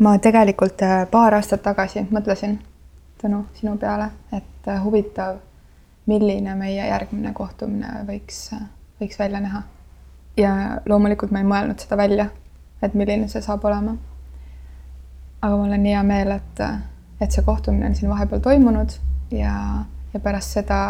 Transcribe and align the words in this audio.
ma 0.00 0.18
tegelikult 0.18 0.82
äh, 0.82 1.04
paar 1.10 1.34
aastat 1.36 1.62
tagasi 1.62 2.06
mõtlesin, 2.10 2.58
Tõnu, 3.20 3.42
sinu 3.52 3.74
peale, 3.76 4.06
et 4.32 4.68
äh, 4.68 4.78
huvitav, 4.80 5.36
milline 6.08 6.54
meie 6.56 6.86
järgmine 6.88 7.34
kohtumine 7.36 8.00
võiks, 8.08 8.46
äh, 8.56 8.62
võiks 9.00 9.18
välja 9.20 9.40
näha. 9.44 9.62
ja 10.36 10.52
loomulikult 10.88 11.30
ma 11.30 11.42
ei 11.42 11.44
mõelnud 11.44 11.82
seda 11.82 11.98
välja, 12.00 12.30
et 12.82 12.94
milline 12.94 13.28
see 13.28 13.42
saab 13.44 13.64
olema. 13.64 13.96
aga 15.42 15.56
mul 15.56 15.72
on 15.76 15.84
hea 15.84 16.02
meel, 16.02 16.30
et, 16.30 16.62
et 17.20 17.32
see 17.32 17.44
kohtumine 17.44 17.86
on 17.86 17.94
siin 17.94 18.10
vahepeal 18.10 18.40
toimunud 18.40 18.96
ja, 19.30 19.84
ja 20.14 20.20
pärast 20.20 20.56
seda 20.56 20.80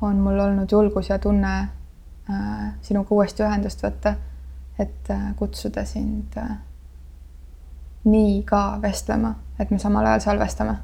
on 0.00 0.16
mul 0.16 0.40
olnud 0.40 0.72
julgus 0.72 1.10
ja 1.10 1.18
tunne 1.18 1.52
äh, 2.30 2.72
sinuga 2.80 3.14
uuesti 3.14 3.42
ühendust 3.42 3.84
võtta, 3.84 4.14
et 4.78 5.10
äh, 5.10 5.28
kutsuda 5.36 5.84
sind 5.84 6.36
äh, 6.40 6.56
nii 8.06 8.42
ka 8.46 8.78
vestlema, 8.82 9.34
et 9.58 9.70
me 9.70 9.78
samal 9.78 10.06
ajal 10.06 10.20
salvestame. 10.28 10.76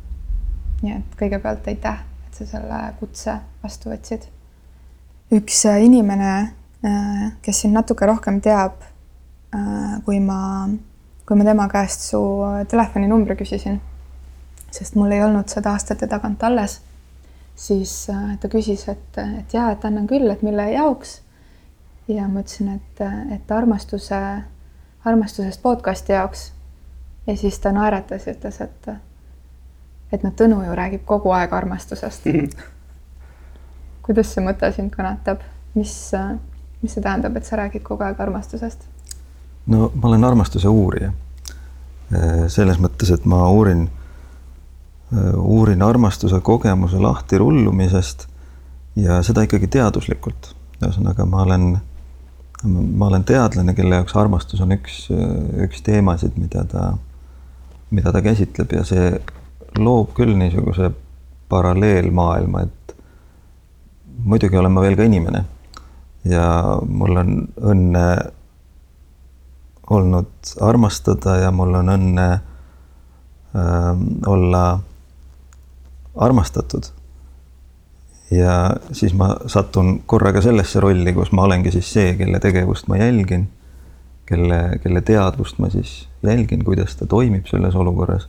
nii 0.82 0.94
et 0.96 1.12
kõigepealt 1.18 1.66
aitäh, 1.70 1.98
et 2.26 2.38
sa 2.38 2.46
selle 2.56 2.78
kutse 2.98 3.36
vastu 3.62 3.90
võtsid. 3.92 4.26
üks 5.32 5.64
inimene, 5.64 6.32
kes 7.42 7.60
sind 7.62 7.78
natuke 7.78 8.06
rohkem 8.06 8.40
teab, 8.42 8.82
kui 10.04 10.18
ma, 10.20 10.68
kui 11.26 11.38
ma 11.38 11.44
tema 11.44 11.68
käest 11.70 12.08
su 12.10 12.20
telefoninumbri 12.68 13.36
küsisin, 13.38 13.78
sest 14.70 14.96
mul 14.98 15.12
ei 15.12 15.22
olnud 15.22 15.48
seda 15.48 15.76
aastate 15.76 16.08
tagant 16.10 16.42
alles, 16.42 16.80
siis 17.54 17.92
ta 18.40 18.50
küsis, 18.50 18.88
et, 18.88 19.20
et 19.22 19.54
jaa, 19.54 19.70
et 19.72 19.84
annan 19.84 20.08
küll, 20.10 20.26
et 20.30 20.42
mille 20.42 20.70
jaoks. 20.72 21.20
ja 22.08 22.26
ma 22.28 22.42
ütlesin, 22.42 22.74
et, 22.74 23.04
et 23.36 23.54
armastuse, 23.54 24.18
armastusest 25.04 25.62
podcast'i 25.62 26.12
jaoks 26.12 26.50
ja 27.26 27.36
siis 27.36 27.58
ta 27.58 27.72
naeratas 27.72 28.26
ja 28.26 28.36
ütles, 28.36 28.60
et, 28.60 28.92
et 30.12 30.22
noh, 30.22 30.32
Tõnu 30.36 30.62
ju 30.66 30.76
räägib 30.76 31.04
kogu 31.06 31.30
aeg 31.30 31.52
armastusest 31.52 32.26
kuidas 34.02 34.32
see 34.34 34.44
mõte 34.44 34.70
sind 34.74 34.92
kõnetab, 34.94 35.42
mis, 35.78 35.94
mis 36.82 36.94
see 36.94 37.04
tähendab, 37.04 37.36
et 37.38 37.48
sa 37.48 37.58
räägid 37.60 37.84
kogu 37.86 38.06
aeg 38.06 38.20
armastusest? 38.20 38.88
no 39.70 39.90
ma 39.94 40.08
olen 40.08 40.24
armastuse 40.26 40.68
uurija. 40.68 41.12
selles 42.52 42.80
mõttes, 42.82 43.12
et 43.14 43.24
ma 43.24 43.46
uurin, 43.48 43.86
uurin 45.38 45.82
armastuse 45.82 46.40
kogemuse 46.44 46.98
lahtirullumisest 47.00 48.26
ja 48.96 49.22
seda 49.22 49.46
ikkagi 49.46 49.70
teaduslikult. 49.78 50.52
ühesõnaga, 50.82 51.24
ma 51.24 51.44
olen, 51.46 51.68
ma 52.64 53.06
olen 53.06 53.24
teadlane, 53.24 53.74
kelle 53.74 54.00
jaoks 54.00 54.16
armastus 54.18 54.60
on 54.60 54.74
üks, 54.74 55.06
üks 55.62 55.86
teemasid, 55.86 56.36
mida 56.36 56.66
ta 56.68 56.90
mida 57.92 58.12
ta 58.12 58.22
käsitleb 58.24 58.72
ja 58.72 58.84
see 58.88 59.08
loob 59.78 60.12
küll 60.16 60.34
niisuguse 60.36 60.90
paralleelmaailma, 61.52 62.62
et 62.64 62.94
muidugi 64.24 64.56
olen 64.56 64.72
ma 64.72 64.84
veel 64.84 64.96
ka 64.96 65.04
inimene 65.08 65.44
ja 66.28 66.46
mul 66.88 67.20
on 67.20 67.34
õnne 67.72 68.06
olnud 69.92 70.54
armastada 70.64 71.36
ja 71.42 71.50
mul 71.52 71.74
on 71.80 71.92
õnne 71.92 72.26
äh, 72.32 74.02
olla 74.26 74.64
armastatud. 76.16 76.92
ja 78.30 78.76
siis 78.92 79.12
ma 79.12 79.34
satun 79.46 79.98
korraga 80.06 80.40
sellesse 80.40 80.80
rolli, 80.80 81.12
kus 81.12 81.32
ma 81.36 81.44
olengi 81.44 81.72
siis 81.74 81.92
see, 81.92 82.14
kelle 82.16 82.40
tegevust 82.40 82.88
ma 82.88 82.96
jälgin 82.96 83.50
kelle, 84.26 84.78
kelle 84.82 85.02
teadvust 85.04 85.58
ma 85.62 85.70
siis 85.72 86.06
jälgin, 86.22 86.64
kuidas 86.64 86.96
ta 86.96 87.06
toimib 87.06 87.46
selles 87.50 87.74
olukorras 87.74 88.28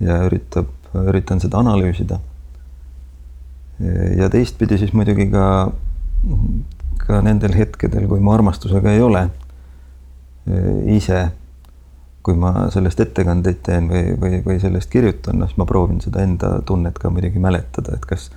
ja 0.00 0.22
üritab, 0.26 0.70
üritan 1.06 1.40
seda 1.40 1.60
analüüsida. 1.60 2.20
ja 4.16 4.28
teistpidi 4.28 4.78
siis 4.78 4.92
muidugi 4.92 5.30
ka, 5.32 5.44
ka 7.00 7.20
nendel 7.24 7.54
hetkedel, 7.56 8.08
kui 8.08 8.20
ma 8.20 8.34
armastusega 8.34 8.92
ei 8.92 9.00
ole 9.00 9.28
ise, 10.96 11.30
kui 12.22 12.36
ma 12.36 12.68
sellest 12.72 13.00
ettekandeid 13.00 13.62
teen 13.64 13.88
või, 13.88 14.12
või, 14.20 14.42
või 14.44 14.58
sellest 14.60 14.90
kirjutan, 14.92 15.38
noh, 15.40 15.48
siis 15.48 15.60
ma 15.60 15.66
proovin 15.68 16.02
seda 16.04 16.24
enda 16.24 16.58
tunnet 16.66 16.98
ka 17.00 17.12
muidugi 17.12 17.40
mäletada, 17.40 17.96
et 17.96 18.04
kas, 18.08 18.28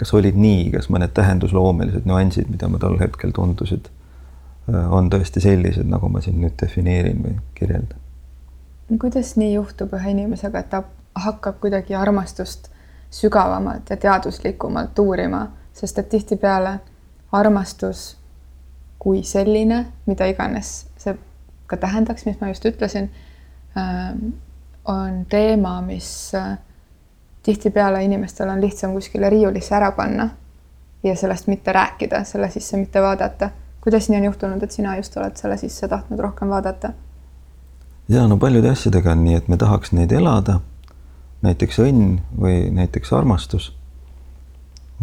kas 0.00 0.14
olid 0.18 0.38
nii, 0.38 0.72
kas 0.74 0.90
mõned 0.90 1.14
tähendusloomelised 1.14 2.08
nüansid, 2.08 2.50
mida 2.50 2.70
ma 2.70 2.82
tol 2.82 2.98
hetkel 2.98 3.34
tundusid 3.36 3.90
on 4.68 5.10
tõesti 5.10 5.40
sellised, 5.40 5.86
nagu 5.88 6.08
ma 6.08 6.20
siin 6.20 6.40
nüüd 6.42 6.56
defineerin 6.60 7.22
või 7.24 7.36
kirjeldan. 7.54 7.98
kuidas 8.98 9.36
nii 9.36 9.54
juhtub 9.54 9.92
ühe 9.96 10.10
inimesega, 10.10 10.58
et 10.58 10.70
ta 10.70 10.82
hakkab 11.14 11.60
kuidagi 11.60 11.94
armastust 11.94 12.70
sügavamalt 13.10 13.90
ja 13.90 13.96
teaduslikumalt 13.96 14.98
uurima, 14.98 15.46
sest 15.72 15.98
et 15.98 16.08
tihtipeale 16.08 16.78
armastus 17.32 18.16
kui 18.98 19.22
selline, 19.22 19.86
mida 20.06 20.26
iganes 20.26 20.86
see 20.98 21.14
ka 21.66 21.76
tähendaks, 21.76 22.26
mis 22.26 22.40
ma 22.40 22.48
just 22.48 22.64
ütlesin, 22.64 23.10
ähm, 23.76 24.32
on 24.84 25.24
teema, 25.28 25.80
mis 25.82 26.34
äh, 26.34 26.58
tihtipeale 27.42 28.04
inimestel 28.04 28.48
on 28.48 28.60
lihtsam 28.60 28.92
kuskile 28.92 29.30
riiulisse 29.30 29.74
ära 29.76 29.92
panna 29.92 30.28
ja 31.02 31.16
sellest 31.16 31.46
mitte 31.46 31.72
rääkida, 31.72 32.24
selle 32.24 32.50
sisse 32.50 32.76
mitte 32.76 33.02
vaadata 33.02 33.50
kuidas 33.88 34.08
nii 34.08 34.18
on 34.18 34.24
juhtunud, 34.24 34.62
et 34.62 34.70
sina 34.70 34.96
just 34.96 35.16
oled 35.16 35.36
selle 35.40 35.56
sisse 35.56 35.88
tahtnud 35.88 36.20
rohkem 36.20 36.48
vaadata? 36.52 36.92
ja 38.08 38.26
no 38.28 38.36
paljude 38.36 38.68
asjadega 38.70 39.12
on 39.12 39.22
nii, 39.24 39.34
et 39.34 39.46
me 39.48 39.56
tahaks 39.56 39.92
neid 39.96 40.12
elada, 40.12 40.58
näiteks 41.42 41.78
õnn 41.80 42.18
või 42.40 42.66
näiteks 42.76 43.12
armastus 43.16 43.70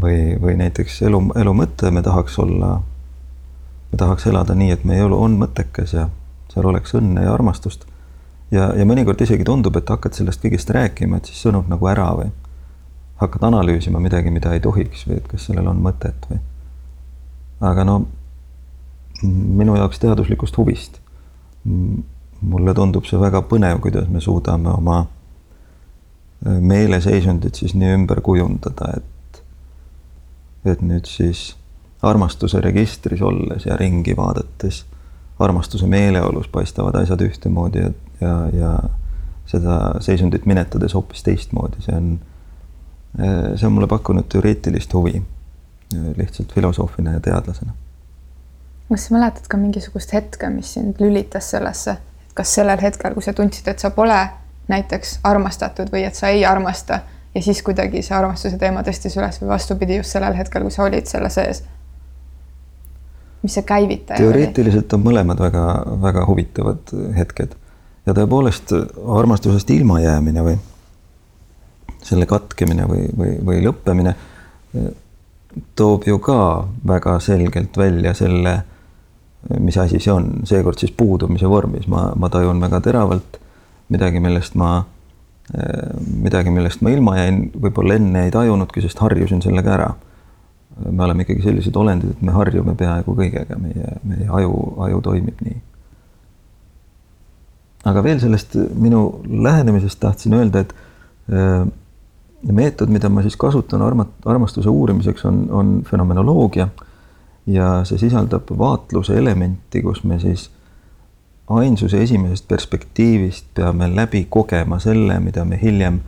või, 0.02 0.36
või 0.42 0.54
näiteks 0.60 1.00
elu, 1.02 1.22
elu 1.42 1.54
mõte, 1.58 1.90
me 1.92 2.04
tahaks 2.06 2.38
olla, 2.40 2.70
me 3.92 3.98
tahaks 3.98 4.28
elada 4.30 4.54
nii, 4.56 4.70
et 4.76 4.84
meie 4.86 5.02
elu 5.08 5.18
on 5.18 5.38
mõttekas 5.42 5.94
ja 5.98 6.04
seal 6.54 6.70
oleks 6.70 6.94
õnne 6.94 7.24
ja 7.26 7.34
armastust. 7.34 7.88
ja, 8.52 8.68
ja 8.78 8.86
mõnikord 8.86 9.22
isegi 9.22 9.48
tundub, 9.50 9.78
et 9.82 9.90
hakkad 9.90 10.14
sellest 10.14 10.44
kõigest 10.44 10.70
rääkima, 10.70 11.18
et 11.18 11.32
siis 11.32 11.42
sõnub 11.48 11.72
nagu 11.74 11.90
ära 11.90 12.12
või 12.20 12.30
hakkad 13.24 13.48
analüüsima 13.50 14.00
midagi, 14.00 14.30
mida 14.30 14.54
ei 14.54 14.62
tohiks 14.62 15.08
või 15.08 15.18
et 15.18 15.28
kas 15.34 15.50
sellel 15.50 15.74
on 15.74 15.82
mõtet 15.82 16.30
või. 16.30 16.38
aga 17.62 17.88
no 17.90 17.98
minu 19.32 19.76
jaoks 19.76 20.00
teaduslikust 20.00 20.58
huvist. 20.58 21.02
mulle 22.46 22.74
tundub 22.78 23.08
see 23.10 23.18
väga 23.18 23.42
põnev, 23.50 23.80
kuidas 23.82 24.10
me 24.12 24.20
suudame 24.22 24.70
oma 24.70 25.00
äh, 25.00 26.60
meeleseisundit 26.62 27.56
siis 27.56 27.74
nii 27.74 27.94
ümber 27.96 28.22
kujundada, 28.22 28.92
et, 29.00 29.40
et 30.66 30.84
nüüd 30.86 31.10
siis 31.10 31.56
armastuse 32.06 32.62
registris 32.62 33.24
olles 33.26 33.66
ja 33.66 33.78
ringi 33.80 34.14
vaadates 34.18 34.84
armastuse 35.40 35.88
meeleolus 35.90 36.48
paistavad 36.48 37.00
asjad 37.02 37.24
ühtemoodi 37.26 37.82
ja, 37.82 37.90
ja, 38.22 38.36
ja 38.54 38.74
seda 39.50 39.80
seisundit 40.06 40.46
minetades 40.46 40.94
hoopis 40.94 41.24
teistmoodi, 41.26 41.82
see 41.88 41.98
on, 41.98 42.12
äh, 43.18 43.56
see 43.56 43.66
on 43.66 43.74
mulle 43.80 43.90
pakkunud 43.90 44.30
teoreetilist 44.30 44.94
huvi 44.94 45.24
lihtsalt 46.18 46.54
filosoofina 46.54 47.18
ja 47.18 47.20
teadlasena 47.20 47.74
kas 48.90 49.08
sa 49.08 49.16
mäletad 49.16 49.48
ka 49.50 49.58
mingisugust 49.58 50.14
hetke, 50.14 50.50
mis 50.50 50.74
sind 50.74 51.00
lülitas 51.02 51.50
sellesse, 51.56 51.98
et 52.26 52.34
kas 52.38 52.54
sellel 52.56 52.82
hetkel, 52.82 53.14
kui 53.14 53.26
sa 53.26 53.34
tundsid, 53.34 53.68
et 53.72 53.82
sa 53.82 53.90
pole 53.96 54.20
näiteks 54.70 55.20
armastatud 55.24 55.90
või 55.94 56.06
et 56.06 56.18
sa 56.18 56.30
ei 56.34 56.46
armasta 56.46 57.00
ja 57.36 57.42
siis 57.42 57.62
kuidagi 57.66 58.02
see 58.06 58.16
armastuse 58.18 58.58
teema 58.62 58.84
tõstis 58.86 59.18
üles 59.20 59.42
või 59.42 59.52
vastupidi, 59.54 60.00
just 60.00 60.16
sellel 60.16 60.38
hetkel, 60.38 60.66
kui 60.66 60.74
sa 60.74 60.86
olid 60.86 61.10
selle 61.10 61.30
sees? 61.34 61.64
mis 63.46 63.54
see 63.54 63.66
käivitaja 63.66 64.18
teoreetiliselt 64.18 64.94
oli? 64.94 65.00
on 65.00 65.06
mõlemad 65.06 65.42
väga-väga 65.42 66.24
huvitavad 66.26 66.94
hetked 67.18 67.52
ja 68.06 68.14
tõepoolest 68.18 68.74
armastusest 69.18 69.70
ilmajäämine 69.70 70.46
või 70.46 70.56
selle 72.06 72.26
katkemine 72.30 72.88
või, 72.90 73.04
või, 73.18 73.36
või 73.46 73.60
lõppemine 73.66 74.16
toob 75.78 76.08
ju 76.10 76.18
ka 76.24 76.40
väga 76.88 77.20
selgelt 77.24 77.78
välja 77.78 78.14
selle 78.18 78.56
mis 79.60 79.78
asi 79.78 80.00
see 80.02 80.14
on, 80.14 80.30
seekord 80.48 80.80
siis 80.82 80.94
puudumise 80.98 81.50
vormis, 81.50 81.88
ma, 81.92 82.08
ma 82.18 82.30
tajun 82.34 82.62
väga 82.62 82.82
teravalt 82.88 83.40
midagi, 83.94 84.20
millest 84.24 84.56
ma, 84.58 84.80
midagi, 86.24 86.54
millest 86.54 86.82
ma 86.82 86.94
ilma 86.94 87.18
jäin, 87.20 87.44
võib-olla 87.62 88.00
enne 88.00 88.26
ei 88.26 88.34
tajunudki, 88.34 88.82
sest 88.86 89.02
harjusin 89.04 89.44
sellega 89.46 89.76
ära. 89.78 89.94
me 90.92 91.04
oleme 91.04 91.24
ikkagi 91.24 91.46
sellised 91.46 91.76
olendid, 91.80 92.10
et 92.18 92.22
me 92.26 92.34
harjume 92.36 92.74
peaaegu 92.76 93.14
kõigega, 93.16 93.56
meie, 93.62 93.94
meie 94.04 94.26
aju, 94.28 94.58
aju 94.88 95.02
toimib 95.02 95.40
nii. 95.46 95.62
aga 97.86 98.04
veel 98.04 98.20
sellest 98.20 98.58
minu 98.74 99.22
lähenemisest 99.30 100.00
tahtsin 100.00 100.34
öelda, 100.34 100.66
et 100.66 100.74
äh, 101.30 101.68
meetod, 102.52 102.90
mida 102.90 103.10
ma 103.10 103.22
siis 103.22 103.38
kasutan 103.38 103.82
arma-, 103.82 104.10
armastuse 104.26 104.70
uurimiseks, 104.70 105.26
on, 105.26 105.46
on 105.52 105.72
fenomenoloogia 105.86 106.68
ja 107.48 107.84
see 107.86 107.98
sisaldab 108.02 108.50
vaatluse 108.58 109.18
elementi, 109.18 109.82
kus 109.82 110.04
me 110.04 110.20
siis 110.20 110.50
ainsuse 111.48 112.02
esimesest 112.02 112.48
perspektiivist 112.48 113.46
peame 113.54 113.90
läbi 113.96 114.26
kogema 114.30 114.80
selle, 114.80 115.20
mida 115.20 115.46
me 115.46 115.60
hiljem 115.62 116.00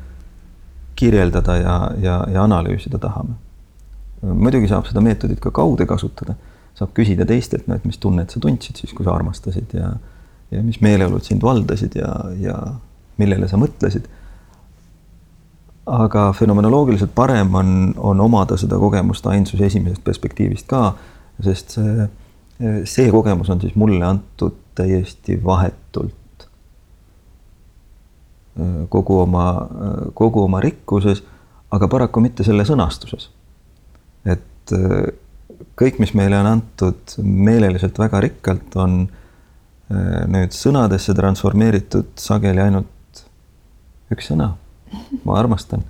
kirjeldada 0.95 1.55
ja, 1.55 1.91
ja, 2.01 2.23
ja 2.33 2.43
analüüsida 2.43 2.97
tahame. 2.97 3.37
muidugi 4.21 4.67
saab 4.67 4.87
seda 4.89 5.01
meetodit 5.01 5.39
ka 5.39 5.51
kaude 5.51 5.85
kasutada, 5.85 6.33
saab 6.75 6.89
küsida 6.97 7.25
teistelt, 7.25 7.67
no 7.67 7.75
et 7.75 7.85
mis 7.85 7.97
tunnet 8.01 8.33
sa 8.33 8.39
tundsid 8.41 8.81
siis, 8.81 8.93
kui 8.93 9.05
sa 9.05 9.13
armastasid 9.13 9.77
ja 9.77 9.91
ja 10.51 10.63
mis 10.63 10.81
meeleolud 10.81 11.23
sind 11.23 11.43
valdasid 11.43 11.95
ja, 11.95 12.13
ja 12.39 12.55
millele 13.17 13.47
sa 13.47 13.59
mõtlesid. 13.59 14.07
aga 15.87 16.33
fenomenoloogiliselt 16.35 17.13
parem 17.15 17.53
on, 17.55 17.93
on 17.97 18.21
omada 18.21 18.57
seda 18.59 18.75
kogemust 18.79 19.27
ainsuse 19.27 19.65
esimesest 19.65 20.03
perspektiivist 20.03 20.67
ka, 20.67 20.93
sest 21.43 21.77
see, 21.77 22.07
see 22.89 23.11
kogemus 23.13 23.49
on 23.53 23.61
siis 23.61 23.75
mulle 23.75 24.05
antud 24.05 24.55
täiesti 24.77 25.37
vahetult 25.43 26.47
kogu 28.89 29.19
oma, 29.21 29.45
kogu 30.17 30.43
oma 30.47 30.61
rikkuses, 30.63 31.21
aga 31.73 31.89
paraku 31.91 32.23
mitte 32.23 32.45
selle 32.47 32.65
sõnastuses. 32.65 33.29
et 34.25 34.73
kõik, 35.77 35.99
mis 36.01 36.13
meile 36.17 36.39
on 36.41 36.49
antud 36.49 37.17
meeleliselt 37.21 37.99
väga 37.99 38.21
rikkalt, 38.25 38.75
on 38.75 39.03
nüüd 40.33 40.55
sõnadesse 40.55 41.15
transformeeritud 41.15 42.17
sageli 42.19 42.63
ainult 42.65 43.21
üks 44.11 44.31
sõna, 44.31 44.51
ma 45.23 45.37
armastan. 45.39 45.85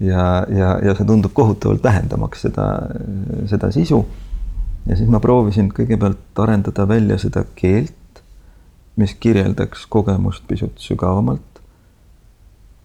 ja, 0.00 0.44
ja, 0.52 0.76
ja 0.84 0.94
see 0.96 1.08
tundub 1.08 1.32
kohutavalt 1.36 1.84
vähendamaks 1.84 2.46
seda, 2.46 2.66
seda 3.48 3.70
sisu. 3.72 4.02
Ja 4.86 4.96
siis 4.96 5.08
ma 5.10 5.20
proovisin 5.20 5.68
kõigepealt 5.74 6.42
arendada 6.42 6.88
välja 6.88 7.18
seda 7.18 7.44
keelt, 7.58 8.22
mis 8.96 9.14
kirjeldaks 9.20 9.86
kogemust 9.86 10.46
pisut 10.48 10.78
sügavamalt. 10.78 11.60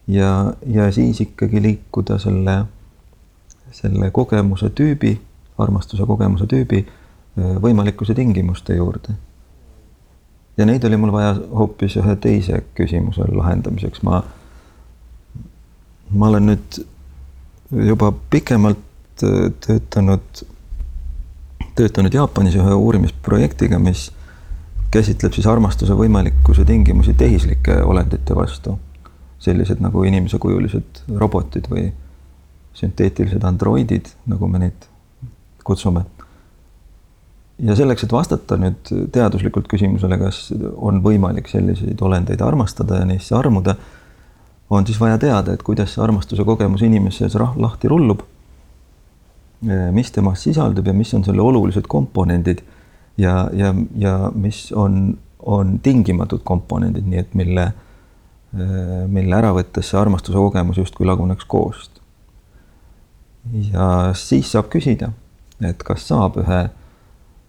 ja, 0.07 0.53
ja 0.65 0.91
siis 0.91 1.21
ikkagi 1.21 1.61
liikuda 1.61 2.17
selle, 2.19 2.63
selle 3.71 4.11
kogemuse 4.11 4.69
tüübi, 4.69 5.19
armastuse 5.57 6.05
kogemuse 6.05 6.47
tüübi 6.47 6.85
võimalikkuse 7.37 8.15
tingimuste 8.15 8.75
juurde 8.75 9.15
ja 10.57 10.65
neid 10.65 10.83
oli 10.83 10.97
mul 10.97 11.11
vaja 11.13 11.35
hoopis 11.57 11.95
ühe 11.97 12.15
teise 12.21 12.63
küsimuse 12.77 13.25
lahendamiseks, 13.31 14.03
ma 14.03 14.21
ma 16.11 16.27
olen 16.27 16.49
nüüd 16.51 16.81
juba 17.71 18.11
pikemalt 18.33 18.81
töötanud, 19.21 20.43
töötanud 21.75 22.13
Jaapanis 22.13 22.55
ühe 22.59 22.73
uurimisprojektiga, 22.73 23.79
mis 23.79 24.09
käsitleb 24.91 25.33
siis 25.33 25.47
armastuse 25.47 25.95
võimalikkuse 25.97 26.65
tingimusi 26.67 27.13
tehislike 27.17 27.81
olendite 27.83 28.35
vastu. 28.35 28.79
sellised 29.41 29.79
nagu 29.81 30.03
inimesekujulised 30.05 30.99
robotid 31.17 31.65
või 31.65 31.87
sünteetilised 32.77 33.41
androidid, 33.43 34.11
nagu 34.29 34.47
me 34.47 34.59
neid 34.59 34.85
kutsume. 35.63 36.03
ja 37.59 37.75
selleks, 37.75 38.03
et 38.03 38.11
vastata 38.11 38.57
nüüd 38.57 38.91
teaduslikult 39.11 39.67
küsimusele, 39.67 40.17
kas 40.17 40.53
on 40.75 41.01
võimalik 41.03 41.47
selliseid 41.47 42.01
olendeid 42.01 42.41
armastada 42.41 43.01
ja 43.01 43.05
neisse 43.05 43.35
armuda 43.35 43.75
on 44.69 44.87
siis 44.87 44.99
vaja 44.99 45.17
teada, 45.17 45.53
et 45.53 45.63
kuidas 45.63 45.93
see 45.93 46.03
armastuse 46.03 46.43
kogemus 46.47 46.81
inimese 46.81 47.25
sees 47.25 47.35
lahti 47.35 47.87
rullub. 47.91 48.21
Mis 49.91 50.11
temas 50.11 50.43
sisaldub 50.43 50.87
ja 50.87 50.93
mis 50.93 51.13
on 51.13 51.23
selle 51.23 51.41
olulised 51.41 51.85
komponendid 51.87 52.63
ja, 53.17 53.49
ja, 53.53 53.73
ja 53.97 54.31
mis 54.33 54.71
on, 54.73 55.17
on 55.39 55.79
tingimatud 55.83 56.41
komponendid, 56.43 57.05
nii 57.05 57.19
et 57.21 57.35
mille, 57.37 57.67
mille 59.07 59.35
ära 59.37 59.51
võttes 59.53 59.91
see 59.91 59.99
armastuse 59.99 60.37
kogemus 60.37 60.79
justkui 60.81 61.05
laguneks 61.05 61.45
koost. 61.45 62.01
ja 63.73 64.11
siis 64.17 64.49
saab 64.51 64.71
küsida, 64.73 65.11
et 65.61 65.83
kas 65.85 66.07
saab 66.09 66.41
ühe 66.41 66.63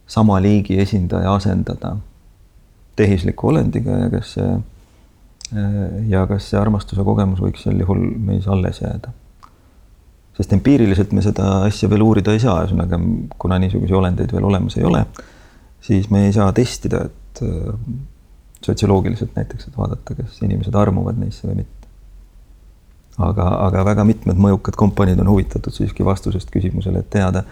sama 0.06 0.36
liigi 0.44 0.76
esindaja 0.84 1.32
asendada 1.32 1.96
tehisliku 2.96 3.48
olendiga 3.54 3.96
ja 4.04 4.12
kas 4.12 4.36
see 4.36 4.52
Äh, 5.52 6.08
ja 6.08 6.24
kas 6.26 6.46
see 6.48 6.56
armastuse 6.60 7.04
kogemus 7.04 7.42
võiks 7.42 7.66
sel 7.66 7.80
juhul 7.82 8.00
meis 8.24 8.46
alles 8.48 8.80
jääda? 8.80 9.12
Sest 10.36 10.54
empiiriliselt 10.56 11.12
me 11.12 11.24
seda 11.24 11.48
asja 11.66 11.90
veel 11.92 12.04
uurida 12.04 12.32
ei 12.32 12.40
saa, 12.42 12.62
ühesõnaga 12.64 12.98
kuna 13.38 13.58
niisuguseid 13.62 13.98
olendeid 13.98 14.32
veel 14.32 14.46
olemas 14.48 14.78
ei 14.78 14.86
ole, 14.88 15.04
siis 15.84 16.08
me 16.10 16.26
ei 16.26 16.32
saa 16.32 16.52
testida, 16.56 17.04
et 17.10 17.42
äh, 17.44 17.74
sotsioloogiliselt 18.64 19.36
näiteks, 19.36 19.68
et 19.68 19.76
vaadata, 19.78 20.16
kas 20.18 20.38
inimesed 20.46 20.76
armuvad 20.78 21.18
neisse 21.20 21.48
või 21.48 21.62
mitte. 21.62 21.90
aga, 23.18 23.48
aga 23.66 23.84
väga 23.84 24.06
mitmed 24.08 24.40
mõjukad 24.40 24.78
kompaniid 24.80 25.20
on 25.20 25.28
huvitatud 25.34 25.74
siiski 25.74 26.04
vastusest 26.04 26.50
küsimusele, 26.50 27.04
et 27.04 27.10
teada, 27.12 27.44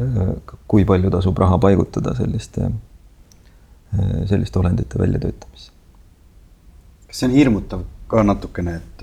äh, 0.00 0.32
kui 0.66 0.88
palju 0.88 1.12
tasub 1.12 1.38
raha 1.38 1.58
paigutada 1.60 2.16
selliste, 2.16 2.70
selliste 4.24 4.56
olendite 4.58 4.96
väljatöötamisse 4.96 5.72
kas 7.12 7.20
see 7.20 7.28
on 7.28 7.34
hirmutav 7.36 7.82
ka 8.08 8.22
natukene, 8.24 8.78
et, 8.80 9.02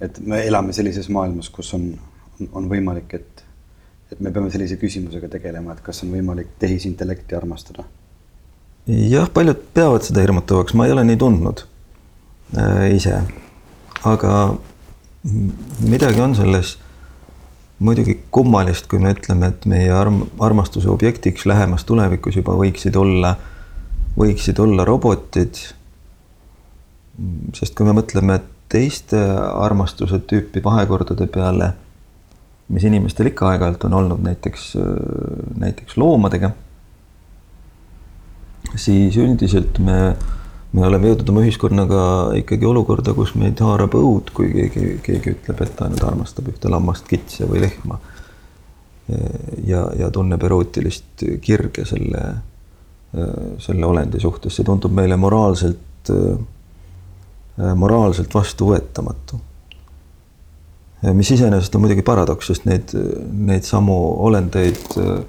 et 0.00 0.18
me 0.20 0.42
elame 0.44 0.74
sellises 0.76 1.08
maailmas, 1.12 1.50
kus 1.52 1.72
on, 1.76 1.88
on, 2.40 2.48
on 2.60 2.68
võimalik, 2.70 3.14
et, 3.18 3.44
et 4.12 4.20
me 4.20 4.32
peame 4.34 4.50
sellise 4.52 4.78
küsimusega 4.80 5.30
tegelema, 5.32 5.74
et 5.74 5.84
kas 5.84 6.02
on 6.04 6.12
võimalik 6.14 6.56
tehisintellekti 6.62 7.38
armastada? 7.38 7.86
jah, 8.86 9.26
paljud 9.34 9.64
peavad 9.74 10.04
seda 10.06 10.22
hirmutavaks, 10.22 10.76
ma 10.78 10.86
ei 10.86 10.94
ole 10.94 11.02
nii 11.08 11.18
tundnud 11.18 11.64
äh, 12.54 12.92
ise, 12.94 13.18
aga 14.06 14.34
midagi 15.82 16.22
on 16.22 16.36
selles 16.38 16.76
muidugi 17.82 18.14
kummalist, 18.32 18.86
kui 18.88 19.00
me 19.02 19.10
ütleme, 19.12 19.50
et 19.50 19.66
meie 19.68 19.90
arm, 19.92 20.22
armastuse 20.40 20.88
objektiks 20.88 21.48
lähemas 21.50 21.84
tulevikus 21.88 22.38
juba 22.38 22.54
võiksid 22.56 22.94
olla, 22.96 23.34
võiksid 24.16 24.62
olla 24.62 24.86
robotid 24.88 25.58
sest 27.56 27.76
kui 27.76 27.86
me 27.88 27.94
mõtleme 27.96 28.38
teiste 28.68 29.18
armastuse 29.36 30.18
tüüpi 30.28 30.62
vahekordade 30.64 31.26
peale, 31.32 31.72
mis 32.72 32.86
inimestel 32.88 33.30
ikka 33.30 33.52
aeg-ajalt 33.52 33.84
on 33.86 33.94
olnud 34.00 34.24
näiteks, 34.26 34.72
näiteks 35.62 35.98
loomadega, 36.02 36.50
siis 38.74 39.16
üldiselt 39.22 39.78
me, 39.78 40.16
me 40.74 40.86
oleme 40.88 41.12
jõudnud 41.12 41.30
oma 41.30 41.44
ühiskonnaga 41.46 42.02
ikkagi 42.42 42.66
olukorda, 42.66 43.14
kus 43.14 43.36
meid 43.38 43.62
haarab 43.62 43.94
õud, 43.94 44.34
kui 44.34 44.50
keegi, 44.54 44.98
keegi 45.06 45.36
ütleb, 45.36 45.62
et 45.62 45.76
ta 45.78 45.90
nüüd 45.92 46.02
armastab 46.02 46.50
ühte 46.50 46.72
lammast, 46.72 47.06
kitse 47.06 47.46
või 47.46 47.62
lehma. 47.68 48.00
ja, 49.64 49.86
ja 49.94 50.10
tunneb 50.10 50.42
erootilist 50.42 51.22
kirge 51.40 51.84
selle, 51.86 52.22
selle 53.62 53.86
olendi 53.86 54.18
suhtes, 54.20 54.56
see 54.58 54.66
tundub 54.66 54.90
meile 54.92 55.14
moraalselt 55.16 55.86
Äh, 56.10 56.36
moraalselt 57.56 58.34
vastuvõetamatu. 58.34 59.40
mis 61.12 61.30
iseenesest 61.30 61.74
on 61.74 61.80
muidugi 61.84 62.02
paradoks, 62.02 62.48
sest 62.50 62.64
neid, 62.66 62.92
neid 63.32 63.64
samu 63.64 63.96
olendeid 64.26 64.96
äh, 65.00 65.20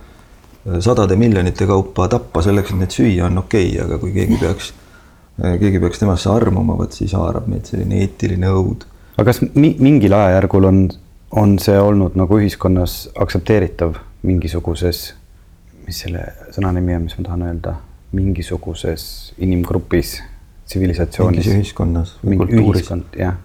sadade 0.80 1.16
miljonite 1.16 1.68
kaupa 1.68 2.08
tappa 2.08 2.42
selleks, 2.42 2.72
et 2.72 2.82
neid 2.82 2.96
süüa, 2.96 3.28
on 3.28 3.44
okei 3.44 3.70
okay,, 3.72 3.84
aga 3.86 4.00
kui 4.02 4.14
keegi 4.16 4.40
peaks, 4.42 4.72
äh, 5.44 5.58
keegi 5.60 5.80
peaks 5.84 6.02
temasse 6.02 6.32
armuma, 6.32 6.78
vot 6.80 6.96
siis 6.96 7.14
haarab 7.16 7.48
meid 7.52 7.70
selline 7.70 8.02
eetiline 8.04 8.52
õud. 8.52 8.88
aga 9.18 9.28
kas 9.30 9.44
mi 9.56 9.76
mingil 9.80 10.16
ajajärgul 10.18 10.70
on, 10.72 10.82
on 11.32 11.58
see 11.60 11.78
olnud 11.80 12.18
nagu 12.20 12.40
ühiskonnas 12.40 13.06
aktsepteeritav 13.16 14.00
mingisuguses, 14.28 15.12
mis 15.86 16.02
selle 16.04 16.26
sõna 16.56 16.74
nimi 16.76 16.96
on, 16.96 17.06
mis 17.08 17.20
ma 17.20 17.28
tahan 17.30 17.46
öelda, 17.52 17.78
mingisuguses 18.18 19.36
inimgrupis 19.44 20.18
tsivilisatsioonis. 20.68 21.46
mingis 21.46 21.60
ühiskonnas 21.62 22.16
või 22.26 22.38
kultuuris. 22.38 22.92
jah. 23.18 23.38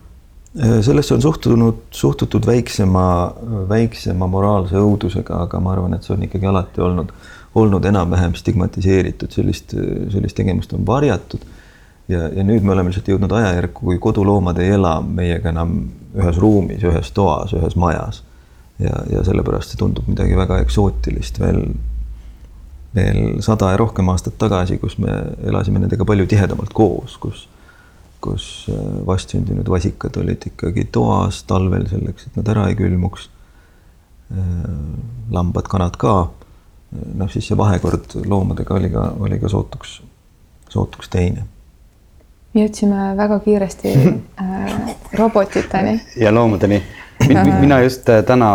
Äh, 0.61 0.81
sellesse 0.81 1.14
on 1.14 1.23
suhtunud, 1.23 1.75
suhtutud 1.91 2.47
väiksema, 2.47 3.35
väiksema 3.69 4.26
moraalse 4.26 4.76
õudusega, 4.76 5.45
aga 5.47 5.61
ma 5.61 5.73
arvan, 5.73 5.95
et 5.97 6.05
see 6.05 6.17
on 6.17 6.26
ikkagi 6.26 6.50
alati 6.50 6.85
olnud, 6.85 7.12
olnud 7.55 7.85
enam-vähem 7.88 8.35
stigmatiseeritud, 8.37 9.33
sellist, 9.33 9.73
sellist 10.12 10.37
tegevust 10.37 10.73
on 10.76 10.87
varjatud. 10.87 11.41
ja, 12.09 12.26
ja 12.29 12.45
nüüd 12.45 12.67
me 12.67 12.73
oleme 12.75 12.91
lihtsalt 12.91 13.09
jõudnud 13.09 13.33
ajajärku, 13.33 13.87
kui 13.87 13.99
koduloomad 13.99 14.59
ei 14.59 14.75
ela 14.75 14.99
meiega 15.00 15.49
enam 15.49 15.79
ühes 16.19 16.37
ruumis, 16.37 16.83
ühes 16.85 17.12
toas, 17.17 17.55
ühes 17.57 17.76
majas. 17.76 18.23
ja, 18.79 18.93
ja 19.12 19.25
sellepärast 19.25 19.73
see 19.73 19.79
tundub 19.81 20.09
midagi 20.09 20.37
väga 20.37 20.59
eksootilist 20.64 21.38
veel 21.41 21.62
veel 22.94 23.40
sada 23.44 23.72
ja 23.72 23.80
rohkem 23.80 24.08
aastat 24.12 24.37
tagasi, 24.40 24.78
kus 24.80 24.99
me 25.00 25.12
elasime 25.49 25.80
nendega 25.82 26.04
palju 26.08 26.26
tihedamalt 26.28 26.75
koos, 26.76 27.16
kus, 27.22 27.46
kus 28.25 28.49
äh, 28.72 28.82
vastsündinud 29.08 29.68
vasikad 29.72 30.16
olid 30.20 30.44
ikkagi 30.52 30.87
toas 30.92 31.42
talvel 31.49 31.87
selleks, 31.90 32.28
et 32.28 32.38
nad 32.40 32.52
ära 32.52 32.68
ei 32.70 32.76
külmuks. 32.78 33.30
Äh, 34.32 34.68
lambad, 35.32 35.68
kanad 35.72 35.99
ka. 36.00 36.16
noh, 36.92 37.28
siis 37.32 37.46
see 37.49 37.56
vahekord 37.56 38.18
loomadega 38.28 38.75
oli 38.76 38.90
ka, 38.92 39.06
oli 39.25 39.38
ka 39.40 39.49
sootuks, 39.49 40.02
sootuks 40.68 41.08
teine. 41.08 41.46
me 42.52 42.66
jõudsime 42.66 43.14
väga 43.16 43.38
kiiresti 43.46 43.92
äh, 43.96 44.75
robotiteni. 45.20 46.00
ja 46.20 46.34
loomadeni. 46.34 46.82
mina 47.61 47.80
just 47.80 48.08
äh, 48.12 48.20
täna 48.25 48.50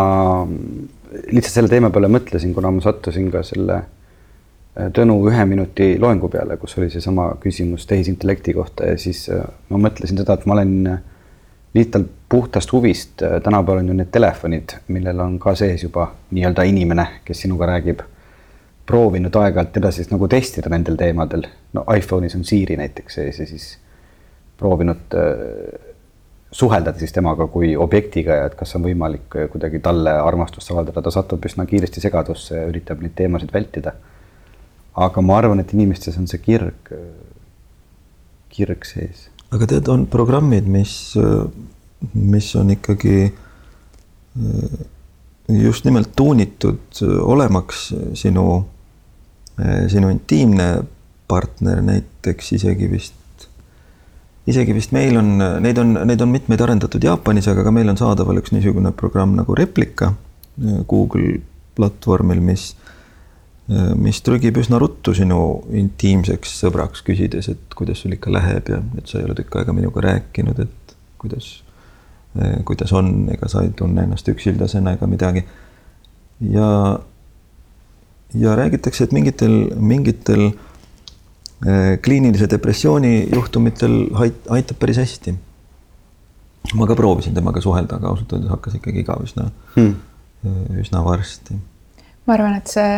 lihtsalt 1.31 1.53
selle 1.53 1.71
teema 1.71 1.89
peale 1.89 2.11
mõtlesin, 2.13 2.53
kuna 2.53 2.69
ma 2.71 2.83
sattusin 2.83 3.31
ka 3.33 3.41
selle 3.47 3.79
äh, 3.79 3.96
Tõnu 4.77 5.15
ühe 5.25 5.45
minuti 5.49 5.95
loengu 5.99 6.29
peale, 6.29 6.57
kus 6.61 6.77
oli 6.77 6.89
seesama 6.93 7.31
küsimus 7.41 7.87
tehisintellekti 7.89 8.53
kohta 8.53 8.91
ja 8.91 8.97
siis 9.01 9.23
äh, 9.33 9.41
ma 9.69 9.79
mõtlesin 9.87 10.19
seda, 10.19 10.35
et 10.37 10.45
ma 10.45 10.53
olen 10.53 10.99
lihtsalt 11.73 12.11
puhtast 12.29 12.71
huvist, 12.75 13.23
tänapäeval 13.43 13.81
on 13.81 13.89
ju 13.89 13.95
need 13.97 14.11
telefonid, 14.11 14.75
millel 14.93 15.19
on 15.23 15.39
ka 15.39 15.55
sees 15.55 15.83
juba 15.83 16.11
nii-öelda 16.35 16.65
inimene, 16.67 17.07
kes 17.25 17.41
sinuga 17.45 17.69
räägib, 17.71 18.03
proovinud 18.85 19.35
aeg-ajalt 19.35 19.81
edasi 19.81 20.05
nagu 20.11 20.27
testida 20.31 20.69
nendel 20.69 20.97
teemadel. 20.99 21.47
no 21.73 21.83
iPhone'is 21.97 22.35
on 22.35 22.45
Siri 22.45 22.77
näiteks 22.77 23.19
sees 23.19 23.39
ja 23.39 23.47
siis 23.49 23.67
proovinud 24.57 25.17
suhelda 26.51 26.93
siis 26.97 27.13
temaga 27.13 27.47
kui 27.47 27.75
objektiga 27.77 28.35
ja 28.35 28.45
et 28.49 28.55
kas 28.55 28.75
on 28.77 28.85
võimalik 28.87 29.35
kuidagi 29.51 29.79
talle 29.83 30.13
armastust 30.23 30.71
avaldada, 30.71 31.01
ta 31.01 31.11
satub 31.11 31.45
üsna 31.45 31.65
kiiresti 31.67 32.03
segadusse 32.03 32.61
ja 32.61 32.67
üritab 32.69 33.03
neid 33.03 33.15
teemasid 33.17 33.51
vältida. 33.53 33.93
Aga 34.97 35.21
ma 35.21 35.37
arvan, 35.41 35.61
et 35.61 35.73
inimestes 35.75 36.17
on 36.17 36.27
see 36.29 36.41
kirg, 36.41 36.93
kirg 38.53 38.87
sees. 38.89 39.27
aga 39.53 39.69
tead, 39.69 39.91
on 39.93 40.07
programmid, 40.11 40.67
mis, 40.69 40.95
mis 42.13 42.49
on 42.59 42.73
ikkagi 42.73 43.19
just 45.57 45.85
nimelt 45.87 46.11
tuunitud 46.17 47.01
olemaks 47.21 47.87
sinu, 48.19 48.47
sinu 49.89 50.11
intiimne 50.13 50.67
partner, 51.27 51.81
näiteks 51.83 52.53
isegi 52.59 52.89
vist 52.91 53.15
isegi 54.47 54.75
vist 54.75 54.93
meil 54.95 55.17
on, 55.19 55.33
neid 55.63 55.79
on, 55.81 55.93
neid 56.07 56.21
on 56.23 56.31
mitmeid 56.31 56.61
arendatud 56.63 57.03
Jaapanis, 57.03 57.49
aga 57.51 57.65
ka 57.67 57.73
meil 57.75 57.91
on 57.91 57.99
saadaval 57.99 58.39
üks 58.41 58.53
niisugune 58.55 58.93
programm 58.95 59.35
nagu 59.35 59.55
Replika 59.57 60.13
Google 60.87 61.41
platvormil, 61.77 62.39
mis, 62.41 62.71
mis 63.99 64.21
trügib 64.23 64.57
üsna 64.61 64.79
ruttu 64.79 65.11
sinu 65.17 65.39
intiimseks 65.75 66.53
sõbraks, 66.61 67.01
küsides, 67.03 67.49
et 67.51 67.73
kuidas 67.75 67.99
sul 68.03 68.15
ikka 68.15 68.31
läheb 68.31 68.69
ja 68.71 68.81
et 68.97 69.11
sa 69.11 69.19
ei 69.19 69.27
ole 69.27 69.35
tükk 69.35 69.57
aega 69.59 69.75
minuga 69.75 70.05
rääkinud, 70.05 70.61
et 70.63 70.95
kuidas, 71.19 71.49
kuidas 72.63 72.93
on, 72.95 73.27
ega 73.33 73.49
sa 73.51 73.65
ei 73.65 73.73
tunne 73.75 74.05
ennast 74.07 74.29
üksildasena 74.31 74.95
ega 74.95 75.09
midagi. 75.11 75.43
ja, 76.53 76.69
ja 78.39 78.55
räägitakse, 78.55 79.03
et 79.03 79.15
mingitel, 79.17 79.59
mingitel 79.75 80.51
Äh, 81.65 81.97
kliinilise 82.01 82.45
depressiooni 82.49 83.29
juhtumitel 83.33 83.93
aitab 84.53 84.77
päris 84.77 84.99
hästi. 85.01 85.33
ma 86.75 86.85
ka 86.85 86.95
proovisin 86.95 87.33
temaga 87.33 87.61
suhelda, 87.61 87.95
aga 87.95 88.11
ausalt 88.11 88.33
öeldes 88.35 88.51
hakkas 88.51 88.75
ikkagi 88.77 88.99
igav 89.01 89.23
üsna 89.23 89.47
hmm., 89.75 89.95
äh, 90.45 90.77
üsna 90.83 91.01
varsti. 91.05 91.57
ma 92.27 92.35
arvan, 92.35 92.59
et 92.59 92.69
see 92.69 92.91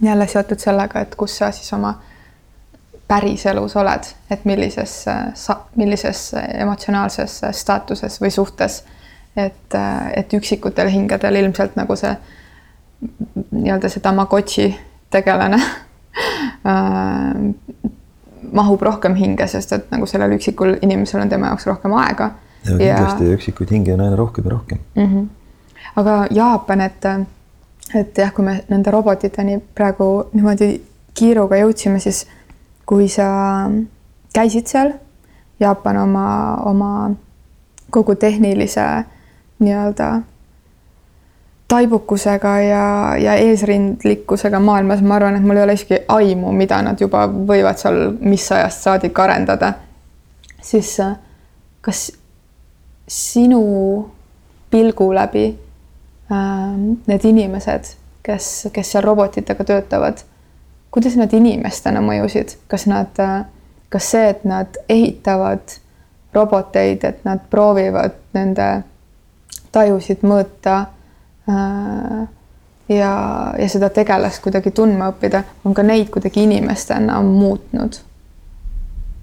jälle 0.00 0.26
seotud 0.26 0.58
sellega, 0.58 1.00
et 1.00 1.14
kus 1.14 1.36
sa 1.38 1.50
siis 1.50 1.72
oma 1.72 1.94
päriselus 3.08 3.76
oled, 3.76 4.08
et 4.30 4.44
millises 4.44 5.04
sa, 5.34 5.56
millises 5.76 6.34
emotsionaalses 6.54 7.40
staatuses 7.50 8.20
või 8.20 8.30
suhtes. 8.30 8.84
et, 9.36 9.74
et 10.16 10.32
üksikutel 10.34 10.88
hingedel 10.92 11.36
ilmselt 11.36 11.76
nagu 11.76 11.96
see 11.96 12.12
nii-öelda 13.50 13.88
see 13.88 14.00
Tamagotši 14.00 14.66
tegelane 15.10 15.60
Äh, 16.64 17.54
mahub 18.52 18.82
rohkem 18.82 19.14
hinge, 19.18 19.46
sest 19.50 19.72
et 19.74 19.88
nagu 19.90 20.06
sellel 20.06 20.36
üksikul 20.36 20.76
inimesel 20.82 21.22
on 21.24 21.30
tema 21.30 21.48
jaoks 21.50 21.66
rohkem 21.66 21.94
aega. 21.98 22.28
ja 22.62 22.76
kindlasti 22.76 23.26
ja... 23.26 23.36
üksikuid 23.38 23.72
hinge 23.74 23.94
on 23.94 24.02
aina 24.04 24.16
rohkem 24.18 24.44
ja 24.46 24.50
rohkem 24.52 24.78
mm. 24.94 25.06
-hmm. 25.06 25.24
aga 25.96 26.26
Jaapan, 26.30 26.80
et, 26.80 27.06
et 27.94 28.18
jah, 28.18 28.32
kui 28.32 28.44
me 28.44 28.58
nende 28.68 28.90
robotiteni 28.90 29.58
praegu 29.74 30.08
niimoodi 30.32 30.72
kiiruga 31.14 31.58
jõudsime, 31.60 32.00
siis 32.00 32.24
kui 32.86 33.08
sa 33.08 33.68
käisid 34.34 34.70
seal, 34.70 34.94
Jaapan 35.62 35.96
oma, 36.00 36.26
oma 36.66 36.92
kogu 37.94 38.16
tehnilise 38.18 38.82
nii-öelda 39.62 40.08
taibukusega 41.72 42.54
ja, 42.60 42.86
ja 43.16 43.34
eesrindlikkusega 43.34 44.60
maailmas, 44.60 45.04
ma 45.06 45.16
arvan, 45.20 45.36
et 45.38 45.46
mul 45.46 45.60
ei 45.60 45.64
ole 45.64 45.76
isegi 45.78 46.00
aimu, 46.08 46.50
mida 46.56 46.80
nad 46.82 47.00
juba 47.00 47.24
võivad 47.30 47.78
seal 47.80 48.00
mis 48.20 48.48
ajast 48.52 48.88
saadik 48.88 49.18
arendada. 49.22 49.72
siis 50.62 50.96
kas 51.80 52.12
sinu 53.08 53.62
pilgu 54.70 55.12
läbi 55.14 55.46
need 56.32 57.24
inimesed, 57.28 57.92
kes, 58.22 58.68
kes 58.72 58.92
seal 58.92 59.04
robotitega 59.04 59.64
töötavad, 59.68 60.22
kuidas 60.94 61.16
nad 61.20 61.32
inimestena 61.36 62.00
mõjusid, 62.04 62.56
kas 62.68 62.86
nad, 62.88 63.12
äh, 63.20 63.44
kas 63.92 64.10
see, 64.14 64.30
et 64.32 64.44
nad 64.48 64.80
ehitavad 64.88 65.76
roboteid, 66.32 67.04
et 67.04 67.24
nad 67.28 67.44
proovivad 67.50 68.16
nende 68.32 68.70
tajusid 69.72 70.24
mõõta 70.24 70.86
Äh, 71.48 72.28
ja, 72.88 73.54
ja 73.58 73.68
seda 73.68 73.90
tegelast 73.90 74.42
kuidagi 74.44 74.70
tundma 74.70 75.08
õppida, 75.10 75.42
on 75.64 75.74
ka 75.74 75.82
neid 75.82 76.10
kuidagi 76.14 76.46
inimestena 76.46 77.20
muutnud. 77.22 77.98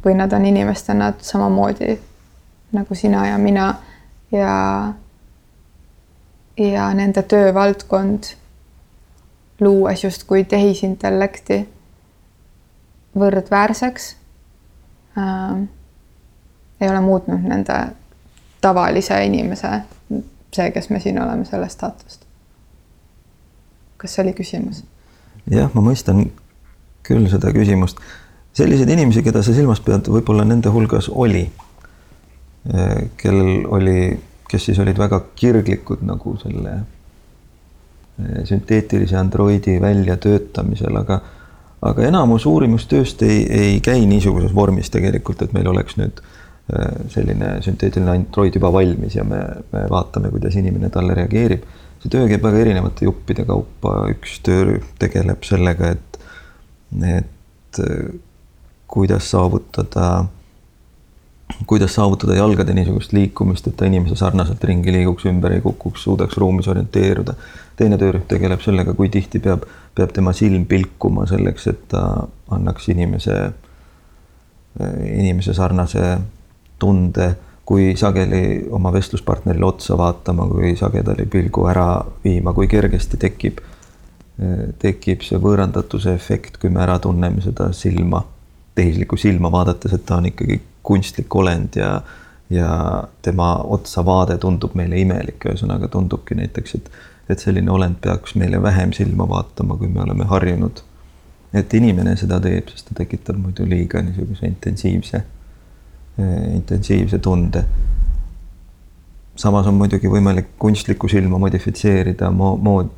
või 0.06 0.14
nad 0.16 0.32
on 0.32 0.46
inimestena 0.46 1.14
samamoodi 1.20 1.98
nagu 2.72 2.96
sina 2.96 3.26
ja 3.28 3.38
mina 3.38 3.74
ja, 4.32 4.94
ja 6.60 6.90
nende 6.94 7.24
töövaldkond, 7.24 8.34
luues 9.60 10.04
justkui 10.04 10.44
tehisintellekti 10.44 11.62
võrdväärseks 13.20 14.10
äh,, 15.18 15.62
ei 16.82 16.90
ole 16.90 17.02
muutnud 17.04 17.48
nende 17.48 17.80
tavalise 18.62 19.24
inimese 19.26 19.82
see, 20.54 20.72
kes 20.72 20.90
me 20.90 21.00
siin 21.00 21.22
oleme, 21.22 21.46
sellest 21.46 21.78
staatust. 21.78 22.26
kas 23.98 24.16
see 24.16 24.24
oli 24.24 24.34
küsimus? 24.34 24.84
jah, 25.52 25.70
ma 25.74 25.84
mõistan 25.86 26.30
küll 27.06 27.28
seda 27.32 27.54
küsimust. 27.56 28.00
selliseid 28.54 28.90
inimesi, 28.90 29.24
keda 29.24 29.44
sa 29.46 29.54
silmas 29.56 29.82
pead, 29.86 30.10
võib-olla 30.12 30.46
nende 30.48 30.72
hulgas 30.74 31.10
oli, 31.10 31.46
eh, 32.74 33.04
kellel 33.18 33.68
oli, 33.68 34.00
kes 34.50 34.70
siis 34.70 34.80
olid 34.80 34.98
väga 34.98 35.22
kirglikud 35.36 36.02
nagu 36.08 36.36
selle 36.42 36.76
eh, 36.76 38.42
sünteetilise 38.50 39.18
androidi 39.18 39.80
väljatöötamisel, 39.82 40.96
aga 41.04 41.22
aga 41.82 42.04
enamus 42.04 42.46
uurimustööst 42.46 43.22
ei, 43.24 43.44
ei 43.48 43.80
käi 43.80 44.04
niisuguses 44.06 44.52
vormis 44.56 44.90
tegelikult, 44.92 45.42
et 45.46 45.54
meil 45.56 45.70
oleks 45.72 45.96
nüüd 45.96 46.20
Äh, 46.70 47.06
selline 47.10 47.56
sünteetiline 47.66 48.12
android 48.14 48.54
juba 48.54 48.70
valmis 48.70 49.16
ja 49.18 49.24
me, 49.26 49.40
me 49.72 49.88
vaatame, 49.90 50.30
kuidas 50.30 50.54
inimene 50.60 50.92
talle 50.94 51.16
reageerib. 51.18 51.64
see 52.00 52.12
töö 52.14 52.28
käib 52.30 52.44
väga 52.46 52.60
erinevate 52.62 53.08
juppide 53.08 53.44
kaupa, 53.48 53.94
üks 54.14 54.36
töörühm 54.46 54.86
tegeleb 55.02 55.42
sellega, 55.44 55.90
et, 55.98 56.20
et 57.10 57.80
äh, 57.82 58.12
kuidas 58.88 59.32
saavutada, 59.34 60.28
kuidas 61.68 61.96
saavutada 61.96 62.36
jalgade 62.36 62.74
niisugust 62.74 63.14
liikumist, 63.14 63.68
et 63.68 63.78
ta 63.78 63.88
inimese 63.90 64.16
sarnaselt 64.16 64.64
ringi 64.64 64.94
liiguks, 64.94 65.26
ümber 65.30 65.54
ei 65.56 65.62
kukuks, 65.62 66.04
suudaks 66.04 66.38
ruumis 66.38 66.68
orienteeruda. 66.68 67.34
teine 67.80 67.98
töörühm 67.98 68.26
tegeleb 68.28 68.60
sellega, 68.60 68.94
kui 68.94 69.10
tihti 69.10 69.40
peab, 69.40 69.64
peab 69.96 70.12
tema 70.12 70.34
silm 70.36 70.66
pilkuma 70.68 71.26
selleks, 71.28 71.68
et 71.68 71.86
ta 71.88 72.02
annaks 72.52 72.90
inimese, 72.92 73.38
inimese 75.14 75.54
sarnase 75.54 76.18
tunde, 76.80 77.30
kui 77.66 77.96
sageli 77.96 78.66
oma 78.72 78.92
vestluspartnerile 78.94 79.66
otsa 79.66 79.98
vaatama, 79.98 80.48
kui 80.50 80.74
sagedali 80.76 81.26
pilgu 81.26 81.68
ära 81.72 82.02
viima, 82.24 82.54
kui 82.54 82.68
kergesti 82.68 83.18
tekib, 83.22 83.62
tekib 84.82 85.24
see 85.24 85.40
võõrandatuse 85.40 86.14
efekt, 86.18 86.58
kui 86.60 86.72
me 86.74 86.82
ära 86.84 86.98
tunneme 87.00 87.44
seda 87.46 87.72
silma, 87.78 88.24
tehislikku 88.76 89.18
silma 89.18 89.52
vaadates, 89.54 89.94
et 89.96 90.06
ta 90.06 90.18
on 90.18 90.28
ikkagi 90.32 90.60
kunstlik 90.90 91.36
olend 91.36 91.78
ja 91.80 92.00
ja 92.50 92.70
tema 93.22 93.60
otsa 93.62 94.02
vaade 94.06 94.40
tundub 94.42 94.74
meile 94.74 94.98
imelik, 94.98 95.44
ühesõnaga 95.46 95.86
tundubki 95.94 96.34
näiteks, 96.34 96.72
et, 96.80 96.88
et 97.30 97.44
selline 97.44 97.70
olend 97.70 98.00
peaks 98.02 98.34
meile 98.42 98.58
vähem 98.64 98.90
silma 98.98 99.28
vaatama, 99.30 99.78
kui 99.78 99.88
me 99.88 100.02
oleme 100.02 100.26
harjunud. 100.26 100.82
et 101.54 101.74
inimene 101.74 102.16
seda 102.18 102.40
teeb, 102.42 102.72
sest 102.74 102.90
ta 102.90 103.04
tekitab 103.04 103.38
muidu 103.38 103.66
liiga 103.70 104.02
niisuguse 104.02 104.50
intensiivse 104.50 105.22
Eh, 106.20 106.56
intensiivse 106.56 107.20
tunde. 107.20 107.64
samas 109.40 109.68
on 109.72 109.78
muidugi 109.80 110.10
võimalik 110.12 110.50
kunstlikku 110.60 111.08
silma 111.08 111.38
modifitseerida 111.40 112.28
mo-, 112.36 112.58
mood, 112.60 112.90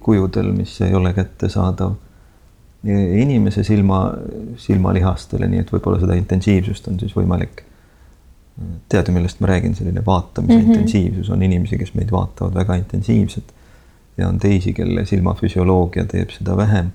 kujudel, 0.00 0.54
mis 0.56 0.72
ei 0.86 0.94
ole 0.96 1.12
kättesaadav 1.12 1.92
inimese 2.86 3.64
silma, 3.66 4.00
silmalihastele, 4.62 5.48
nii 5.50 5.64
et 5.64 5.72
võib-olla 5.72 5.98
seda 6.02 6.14
intensiivsust 6.18 6.86
on 6.90 7.00
siis 7.00 7.14
võimalik 7.16 7.64
tead 8.88 9.08
ju, 9.08 9.14
millest 9.14 9.40
ma 9.40 9.50
räägin, 9.50 9.74
selline 9.74 10.02
vaatamise 10.06 10.54
mm 10.54 10.60
-hmm. 10.60 10.68
intensiivsus 10.68 11.30
on 11.30 11.42
inimesi, 11.42 11.78
kes 11.78 11.94
meid 11.94 12.10
vaatavad 12.12 12.54
väga 12.54 12.74
intensiivselt 12.74 13.52
ja 14.16 14.28
on 14.28 14.38
teisi, 14.38 14.72
kelle 14.72 15.06
silmafüsioloogia 15.06 16.04
teeb 16.04 16.30
seda 16.30 16.56
vähem. 16.56 16.90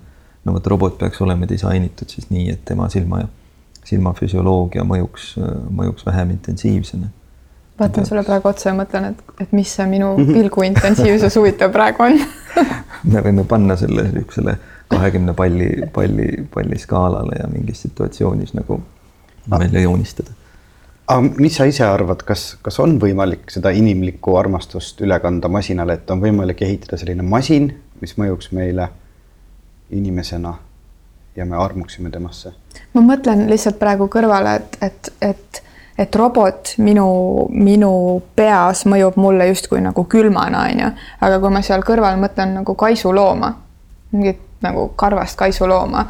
no 0.45 0.53
vot, 0.53 0.67
robot 0.67 0.97
peaks 0.97 1.21
olema 1.21 1.49
disainitud 1.49 2.09
siis 2.09 2.29
nii, 2.29 2.49
et 2.49 2.65
tema 2.65 2.89
silma, 2.89 3.19
silmafüsioloogia 3.85 4.83
mõjuks, 4.83 5.35
mõjuks 5.69 6.05
vähem 6.05 6.29
intensiivsena. 6.29 7.07
vaatan 7.79 8.05
sulle 8.05 8.23
praegu 8.23 8.47
otsa 8.47 8.69
ja 8.69 8.75
mõtlen, 8.75 9.05
et, 9.05 9.23
et 9.41 9.51
mis 9.51 9.75
see 9.75 9.85
minu 9.85 10.15
pilgu 10.33 10.61
intensiivsus 10.61 11.35
huvitav 11.35 11.71
praegu 11.71 12.03
on 12.03 12.19
me 13.13 13.21
võime 13.21 13.43
panna 13.43 13.75
selle 13.75 14.03
niisugusele 14.03 14.57
kahekümne 14.91 15.33
palli, 15.33 15.69
palli, 15.93 16.27
palli 16.53 16.77
skaalale 16.79 17.39
ja 17.39 17.47
mingis 17.47 17.81
situatsioonis 17.81 18.53
nagu 18.53 18.81
välja 19.49 19.81
joonistada. 19.81 20.31
Aga 21.07 21.21
mis 21.37 21.55
sa 21.55 21.65
ise 21.67 21.83
arvad, 21.83 22.23
kas, 22.23 22.55
kas 22.61 22.79
on 22.79 22.95
võimalik 23.01 23.49
seda 23.51 23.71
inimlikku 23.75 24.35
armastust 24.39 25.01
üle 25.03 25.17
kanda 25.19 25.49
masinale, 25.51 25.97
et 25.99 26.11
on 26.11 26.21
võimalik 26.21 26.61
ehitada 26.63 26.99
selline 27.01 27.25
masin, 27.25 27.71
mis 28.01 28.13
mõjuks 28.17 28.51
meile 28.55 28.87
inimesena 29.91 30.53
ja 31.35 31.45
me 31.45 31.57
armuksime 31.57 32.09
temasse? 32.09 32.53
ma 32.93 33.03
mõtlen 33.03 33.47
lihtsalt 33.49 33.79
praegu 33.79 34.07
kõrvale, 34.11 34.55
et, 34.61 34.77
et, 34.81 35.09
et, 35.21 35.61
et 35.99 36.15
robot 36.15 36.73
minu, 36.83 37.07
minu 37.49 37.91
peas 38.35 38.85
mõjub 38.87 39.17
mulle 39.19 39.49
justkui 39.51 39.81
nagu 39.83 40.05
külmana, 40.11 40.67
onju, 40.69 40.93
aga 41.27 41.41
kui 41.43 41.53
ma 41.57 41.63
seal 41.65 41.83
kõrval 41.87 42.19
mõtlen 42.21 42.55
nagu 42.61 42.75
kaisulooma, 42.79 43.51
mingit 44.15 44.39
nagu 44.61 44.91
karvast 44.95 45.37
kaisulooma 45.39 46.05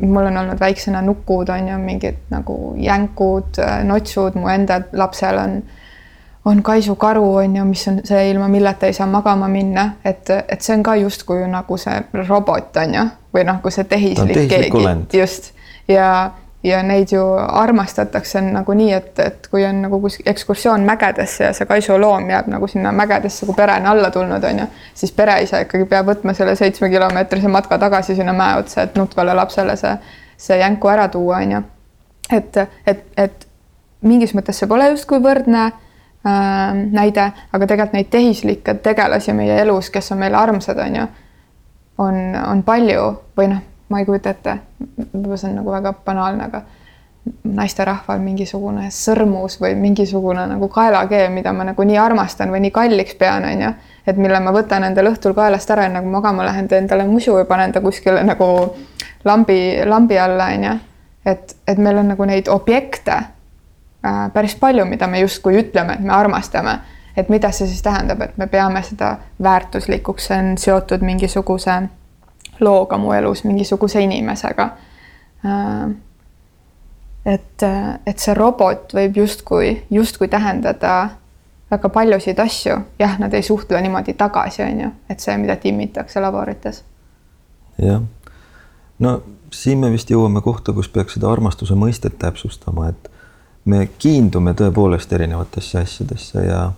mul 0.00 0.26
on 0.26 0.36
olnud 0.36 0.60
väiksena 0.60 1.02
nukud 1.02 1.48
on 1.48 1.68
ju 1.68 1.78
mingid 1.78 2.16
nagu 2.30 2.74
jänkud, 2.76 3.60
notsud, 3.84 4.34
mu 4.34 4.48
enda 4.48 4.80
lapsel 4.92 5.38
on, 5.38 5.62
on 6.44 6.62
kaisukaru 6.62 7.34
on 7.34 7.56
ju, 7.56 7.64
mis 7.64 7.88
on 7.88 8.00
see, 8.04 8.30
ilma 8.30 8.48
milleta 8.48 8.86
ei 8.86 8.92
saa 8.92 9.06
magama 9.06 9.48
minna, 9.48 9.90
et, 10.04 10.30
et 10.48 10.60
see 10.60 10.76
on 10.76 10.82
ka 10.82 10.96
justkui 11.00 11.48
nagu 11.48 11.78
see 11.80 11.96
robot 12.28 12.76
on 12.84 12.94
ju, 12.94 13.06
või 13.34 13.46
noh, 13.48 13.62
kui 13.64 13.72
see 13.72 13.88
tehislik 13.88 14.48
keegi, 14.50 14.84
just. 15.16 15.52
Ja 15.88 16.30
ja 16.62 16.82
neid 16.82 17.12
ju 17.12 17.22
armastatakse 17.36 18.40
nagu 18.44 18.74
nii, 18.76 18.92
et, 18.92 19.18
et 19.18 19.48
kui 19.50 19.64
on 19.64 19.80
nagu 19.86 20.00
kuskil 20.00 20.28
ekskursioon 20.28 20.84
mägedesse 20.84 21.44
ja 21.44 21.52
see 21.56 21.68
kaisuloom 21.68 22.28
jääb 22.30 22.50
nagu 22.52 22.68
sinna 22.68 22.92
mägedesse, 22.92 23.46
kui 23.48 23.56
perena 23.56 23.90
alla 23.90 24.10
tulnud 24.10 24.44
on 24.44 24.64
ju, 24.64 24.66
siis 24.94 25.12
pereisa 25.16 25.62
ikkagi 25.64 25.88
peab 25.88 26.10
võtma 26.12 26.34
selle 26.36 26.56
seitsmekilomeetrise 26.60 27.48
matka 27.48 27.78
tagasi 27.80 28.16
sinna 28.18 28.34
mäe 28.36 28.58
otsa, 28.60 28.84
et 28.84 28.98
nutvale 29.00 29.34
lapsele 29.34 29.76
see, 29.80 29.94
see 30.36 30.58
jänku 30.60 30.92
ära 30.92 31.08
tuua, 31.08 31.40
on 31.40 31.56
ju. 31.56 31.62
et, 32.36 32.60
et, 32.86 33.06
et 33.16 33.48
mingis 34.04 34.36
mõttes 34.36 34.60
see 34.60 34.68
pole 34.68 34.90
justkui 34.92 35.22
võrdne 35.24 35.64
äh, 35.64 36.84
näide, 36.92 37.30
aga 37.52 37.66
tegelikult 37.66 37.96
neid 37.96 38.12
tehislikke 38.12 38.76
tegelasi 38.84 39.32
meie 39.32 39.56
elus, 39.64 39.88
kes 39.90 40.12
on 40.12 40.20
meile 40.20 40.36
armsad, 40.36 40.84
on 40.84 41.00
ju, 41.00 41.08
on, 42.04 42.22
on 42.44 42.62
palju 42.68 43.08
või 43.40 43.52
noh 43.54 43.66
ma 43.90 43.98
ei 43.98 44.06
kujuta 44.06 44.30
ette, 44.30 44.58
võib-olla 45.12 45.36
see 45.36 45.50
on 45.50 45.58
nagu 45.60 45.72
väga 45.74 45.92
banaalne, 46.06 46.46
aga 46.46 46.62
naisterahval 47.44 48.20
mingisugune 48.22 48.86
sõrmus 48.94 49.58
või 49.60 49.74
mingisugune 49.78 50.46
nagu 50.48 50.68
kaelakee, 50.72 51.28
mida 51.32 51.52
ma 51.52 51.66
nagu 51.68 51.84
nii 51.84 51.98
armastan 52.00 52.52
või 52.52 52.62
nii 52.64 52.72
kalliks 52.74 53.18
pean, 53.20 53.44
on 53.44 53.64
ju, 53.66 53.72
et 54.08 54.16
mille 54.20 54.40
ma 54.40 54.54
võtan 54.54 54.86
endale 54.88 55.12
õhtul 55.12 55.34
kaelast 55.36 55.70
ära, 55.74 55.88
enne 55.88 56.02
kui 56.04 56.12
magama 56.12 56.46
lähen, 56.46 56.68
teen 56.68 56.88
talle 56.88 57.04
musu 57.08 57.36
ja 57.38 57.44
panen 57.48 57.72
ta 57.72 57.82
kuskile 57.84 58.22
nagu 58.24 58.48
lambi, 59.24 59.60
lambi 59.84 60.18
alla, 60.18 60.48
on 60.54 60.64
ju. 60.64 60.78
et, 61.26 61.56
et 61.68 61.78
meil 61.78 62.00
on 62.00 62.08
nagu 62.14 62.24
neid 62.24 62.48
objekte 62.48 63.18
äh, 63.18 64.24
päris 64.32 64.56
palju, 64.56 64.86
mida 64.88 65.06
me 65.06 65.20
justkui 65.20 65.60
ütleme, 65.60 65.98
et 65.98 66.06
me 66.06 66.16
armastame, 66.16 66.78
et 67.16 67.28
mida 67.28 67.52
see 67.52 67.68
siis 67.68 67.82
tähendab, 67.84 68.22
et 68.24 68.38
me 68.38 68.46
peame 68.46 68.82
seda 68.86 69.16
väärtuslikuks, 69.42 70.30
see 70.30 70.38
on 70.38 70.54
seotud 70.58 71.04
mingisuguse 71.04 71.82
looga 72.60 72.98
mu 72.98 73.12
elus 73.12 73.44
mingisuguse 73.44 74.02
inimesega. 74.02 74.68
Äh, 75.44 75.90
et, 77.24 77.62
et 78.06 78.18
see 78.18 78.34
robot 78.34 78.94
võib 78.96 79.16
justkui, 79.20 79.74
justkui 79.90 80.28
tähendada 80.28 80.94
väga 81.70 81.88
paljusid 81.92 82.38
asju, 82.42 82.78
jah, 82.98 83.18
nad 83.20 83.34
ei 83.34 83.42
suhtle 83.46 83.80
niimoodi 83.82 84.14
tagasi, 84.18 84.62
on 84.64 84.80
ju, 84.80 84.88
et 85.10 85.20
see, 85.20 85.36
mida 85.38 85.56
timmitakse 85.56 86.20
laborites. 86.20 86.82
jah, 87.78 88.02
no 88.98 89.20
siin 89.50 89.78
me 89.78 89.90
vist 89.92 90.10
jõuame 90.10 90.42
kohta, 90.42 90.72
kus 90.72 90.88
peaks 90.88 91.18
seda 91.18 91.30
armastuse 91.30 91.76
mõistet 91.78 92.18
täpsustama, 92.18 92.90
et 92.90 93.10
me 93.64 93.86
kiindume 93.98 94.54
tõepoolest 94.56 95.12
erinevatesse 95.12 95.78
asjadesse 95.84 96.46
ja 96.46 96.70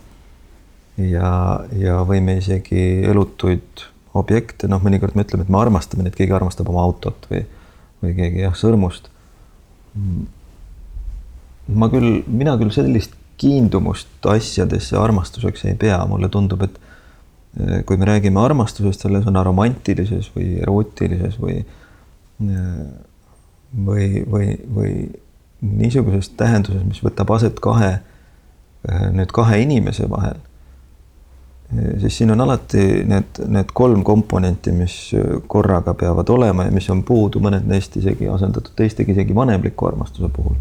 ja, 0.99 1.31
ja 1.79 2.03
võime 2.05 2.37
isegi 2.37 3.03
elutuid 3.09 3.87
objekte, 4.19 4.69
noh, 4.69 4.83
mõnikord 4.85 5.17
me 5.17 5.25
ütleme, 5.25 5.47
et 5.47 5.53
me 5.53 5.61
armastame 5.61 6.05
neid, 6.05 6.17
keegi 6.19 6.35
armastab 6.37 6.69
oma 6.73 6.85
autot 6.85 7.27
või, 7.31 7.43
või 8.05 8.15
keegi 8.19 8.45
jah, 8.45 8.55
sõrmust. 8.59 9.09
ma 11.73 11.89
küll, 11.93 12.23
mina 12.27 12.57
küll 12.61 12.73
sellist 12.75 13.17
kiindumust 13.41 14.27
asjadesse 14.29 14.97
armastuseks 14.99 15.65
ei 15.71 15.77
pea, 15.79 15.99
mulle 16.07 16.29
tundub, 16.33 16.63
et 16.67 16.77
eh, 17.59 17.81
kui 17.89 17.97
me 17.97 18.09
räägime 18.09 18.41
armastusest, 18.41 19.07
selles 19.07 19.27
on 19.27 19.41
romantilises 19.45 20.31
või 20.37 20.61
erootilises 20.61 21.41
või 21.41 21.59
eh, 21.63 22.87
või, 23.73 24.07
või, 24.29 24.55
või 24.69 24.95
niisuguses 25.63 26.29
tähenduses, 26.37 26.85
mis 26.85 27.01
võtab 27.05 27.31
aset 27.33 27.61
kahe, 27.65 27.93
eh, 28.89 29.05
nüüd 29.17 29.33
kahe 29.33 29.63
inimese 29.65 30.11
vahel 30.11 30.41
siis 32.01 32.19
siin 32.19 32.31
on 32.31 32.41
alati 32.41 33.03
need, 33.09 33.39
need 33.49 33.71
kolm 33.75 34.03
komponenti, 34.05 34.73
mis 34.77 34.97
korraga 35.47 35.95
peavad 35.95 36.29
olema 36.29 36.67
ja 36.67 36.75
mis 36.75 36.89
on 36.93 37.03
puudu, 37.07 37.41
mõned 37.41 37.67
neist 37.69 37.97
isegi 37.97 38.29
asendatud 38.29 38.75
teistega 38.77 39.15
isegi 39.15 39.35
vanemliku 39.35 39.89
armastuse 39.89 40.29
puhul. 40.33 40.57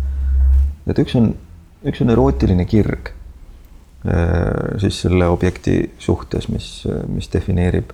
et 0.87 0.99
üks 0.99 1.15
on, 1.19 1.33
üks 1.87 2.01
on 2.03 2.13
erootiline 2.13 2.65
kirg 2.65 3.11
äh, 3.11 4.79
siis 4.83 5.01
selle 5.03 5.27
objekti 5.27 5.91
suhtes, 5.99 6.47
mis, 6.49 6.71
mis 7.07 7.29
defineerib, 7.33 7.91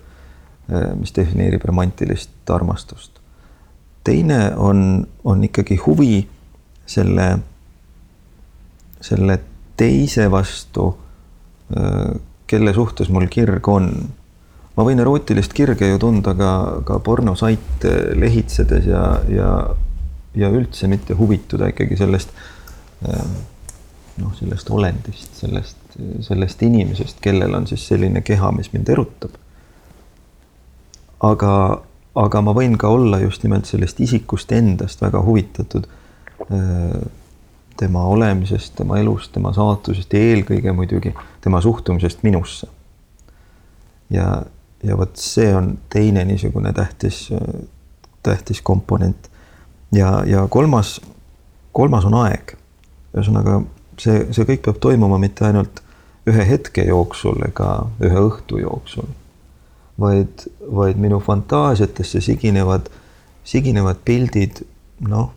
äh, 0.69 0.93
mis 0.99 1.15
defineerib 1.15 1.65
romantilist 1.65 2.49
armastust. 2.53 3.19
teine 4.03 4.55
on, 4.55 5.07
on 5.23 5.43
ikkagi 5.43 5.75
huvi 5.85 6.27
selle, 6.85 7.39
selle 9.01 9.41
teise 9.77 10.31
vastu 10.31 10.91
äh, 11.77 12.15
kelle 12.47 12.73
suhtes 12.73 13.09
mul 13.13 13.27
kirg 13.31 13.67
on. 13.67 13.91
ma 14.77 14.85
võin 14.85 15.01
erootilist 15.01 15.53
kirge 15.57 15.89
ju 15.89 15.99
tunda 15.99 16.35
ka, 16.37 16.51
ka 16.85 16.99
pornosaite 17.03 17.93
lehitsedes 18.15 18.85
ja, 18.85 19.03
ja, 19.29 19.51
ja 20.37 20.49
üldse 20.53 20.87
mitte 20.87 21.17
huvituda 21.17 21.71
ikkagi 21.73 21.97
sellest 21.97 22.33
ähm, 23.07 23.39
noh, 24.21 24.33
sellest 24.37 24.69
olendist, 24.73 25.33
sellest, 25.37 25.97
sellest 26.25 26.63
inimesest, 26.65 27.19
kellel 27.21 27.53
on 27.57 27.67
siis 27.69 27.85
selline 27.89 28.21
keha, 28.25 28.51
mis 28.55 28.71
mind 28.73 28.89
erutab. 28.93 29.35
aga, 31.25 31.51
aga 32.15 32.41
ma 32.45 32.53
võin 32.53 32.77
ka 32.77 32.91
olla 32.93 33.17
just 33.23 33.43
nimelt 33.43 33.65
sellest 33.65 33.99
isikust 34.05 34.51
endast 34.53 35.01
väga 35.01 35.23
huvitatud 35.25 35.87
äh, 36.51 37.01
tema 37.77 38.03
olemisest, 38.03 38.75
tema 38.75 38.97
elust, 38.99 39.31
tema 39.31 39.53
saatusest 39.53 40.13
ja 40.13 40.19
eelkõige 40.19 40.73
muidugi 40.73 41.13
tema 41.41 41.61
suhtumisest 41.61 42.23
minusse. 42.23 42.67
ja, 44.09 44.43
ja 44.83 44.97
vot 44.97 45.15
see 45.17 45.55
on 45.55 45.77
teine 45.89 46.25
niisugune 46.25 46.73
tähtis, 46.73 47.29
tähtis 48.23 48.61
komponent. 48.61 49.29
ja, 49.91 50.23
ja 50.25 50.47
kolmas, 50.47 51.01
kolmas 51.71 52.05
on 52.05 52.13
aeg. 52.13 52.55
ühesõnaga 53.15 53.61
see, 53.99 54.25
see 54.31 54.45
kõik 54.45 54.65
peab 54.65 54.81
toimuma 54.81 55.17
mitte 55.17 55.45
ainult 55.45 55.81
ühe 56.27 56.43
hetke 56.49 56.83
jooksul 56.83 57.39
ega 57.47 57.87
ühe 58.03 58.19
õhtu 58.19 58.59
jooksul, 58.61 59.07
vaid, 59.99 60.47
vaid 60.59 60.99
minu 60.99 61.19
fantaasiatesse 61.23 62.21
siginevad, 62.21 62.89
siginevad 63.47 64.01
pildid, 64.05 64.65
noh 65.07 65.31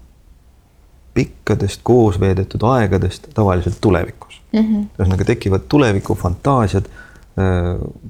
pikkadest 1.15 1.81
koos 1.83 2.21
veedetud 2.21 2.63
aegadest 2.63 3.29
tavaliselt 3.35 3.79
tulevikus 3.81 4.41
mm 4.53 4.61
-hmm.. 4.61 4.85
ühesõnaga 4.99 5.25
tekivad 5.25 5.69
tulevikufantaasiad 5.69 6.91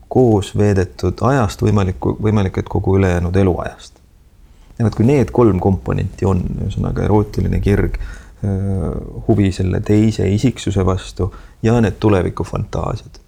koos 0.09 0.53
veedetud 0.59 1.21
ajast, 1.21 1.63
võimalikku, 1.63 2.17
võimalik, 2.23 2.59
et 2.59 2.69
kogu 2.69 2.97
ülejäänud 2.99 3.37
eluajast. 3.37 4.01
ja 4.79 4.85
vot, 4.85 4.95
kui 4.95 5.05
need 5.07 5.31
kolm 5.31 5.61
komponenti 5.61 6.25
on, 6.25 6.41
ühesõnaga 6.65 7.05
erootiline 7.05 7.61
kirg, 7.61 7.99
huvi 9.29 9.51
selle 9.53 9.83
teise 9.85 10.29
isiksuse 10.33 10.87
vastu 10.87 11.29
ja 11.63 11.77
need 11.85 11.99
tulevikufantaasiad, 12.01 13.19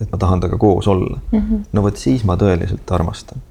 et 0.00 0.12
ma 0.12 0.18
tahan 0.18 0.40
temaga 0.40 0.58
koos 0.58 0.88
olla 0.88 1.18
mm, 1.32 1.38
-hmm. 1.40 1.64
no 1.72 1.82
vot 1.82 1.96
siis 1.96 2.24
ma 2.24 2.36
tõeliselt 2.36 2.94
armastan. 2.94 3.42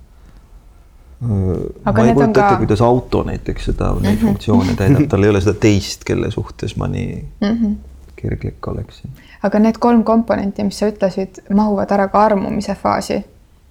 Aga 1.21 2.01
ma 2.01 2.08
ei 2.08 2.13
kujuta 2.13 2.29
ette 2.29 2.39
ka-, 2.39 2.49
Mhm. 2.51 2.58
kuidas 2.58 2.82
auto 2.82 3.23
näiteks 3.27 3.65
seda, 3.65 3.89
neid 4.01 4.17
funktsioone 4.21 4.75
täidab, 4.79 5.08
tal 5.12 5.23
ei 5.23 5.29
ole 5.29 5.41
seda 5.41 5.53
teist, 5.60 6.03
kelle 6.08 6.32
suhtes 6.32 6.77
ma 6.77 6.88
nii 6.88 7.25
Mhm. 7.41 7.73
kirglik 8.15 8.67
oleksin. 8.67 9.10
aga 9.43 9.60
need 9.60 9.77
kolm 9.79 10.03
komponenti, 10.03 10.63
mis 10.63 10.79
sa 10.79 10.88
ütlesid, 10.88 11.41
mahuvad 11.53 11.91
ära 11.91 12.08
ka 12.08 12.23
armumise 12.25 12.75
faasi. 12.75 13.23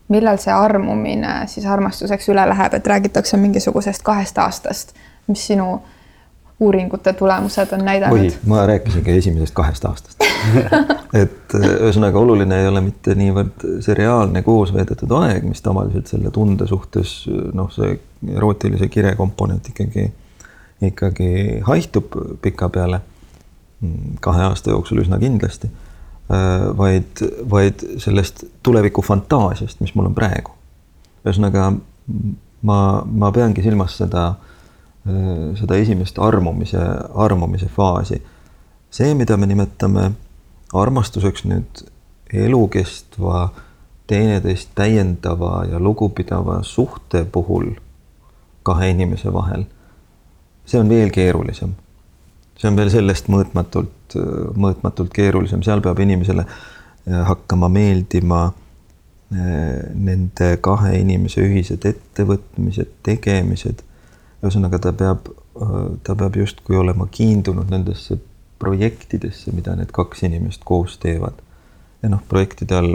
millal 0.08 0.36
see 0.40 0.52
armumine 0.52 1.46
siis 1.46 1.66
armastuseks 1.66 2.28
üle 2.28 2.46
läheb, 2.48 2.74
et 2.74 2.86
räägitakse 2.86 3.36
mingisugusest 3.36 4.02
kahest 4.02 4.38
aastast, 4.38 4.92
mis 5.26 5.46
sinu 5.46 5.80
uuringute 6.60 7.12
tulemused 7.12 7.72
on 7.72 7.84
näidanud 7.86 8.18
Või?? 8.18 8.30
ma 8.50 8.66
rääkisingi 8.66 9.16
esimesest 9.20 9.54
kahest 9.54 9.84
aastast. 9.84 10.24
et 11.22 11.54
äh, 11.54 11.66
ühesõnaga 11.78 12.18
oluline 12.18 12.60
ei 12.62 12.68
ole 12.68 12.82
mitte 12.82 13.14
niivõrd 13.18 13.66
see 13.84 13.94
reaalne 13.98 14.42
koos 14.46 14.72
veedetud 14.74 15.12
aeg, 15.20 15.46
mis 15.48 15.62
tavaliselt 15.62 16.10
selle 16.10 16.32
tunde 16.34 16.66
suhtes 16.66 17.20
noh, 17.54 17.70
see 17.74 17.94
erootilise 18.34 18.88
kire 18.90 19.14
komponent 19.18 19.70
ikkagi, 19.70 20.08
ikkagi 20.90 21.30
haihtub 21.66 22.18
pikapeale 22.42 23.00
kahe 24.20 24.42
aasta 24.42 24.72
jooksul 24.74 24.98
üsna 25.04 25.20
kindlasti, 25.22 25.68
vaid, 26.76 27.20
vaid 27.50 27.84
sellest 28.02 28.42
tuleviku 28.66 29.04
fantaasiast, 29.06 29.78
mis 29.80 29.94
mul 29.94 30.10
on 30.10 30.16
praegu. 30.16 30.50
ühesõnaga 31.22 31.70
ma, 32.62 32.78
ma 33.04 33.30
peangi 33.34 33.62
silmas 33.62 33.94
seda, 34.00 34.32
seda 35.58 35.76
esimest 35.80 36.18
armumise, 36.18 36.80
armumise 37.14 37.68
faasi. 37.76 38.22
see, 38.90 39.14
mida 39.14 39.36
me 39.36 39.46
nimetame 39.46 40.10
armastuseks 40.74 41.44
nüüd 41.44 41.82
elukestva, 42.32 43.48
teineteist 44.06 44.70
täiendava 44.74 45.64
ja 45.68 45.80
lugupidava 45.80 46.62
suhte 46.62 47.24
puhul 47.24 47.74
kahe 48.62 48.90
inimese 48.90 49.32
vahel, 49.32 49.64
see 50.66 50.80
on 50.80 50.88
veel 50.88 51.10
keerulisem 51.10 51.74
see 52.58 52.70
on 52.70 52.78
veel 52.78 52.90
sellest 52.92 53.28
mõõtmatult, 53.30 54.16
mõõtmatult 54.58 55.12
keerulisem, 55.14 55.62
seal 55.66 55.82
peab 55.84 56.00
inimesele 56.02 56.44
äh, 56.44 57.20
hakkama 57.28 57.70
meeldima 57.72 58.48
äh, 58.48 59.84
nende 59.94 60.56
kahe 60.64 60.96
inimese 60.98 61.44
ühised 61.46 61.86
ettevõtmised, 61.88 62.96
tegemised. 63.06 63.84
ühesõnaga, 64.42 64.80
ta 64.82 64.92
peab, 64.96 65.28
ta 66.06 66.14
peab 66.18 66.36
justkui 66.38 66.78
olema 66.78 67.08
kiindunud 67.10 67.70
nendesse 67.72 68.18
projektidesse, 68.58 69.52
mida 69.54 69.74
need 69.78 69.92
kaks 69.94 70.24
inimest 70.26 70.64
koos 70.66 70.98
teevad. 71.02 71.44
ja 72.02 72.08
noh, 72.12 72.20
projektide 72.30 72.76
all, 72.78 72.92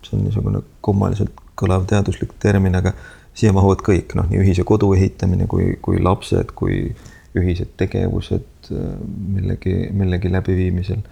see 0.00 0.16
on 0.16 0.24
niisugune 0.24 0.62
kummaliselt 0.80 1.34
kõlav 1.60 1.84
teaduslik 1.88 2.32
termin, 2.40 2.76
aga 2.78 2.94
siia 3.36 3.52
mahuvad 3.52 3.82
kõik, 3.84 4.14
noh, 4.16 4.28
nii 4.30 4.40
ühise 4.40 4.64
kodu 4.64 4.94
ehitamine 4.96 5.46
kui, 5.50 5.74
kui 5.84 6.00
lapsed, 6.00 6.54
kui 6.56 6.94
ühised 7.36 7.74
tegevused 7.78 8.70
äh, 8.72 8.94
millegi, 9.36 9.74
millegi 9.96 10.32
läbiviimisel. 10.32 11.02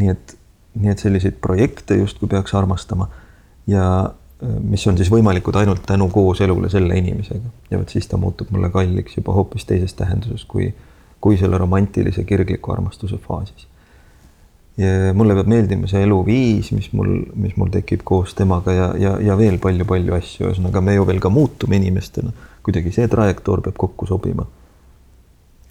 nii 0.00 0.10
et, 0.10 0.34
nii 0.80 0.90
et 0.90 0.98
selliseid 1.04 1.36
projekte 1.44 1.94
justkui 2.00 2.26
peaks 2.32 2.54
armastama 2.58 3.06
ja 3.70 3.84
mis 4.44 4.86
on 4.90 4.98
siis 4.98 5.10
võimalikud 5.12 5.56
ainult 5.60 5.84
tänu 5.86 6.08
kooselule 6.12 6.70
selle 6.72 6.96
inimesega. 6.98 7.52
Ja 7.70 7.78
vot 7.80 7.92
siis 7.92 8.08
ta 8.10 8.18
muutub 8.20 8.50
mulle 8.54 8.70
kalliks 8.74 9.16
juba 9.18 9.36
hoopis 9.36 9.66
teises 9.68 9.94
tähenduses 9.98 10.44
kui, 10.48 10.68
kui 11.20 11.38
selle 11.40 11.58
romantilise 11.58 12.24
kirgliku 12.28 12.72
armastuse 12.72 13.18
faasis. 13.28 13.68
ja 14.76 15.14
mulle 15.14 15.36
peab 15.38 15.46
meeldima 15.46 15.86
see 15.86 16.02
eluviis, 16.02 16.72
mis 16.74 16.88
mul, 16.92 17.20
mis 17.38 17.54
mul 17.56 17.70
tekib 17.70 18.02
koos 18.04 18.34
temaga 18.34 18.72
ja, 18.74 18.88
ja, 18.98 19.12
ja 19.22 19.36
veel 19.38 19.60
palju-palju 19.62 20.16
asju, 20.16 20.48
ühesõnaga 20.48 20.82
me 20.82 20.96
ju 20.96 21.06
veel 21.06 21.20
ka 21.22 21.30
muutume 21.30 21.78
inimestena, 21.78 22.32
kuidagi 22.66 22.90
see 22.96 23.06
trajektoor 23.08 23.62
peab 23.62 23.78
kokku 23.78 24.08
sobima. 24.10 24.48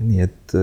Nii 0.04 0.24
et 0.24 0.56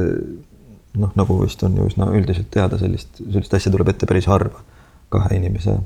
noh, 0.98 1.12
nagu 1.14 1.38
vist 1.42 1.62
on 1.66 1.76
ju 1.76 1.86
üsna 1.90 2.08
üldiselt 2.16 2.50
teada, 2.52 2.78
sellist, 2.80 3.20
sellist 3.20 3.54
asja 3.54 3.72
tuleb 3.72 3.92
ette 3.92 4.08
päris 4.08 4.28
harva. 4.30 4.64
Kahe 5.10 5.36
inimese, 5.36 5.76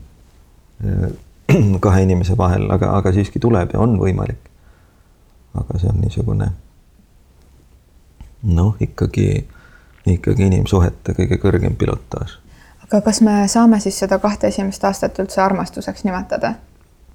kahe 1.84 2.02
inimese 2.02 2.36
vahel, 2.38 2.68
aga, 2.70 2.96
aga 2.98 3.12
siiski 3.12 3.42
tuleb 3.42 3.74
ja 3.74 3.80
on 3.80 3.98
võimalik. 4.00 4.50
aga 5.54 5.78
see 5.78 5.88
on 5.88 6.00
niisugune 6.02 6.50
noh, 8.44 8.76
ikkagi, 8.80 9.46
ikkagi 10.06 10.48
inimsuhete 10.50 11.14
kõige 11.16 11.38
kõrgem 11.42 11.76
pilotaaž. 11.78 12.38
aga 12.84 13.00
kas 13.00 13.20
me 13.20 13.48
saame 13.48 13.80
siis 13.80 13.98
seda 13.98 14.18
kahte 14.18 14.50
esimest 14.52 14.84
aastat 14.84 15.18
üldse 15.18 15.42
armastuseks 15.42 16.04
nimetada? 16.04 16.54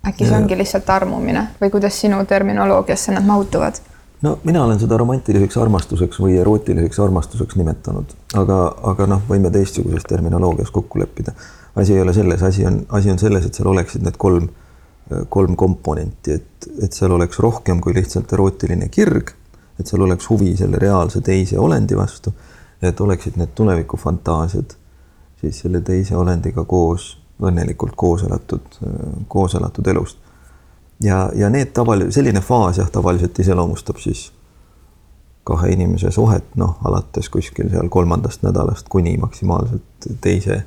äkki 0.08 0.26
see 0.26 0.34
Jaa. 0.34 0.42
ongi 0.42 0.58
lihtsalt 0.58 0.90
armumine 0.90 1.48
või 1.62 1.70
kuidas 1.70 2.02
sinu 2.02 2.24
terminoloogiasse 2.26 3.12
nad 3.12 3.26
mahutuvad? 3.26 3.82
no 4.22 4.38
mina 4.44 4.64
olen 4.64 4.80
seda 4.80 4.98
romantiliseks 4.98 5.58
armastuseks 5.58 6.20
või 6.20 6.38
erootiliseks 6.40 7.00
armastuseks 7.00 7.56
nimetanud, 7.56 8.16
aga, 8.36 8.60
aga 8.94 9.08
noh, 9.08 9.24
võime 9.30 9.52
teistsuguses 9.52 10.08
terminoloogias 10.10 10.72
kokku 10.72 11.00
leppida. 11.00 11.36
Asi 11.76 11.94
ei 11.94 12.02
ole 12.02 12.14
selles, 12.14 12.44
asi 12.44 12.66
on, 12.66 12.82
asi 12.90 13.12
on 13.12 13.20
selles, 13.20 13.46
et 13.46 13.54
seal 13.54 13.70
oleksid 13.70 14.04
need 14.06 14.18
kolm, 14.18 14.50
kolm 15.30 15.56
komponenti, 15.56 16.40
et, 16.40 16.70
et 16.84 16.94
seal 16.94 17.12
oleks 17.12 17.40
rohkem 17.40 17.82
kui 17.82 17.94
lihtsalt 17.94 18.34
erootiline 18.34 18.90
kirg, 18.94 19.34
et 19.80 19.88
seal 19.88 20.04
oleks 20.06 20.30
huvi 20.30 20.56
selle 20.58 20.82
reaalse 20.82 21.22
teise 21.26 21.60
olendi 21.60 21.98
vastu, 21.98 22.34
et 22.82 23.02
oleksid 23.02 23.38
need 23.40 23.56
tulevikufantaasiad 23.56 24.76
siis 25.42 25.60
selle 25.60 25.82
teise 25.82 26.16
olendiga 26.18 26.64
koos 26.68 27.14
õnnelikult 27.40 27.96
koos 27.96 28.24
elatud, 28.28 28.66
koos 29.28 29.56
elatud 29.56 29.88
elust. 29.88 30.18
Ja, 31.04 31.30
ja 31.36 31.50
need 31.50 31.72
tavali-, 31.76 32.12
selline 32.12 32.42
faas 32.44 32.82
jah, 32.82 32.90
tavaliselt 32.92 33.40
iseloomustab 33.40 34.02
siis 34.04 34.30
kahe 35.48 35.72
inimese 35.72 36.12
suhet, 36.12 36.52
noh, 36.60 36.76
alates 36.86 37.30
kuskil 37.32 37.72
seal 37.72 37.88
kolmandast 37.90 38.44
nädalast 38.44 38.90
kuni 38.92 39.16
maksimaalselt 39.18 40.10
teise, 40.22 40.64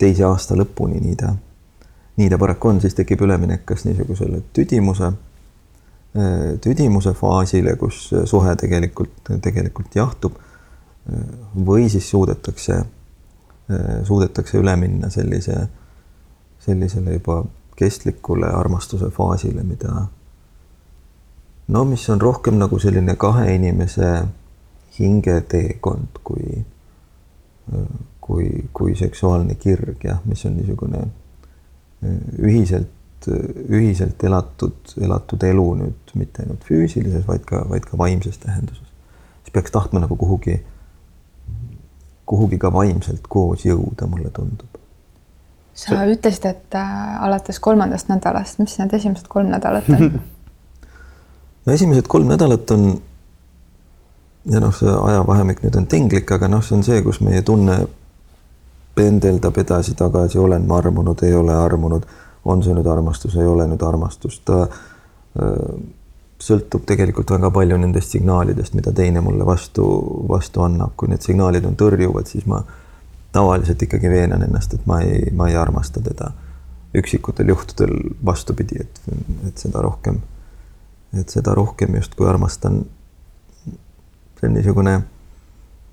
teise 0.00 0.24
aasta 0.26 0.56
lõpuni, 0.58 1.00
nii 1.04 1.16
ta, 1.20 1.34
nii 2.20 2.28
ta 2.32 2.38
paraku 2.40 2.72
on, 2.72 2.80
siis 2.80 2.96
tekib 2.98 3.24
üleminek 3.26 3.66
kas 3.68 3.84
niisugusele 3.86 4.42
tüdimuse, 4.56 5.12
tüdimuse 6.64 7.12
faasile, 7.18 7.76
kus 7.80 8.08
suhe 8.30 8.56
tegelikult, 8.58 9.32
tegelikult 9.44 9.96
jahtub 9.96 10.38
või 11.66 11.88
siis 11.92 12.08
suudetakse, 12.10 12.80
suudetakse 14.08 14.58
üle 14.58 14.74
minna 14.80 15.10
sellise, 15.10 15.66
sellisele 16.64 17.18
juba 17.18 17.42
kestlikule 17.78 18.50
armastuse 18.52 19.08
faasile, 19.14 19.62
mida 19.64 20.06
no 21.70 21.84
mis 21.84 22.08
on 22.10 22.20
rohkem 22.20 22.58
nagu 22.60 22.78
selline 22.82 23.14
kahe 23.16 23.54
inimese 23.54 24.10
hingeteekond 24.98 26.20
kui, 26.24 26.60
kui, 28.30 28.68
kui 28.72 28.94
seksuaalne 28.96 29.54
kirg 29.58 30.04
jah, 30.04 30.20
mis 30.24 30.44
on 30.46 30.54
niisugune 30.54 31.02
ühiselt, 32.38 33.26
ühiselt 33.68 34.22
elatud, 34.24 34.92
elatud 35.02 35.42
elu 35.44 35.66
nüüd 35.82 36.12
mitte 36.14 36.44
ainult 36.44 36.62
füüsilises, 36.68 37.26
vaid 37.26 37.42
ka, 37.48 37.64
vaid 37.68 37.88
ka 37.88 37.98
vaimses 37.98 38.38
tähenduses. 38.40 38.86
siis 39.42 39.52
peaks 39.52 39.74
tahtma 39.74 40.00
nagu 40.00 40.16
kuhugi, 40.16 40.60
kuhugi 42.26 42.58
ka 42.58 42.72
vaimselt 42.72 43.26
koos 43.28 43.66
jõuda, 43.66 44.06
mulle 44.06 44.30
tundub. 44.30 44.80
sa 45.74 46.06
ütlesid, 46.06 46.46
et 46.46 46.78
äh, 46.78 47.22
alates 47.26 47.60
kolmandast 47.60 48.08
nädalast, 48.08 48.62
mis 48.62 48.78
need 48.78 48.94
esimesed 48.94 49.28
kolm 49.28 49.50
nädalat 49.50 49.90
on? 49.90 50.20
no 51.66 51.72
esimesed 51.72 52.08
kolm 52.08 52.30
nädalat 52.30 52.70
on 52.70 52.90
ja 54.48 54.60
noh, 54.60 54.72
see 54.72 54.88
ajavahemik 54.88 55.64
nüüd 55.66 55.76
on 55.76 55.86
tinglik, 55.90 56.30
aga 56.32 56.48
noh, 56.48 56.64
see 56.64 56.78
on 56.78 56.86
see, 56.86 57.02
kus 57.04 57.20
meie 57.24 57.42
tunne 57.44 57.82
pendeldab 58.94 59.56
edasi-tagasi, 59.58 60.38
olen 60.38 60.66
ma 60.68 60.78
armunud, 60.78 61.22
ei 61.22 61.34
ole 61.34 61.54
armunud, 61.54 62.06
on 62.44 62.62
see 62.62 62.74
nüüd 62.74 62.88
armastus, 62.90 63.36
ei 63.36 63.46
ole 63.46 63.66
nüüd 63.70 63.82
armastus, 63.86 64.40
ta 64.44 64.64
öö, 64.64 65.78
sõltub 66.40 66.84
tegelikult 66.88 67.30
väga 67.34 67.50
palju 67.52 67.76
nendest 67.80 68.16
signaalidest, 68.16 68.74
mida 68.78 68.92
teine 68.96 69.20
mulle 69.24 69.46
vastu, 69.46 69.84
vastu 70.28 70.64
annab, 70.64 70.94
kui 70.96 71.10
need 71.12 71.24
signaalid 71.24 71.66
on 71.68 71.76
tõrjuvad, 71.80 72.28
siis 72.30 72.46
ma 72.48 72.62
tavaliselt 73.32 73.82
ikkagi 73.86 74.10
veenan 74.10 74.42
ennast, 74.46 74.74
et 74.74 74.86
ma 74.90 75.00
ei, 75.04 75.28
ma 75.36 75.50
ei 75.50 75.58
armasta 75.60 76.02
teda. 76.04 76.32
üksikutel 76.90 77.48
juhtudel 77.48 77.92
vastupidi, 78.26 78.80
et, 78.82 78.96
et 79.46 79.58
seda 79.62 79.78
rohkem, 79.78 80.16
et 81.14 81.28
seda 81.30 81.52
rohkem 81.54 81.94
justkui 81.94 82.26
armastan. 82.28 82.80
see 84.40 84.48
on 84.48 84.54
niisugune, 84.56 84.94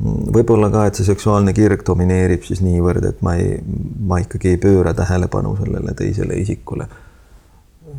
võib-olla 0.04 0.70
ka, 0.70 0.86
et 0.88 1.00
see 1.00 1.08
seksuaalne 1.08 1.54
kirg 1.58 1.82
domineerib 1.86 2.44
siis 2.46 2.62
niivõrd, 2.62 3.06
et 3.10 3.22
ma 3.26 3.34
ei, 3.40 3.58
ma 4.08 4.20
ikkagi 4.22 4.54
ei 4.54 4.60
pööra 4.62 4.94
tähelepanu 4.98 5.56
sellele 5.58 5.94
teisele 5.98 6.38
isikule 6.38 6.88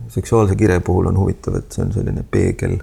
seksuaalse 0.09 0.55
kire 0.57 0.79
puhul 0.81 1.11
on 1.11 1.19
huvitav, 1.19 1.59
et 1.59 1.75
see 1.75 1.83
on 1.85 1.91
selline 1.93 2.23
peegel. 2.31 2.79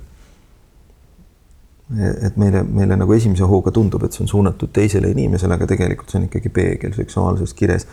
et 1.96 2.38
meile, 2.38 2.64
meile 2.64 2.96
nagu 2.98 3.14
esimese 3.14 3.46
hooga 3.46 3.72
tundub, 3.72 4.04
et 4.04 4.14
see 4.14 4.24
on 4.26 4.28
suunatud 4.28 4.72
teisele 4.74 5.12
inimesele, 5.14 5.54
aga 5.54 5.68
tegelikult 5.70 6.10
see 6.10 6.20
on 6.20 6.26
ikkagi 6.30 6.50
peegel 6.50 6.96
seksuaalses 6.98 7.54
kires. 7.54 7.88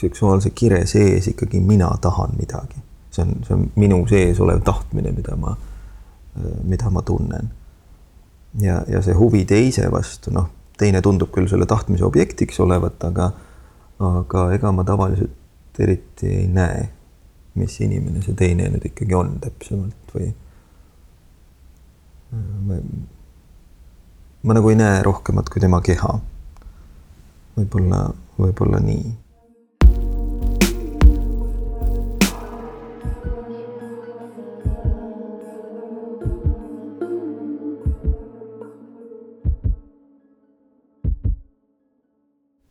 seksuaalse 0.00 0.50
kire 0.50 0.86
sees 0.86 1.28
ikkagi 1.28 1.60
mina 1.60 1.90
tahan 2.00 2.30
midagi 2.38 2.80
see 3.10 3.22
on, 3.22 3.34
see 3.44 3.54
on 3.54 3.70
minu 3.76 4.06
sees 4.08 4.40
olev 4.40 4.62
tahtmine, 4.64 5.12
mida 5.12 5.36
ma, 5.36 5.56
mida 6.64 6.90
ma 6.90 7.02
tunnen. 7.02 7.50
Ja, 8.58 8.80
ja 8.88 9.02
see 9.02 9.14
huvi 9.14 9.44
teise 9.48 9.86
vastu, 9.92 10.32
noh, 10.34 10.48
teine 10.80 11.02
tundub 11.04 11.30
küll 11.34 11.48
selle 11.50 11.66
tahtmise 11.68 12.04
objektiks 12.06 12.60
olevat, 12.60 13.02
aga, 13.04 13.30
aga 14.00 14.46
ega 14.56 14.72
ma 14.72 14.84
tavaliselt 14.88 15.80
eriti 15.80 16.28
ei 16.42 16.48
näe, 16.52 16.88
mis 17.56 17.78
inimene 17.80 18.22
see 18.24 18.36
teine 18.36 18.68
nüüd 18.72 18.84
ikkagi 18.90 19.16
on 19.16 19.36
täpsemalt 19.42 20.14
või 20.14 20.28
ma, 24.42 24.54
nagu 24.54 24.70
ei 24.70 24.78
näe 24.78 25.00
rohkemat 25.06 25.48
kui 25.50 25.62
tema 25.62 25.80
keha. 25.84 26.18
võib-olla, 27.56 28.04
võib-olla 28.38 28.80
nii 28.84 29.14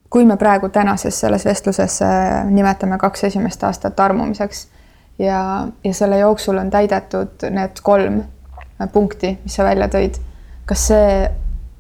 kui 0.09 0.25
me 0.25 0.37
praegu 0.37 0.69
tänases 0.69 1.19
selles 1.19 1.45
vestluses 1.45 2.01
äh, 2.01 2.45
nimetame 2.49 2.97
kaks 2.97 3.23
esimest 3.23 3.63
aastat 3.63 3.99
armumiseks 3.99 4.67
ja, 5.19 5.67
ja 5.83 5.93
selle 5.93 6.19
jooksul 6.19 6.57
on 6.57 6.69
täidetud 6.69 7.45
need 7.49 7.81
kolm 7.83 8.21
äh, 8.21 8.89
punkti, 8.93 9.37
mis 9.43 9.55
sa 9.55 9.67
välja 9.67 9.89
tõid, 9.91 10.17
kas 10.65 10.87
see 10.91 11.29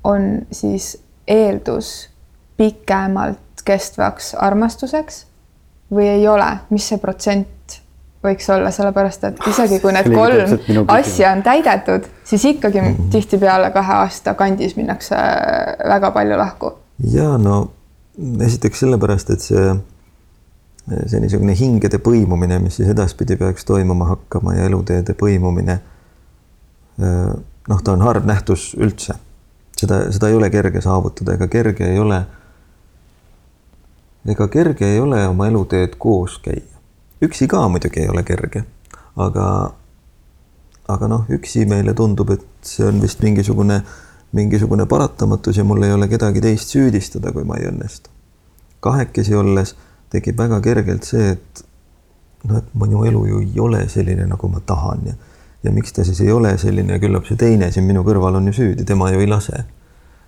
on 0.03 0.31
siis 0.51 0.95
eeldus 1.27 2.09
pikemalt 2.57 3.63
kestvaks 3.65 4.33
armastuseks 4.35 5.23
või 5.93 6.07
ei 6.09 6.27
ole, 6.27 6.49
mis 6.69 6.87
see 6.89 7.01
protsent 7.01 7.79
võiks 8.23 8.49
olla, 8.51 8.71
sellepärast 8.71 9.23
et 9.29 9.41
isegi 9.47 9.79
kui 9.79 9.93
need 9.95 10.09
kolm 10.11 10.85
asja 10.91 11.31
on 11.31 11.43
täidetud, 11.43 12.05
siis 12.23 12.45
ikkagi 12.45 12.79
-hmm. 12.81 13.09
tihtipeale 13.11 13.71
kahe 13.71 13.93
aasta 14.03 14.33
kandis 14.33 14.75
minnakse 14.75 15.15
väga 15.87 16.11
palju 16.11 16.37
lahku. 16.37 16.73
ja 17.13 17.37
no 17.37 17.71
esiteks 18.45 18.79
sellepärast, 18.83 19.29
et 19.33 19.43
see, 19.43 19.69
see 21.07 21.21
niisugune 21.23 21.55
hingede 21.57 21.99
põimumine, 22.03 22.59
mis 22.63 22.79
siis 22.79 22.89
edaspidi 22.91 23.37
peaks 23.39 23.67
toimuma 23.67 24.09
hakkama 24.13 24.55
ja 24.57 24.67
eluteede 24.69 25.15
põimumine. 25.19 25.79
noh, 26.99 27.81
ta 27.83 27.93
on 27.93 28.01
harv 28.01 28.25
nähtus 28.27 28.73
üldse. 28.77 29.15
seda, 29.79 30.11
seda 30.11 30.27
ei 30.27 30.35
ole 30.35 30.49
kerge 30.49 30.81
saavutada, 30.81 31.33
ega 31.33 31.47
kerge 31.47 31.87
ei 31.87 31.99
ole. 31.99 32.25
ega 34.25 34.47
kerge 34.47 34.85
ei 34.85 34.99
ole 34.99 35.27
oma 35.27 35.47
eluteed 35.47 35.95
koos 35.97 36.39
käia. 36.43 36.67
üksi 37.21 37.47
ka 37.47 37.67
muidugi 37.69 37.99
ei 37.99 38.09
ole 38.09 38.23
kerge, 38.23 38.63
aga, 39.15 39.71
aga 40.87 41.07
noh, 41.07 41.25
üksi 41.29 41.65
meile 41.65 41.93
tundub, 41.93 42.29
et 42.29 42.45
see 42.61 42.85
on 42.87 43.01
vist 43.01 43.23
mingisugune 43.23 43.75
äh, 43.75 43.97
mingisugune 44.31 44.85
paratamatus 44.85 45.57
ja 45.57 45.63
mul 45.63 45.83
ei 45.83 45.93
ole 45.93 46.07
kedagi 46.07 46.41
teist 46.41 46.69
süüdistada, 46.75 47.31
kui 47.33 47.43
ma 47.43 47.57
ei 47.57 47.69
õnnestu. 47.71 48.09
kahekesi 48.79 49.35
olles 49.35 49.75
tekib 50.09 50.37
väga 50.37 50.61
kergelt 50.61 51.03
see, 51.03 51.31
et 51.33 51.63
noh, 52.47 52.61
et 52.61 52.69
minu 52.73 53.03
elu 53.05 53.25
ju 53.25 53.39
ei 53.43 53.59
ole 53.59 53.81
selline, 53.89 54.25
nagu 54.29 54.47
ma 54.47 54.61
tahan 54.65 55.01
ja 55.05 55.17
ja 55.63 55.71
miks 55.75 55.93
ta 55.93 56.05
siis 56.07 56.21
ei 56.23 56.31
ole 56.31 56.53
selline 56.57 56.99
küllap 57.03 57.25
see 57.27 57.35
teine 57.39 57.67
siin 57.71 57.83
minu 57.87 58.03
kõrval 58.07 58.37
on 58.39 58.47
ju 58.47 58.53
süüdi, 58.61 58.85
tema 58.87 59.09
ju 59.11 59.19
ei 59.19 59.27
lase. 59.27 59.65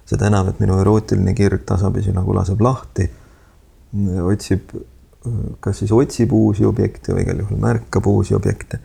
seda 0.05 0.27
enam, 0.27 0.49
et 0.49 0.59
minu 0.59 0.75
erootiline 0.81 1.31
kirg 1.37 1.61
tasapisi 1.63 2.11
nagu 2.11 2.33
laseb 2.35 2.59
lahti, 2.61 3.05
otsib, 4.25 4.73
kas 5.63 5.77
siis 5.79 5.91
otsib 5.95 6.33
uusi 6.35 6.65
objekte 6.67 7.13
või 7.13 7.23
igal 7.23 7.39
juhul 7.45 7.61
märkab 7.61 8.07
uusi 8.11 8.35
objekte 8.35 8.81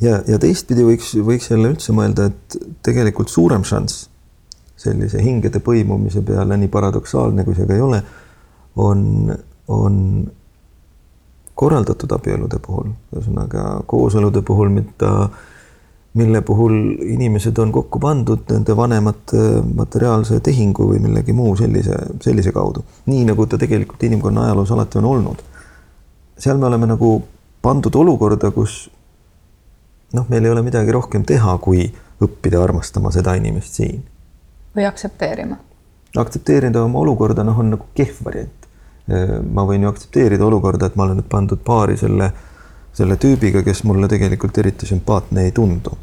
ja, 0.00 0.20
ja 0.26 0.38
teistpidi 0.40 0.84
võiks, 0.86 1.12
võiks 1.24 1.50
jälle 1.50 1.74
üldse 1.74 1.94
mõelda, 1.96 2.30
et 2.30 2.58
tegelikult 2.86 3.32
suurem 3.32 3.64
šanss 3.66 4.08
sellise 4.80 5.20
hingede 5.22 5.60
põimumise 5.60 6.22
peale, 6.24 6.56
nii 6.56 6.72
paradoksaalne 6.72 7.44
kui 7.44 7.56
see 7.56 7.68
ka 7.68 7.76
ei 7.76 7.84
ole, 7.84 8.00
on, 8.80 9.02
on 9.68 9.96
korraldatud 11.60 12.12
abielude 12.16 12.60
puhul, 12.64 12.92
ühesõnaga 13.12 13.64
kooselude 13.90 14.40
puhul, 14.46 14.70
mida, 14.72 15.10
mille 16.16 16.40
puhul 16.46 16.78
inimesed 17.12 17.58
on 17.60 17.74
kokku 17.74 18.00
pandud 18.00 18.48
nende 18.48 18.76
vanemate 18.76 19.42
materiaalse 19.68 20.40
tehingu 20.46 20.88
või 20.94 21.02
millegi 21.04 21.36
muu 21.36 21.52
sellise, 21.60 21.98
sellise 22.24 22.54
kaudu, 22.56 22.86
nii 23.10 23.26
nagu 23.28 23.46
ta 23.46 23.60
tegelikult 23.60 24.08
inimkonna 24.08 24.48
ajaloos 24.48 24.72
alati 24.76 25.02
on 25.02 25.10
olnud. 25.12 25.44
seal 26.40 26.56
me 26.56 26.70
oleme 26.70 26.88
nagu 26.88 27.12
pandud 27.60 27.94
olukorda, 28.00 28.48
kus 28.50 28.86
noh, 30.12 30.26
meil 30.28 30.44
ei 30.44 30.50
ole 30.50 30.62
midagi 30.66 30.92
rohkem 30.94 31.24
teha, 31.26 31.56
kui 31.62 31.86
õppida 32.20 32.60
armastama 32.62 33.12
seda 33.14 33.34
inimest 33.38 33.80
siin. 33.80 34.02
või 34.76 34.86
aktsepteerima. 34.86 35.56
aktsepteerida 36.16 36.82
oma 36.84 36.98
olukorda, 36.98 37.44
noh, 37.44 37.58
on 37.58 37.74
nagu 37.76 37.86
kehv 37.94 38.24
variant. 38.24 38.68
ma 39.52 39.64
võin 39.66 39.82
ju 39.82 39.88
aktsepteerida 39.90 40.46
olukorda, 40.46 40.86
et 40.86 40.96
ma 40.96 41.04
olen 41.04 41.18
nüüd 41.18 41.28
pandud 41.30 41.62
paari 41.64 41.96
selle, 41.98 42.30
selle 42.92 43.16
tüübiga, 43.16 43.64
kes 43.66 43.82
mulle 43.84 44.08
tegelikult 44.08 44.58
eriti 44.58 44.86
sümpaatne 44.86 45.44
ei 45.44 45.52
tundu. 45.52 45.96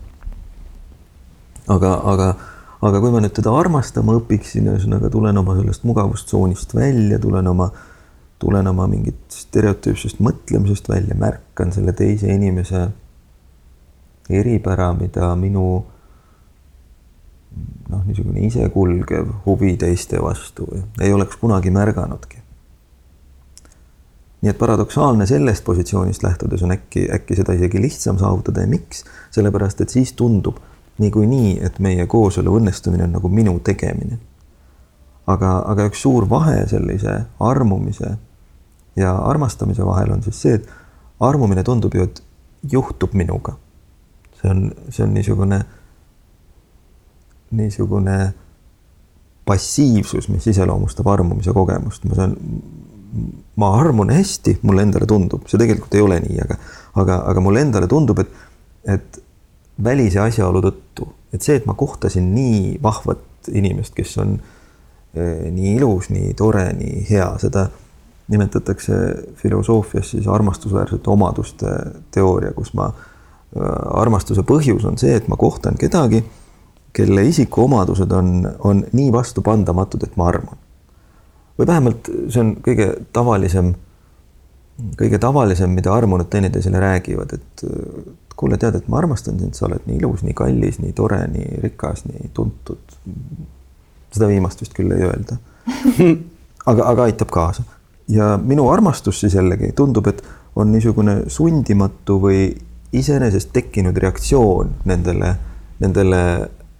aga, 1.67 1.93
aga, 2.13 2.33
aga 2.81 2.99
kui 2.99 3.11
ma 3.11 3.21
nüüd 3.23 3.35
teda 3.35 3.53
armastama 3.55 4.15
õpiksin, 4.19 4.67
ühesõnaga 4.71 5.09
tulen 5.09 5.37
oma 5.37 5.55
sellest 5.59 5.83
mugavustsoonist 5.83 6.75
välja, 6.75 7.19
tulen 7.19 7.47
oma 7.47 7.71
tulen 8.39 8.67
oma 8.69 8.85
mingit 8.87 9.33
stereotüüpsest 9.33 10.19
mõtlemisest 10.21 10.89
välja, 10.89 11.15
märkan 11.17 11.71
selle 11.73 11.93
teise 11.97 12.29
inimese 12.29 12.87
eripära, 14.29 14.93
mida 14.93 15.35
minu 15.35 15.67
noh, 17.89 18.03
niisugune 18.05 18.43
isekulgev 18.47 19.29
huvi 19.45 19.75
teiste 19.79 20.19
vastu 20.21 20.67
ei 21.01 21.13
oleks 21.13 21.37
kunagi 21.41 21.71
märganudki. 21.71 22.37
nii 24.41 24.49
et 24.49 24.57
paradoksaalne 24.57 25.25
sellest 25.25 25.63
positsioonist 25.65 26.23
lähtudes 26.23 26.63
on 26.63 26.71
äkki, 26.71 27.07
äkki 27.13 27.35
seda 27.35 27.53
isegi 27.53 27.81
lihtsam 27.81 28.17
saavutada 28.17 28.61
ja 28.61 28.67
miks? 28.67 29.05
sellepärast, 29.31 29.81
et 29.81 29.89
siis 29.89 30.13
tundub 30.13 30.57
niikuinii, 30.97 31.59
et 31.65 31.79
meie 31.79 32.05
kooselu 32.05 32.57
õnnestumine 32.59 33.03
on 33.03 33.15
nagu 33.17 33.29
minu 33.29 33.59
tegemine. 33.59 34.19
aga, 35.27 35.63
aga 35.65 35.87
üks 35.89 36.01
suur 36.01 36.29
vahe 36.29 36.67
sellise 36.67 37.21
armumise 37.39 38.17
ja 38.95 39.15
armastamise 39.15 39.85
vahel 39.85 40.11
on 40.11 40.23
siis 40.23 40.41
see, 40.41 40.53
et 40.53 40.69
armumine 41.19 41.63
tundub 41.63 41.95
ju, 41.95 42.03
et 42.03 42.23
juhtub 42.71 43.13
minuga 43.13 43.57
see 44.41 44.49
on, 44.49 44.71
see 44.89 45.03
on 45.03 45.13
niisugune, 45.13 45.61
niisugune 47.57 48.17
passiivsus, 49.47 50.27
mis 50.29 50.47
iseloomustab 50.51 51.07
armumise 51.07 51.53
kogemust, 51.55 52.03
ma 52.09 52.17
saan, 52.19 52.35
ma 53.55 53.71
armun 53.79 54.11
hästi, 54.11 54.57
mulle 54.67 54.83
endale 54.83 55.07
tundub, 55.09 55.47
see 55.47 55.59
tegelikult 55.61 55.95
ei 55.95 56.03
ole 56.03 56.19
nii, 56.25 56.41
aga, 56.43 56.59
aga, 57.03 57.21
aga 57.31 57.43
mulle 57.43 57.63
endale 57.63 57.87
tundub, 57.91 58.19
et, 58.23 58.35
et 58.97 59.21
välise 59.83 60.19
asjaolu 60.25 60.61
tõttu, 60.65 61.07
et 61.33 61.43
see, 61.43 61.57
et 61.59 61.65
ma 61.69 61.77
kohtasin 61.79 62.27
nii 62.35 62.77
vahvat 62.83 63.51
inimest, 63.55 63.95
kes 63.95 64.17
on 64.23 64.35
eh, 64.37 65.47
nii 65.53 65.77
ilus, 65.77 66.11
nii 66.11 66.33
tore, 66.37 66.67
nii 66.75 67.05
hea, 67.09 67.29
seda 67.41 67.69
nimetatakse 68.27 68.95
filosoofias 69.39 70.09
siis 70.11 70.25
armastusväärsete 70.27 71.07
omaduste 71.09 71.71
teooria, 72.11 72.51
kus 72.57 72.73
ma 72.75 72.89
äh, 72.89 73.05
armastuse 73.55 74.43
põhjus 74.43 74.85
on 74.85 74.97
see, 74.99 75.15
et 75.15 75.27
ma 75.31 75.37
kohtan 75.39 75.77
kedagi, 75.79 76.23
kelle 76.93 77.23
isikuomadused 77.29 78.11
on, 78.11 78.31
on 78.65 78.83
nii 78.93 79.11
vastupandamatud, 79.13 80.03
et 80.03 80.15
ma 80.17 80.27
armun. 80.31 80.57
või 81.57 81.67
vähemalt 81.67 82.09
see 82.29 82.41
on 82.41 82.55
kõige 82.65 82.87
tavalisem, 83.13 83.73
kõige 84.97 85.19
tavalisem, 85.19 85.71
mida 85.73 85.93
armunud 85.93 86.29
teineteisele 86.29 86.79
räägivad, 86.79 87.33
et 87.33 87.65
kuule, 88.37 88.57
tead, 88.61 88.77
et 88.77 88.87
ma 88.91 88.99
armastan 89.01 89.39
sind, 89.41 89.57
sa 89.57 89.65
oled 89.65 89.87
nii 89.89 89.97
ilus, 90.01 90.21
nii 90.25 90.35
kallis, 90.37 90.77
nii 90.83 90.93
tore, 90.97 91.23
nii 91.33 91.61
rikas, 91.63 92.05
nii 92.09 92.29
tuntud. 92.33 92.97
seda 94.13 94.29
viimast 94.29 94.61
vist 94.61 94.75
küll 94.77 94.93
ei 94.93 95.03
öelda. 95.07 95.39
aga, 96.71 96.85
aga 96.91 97.07
aitab 97.09 97.33
kaasa. 97.33 97.63
ja 98.07 98.37
minu 98.37 98.69
armastus 98.71 99.19
siis 99.19 99.33
jällegi 99.35 99.71
tundub, 99.75 100.07
et 100.07 100.23
on 100.55 100.71
niisugune 100.71 101.23
sundimatu 101.27 102.21
või 102.21 102.41
iseenesest 102.93 103.51
tekkinud 103.53 103.97
reaktsioon 103.97 104.75
nendele, 104.85 105.35
nendele 105.79 106.19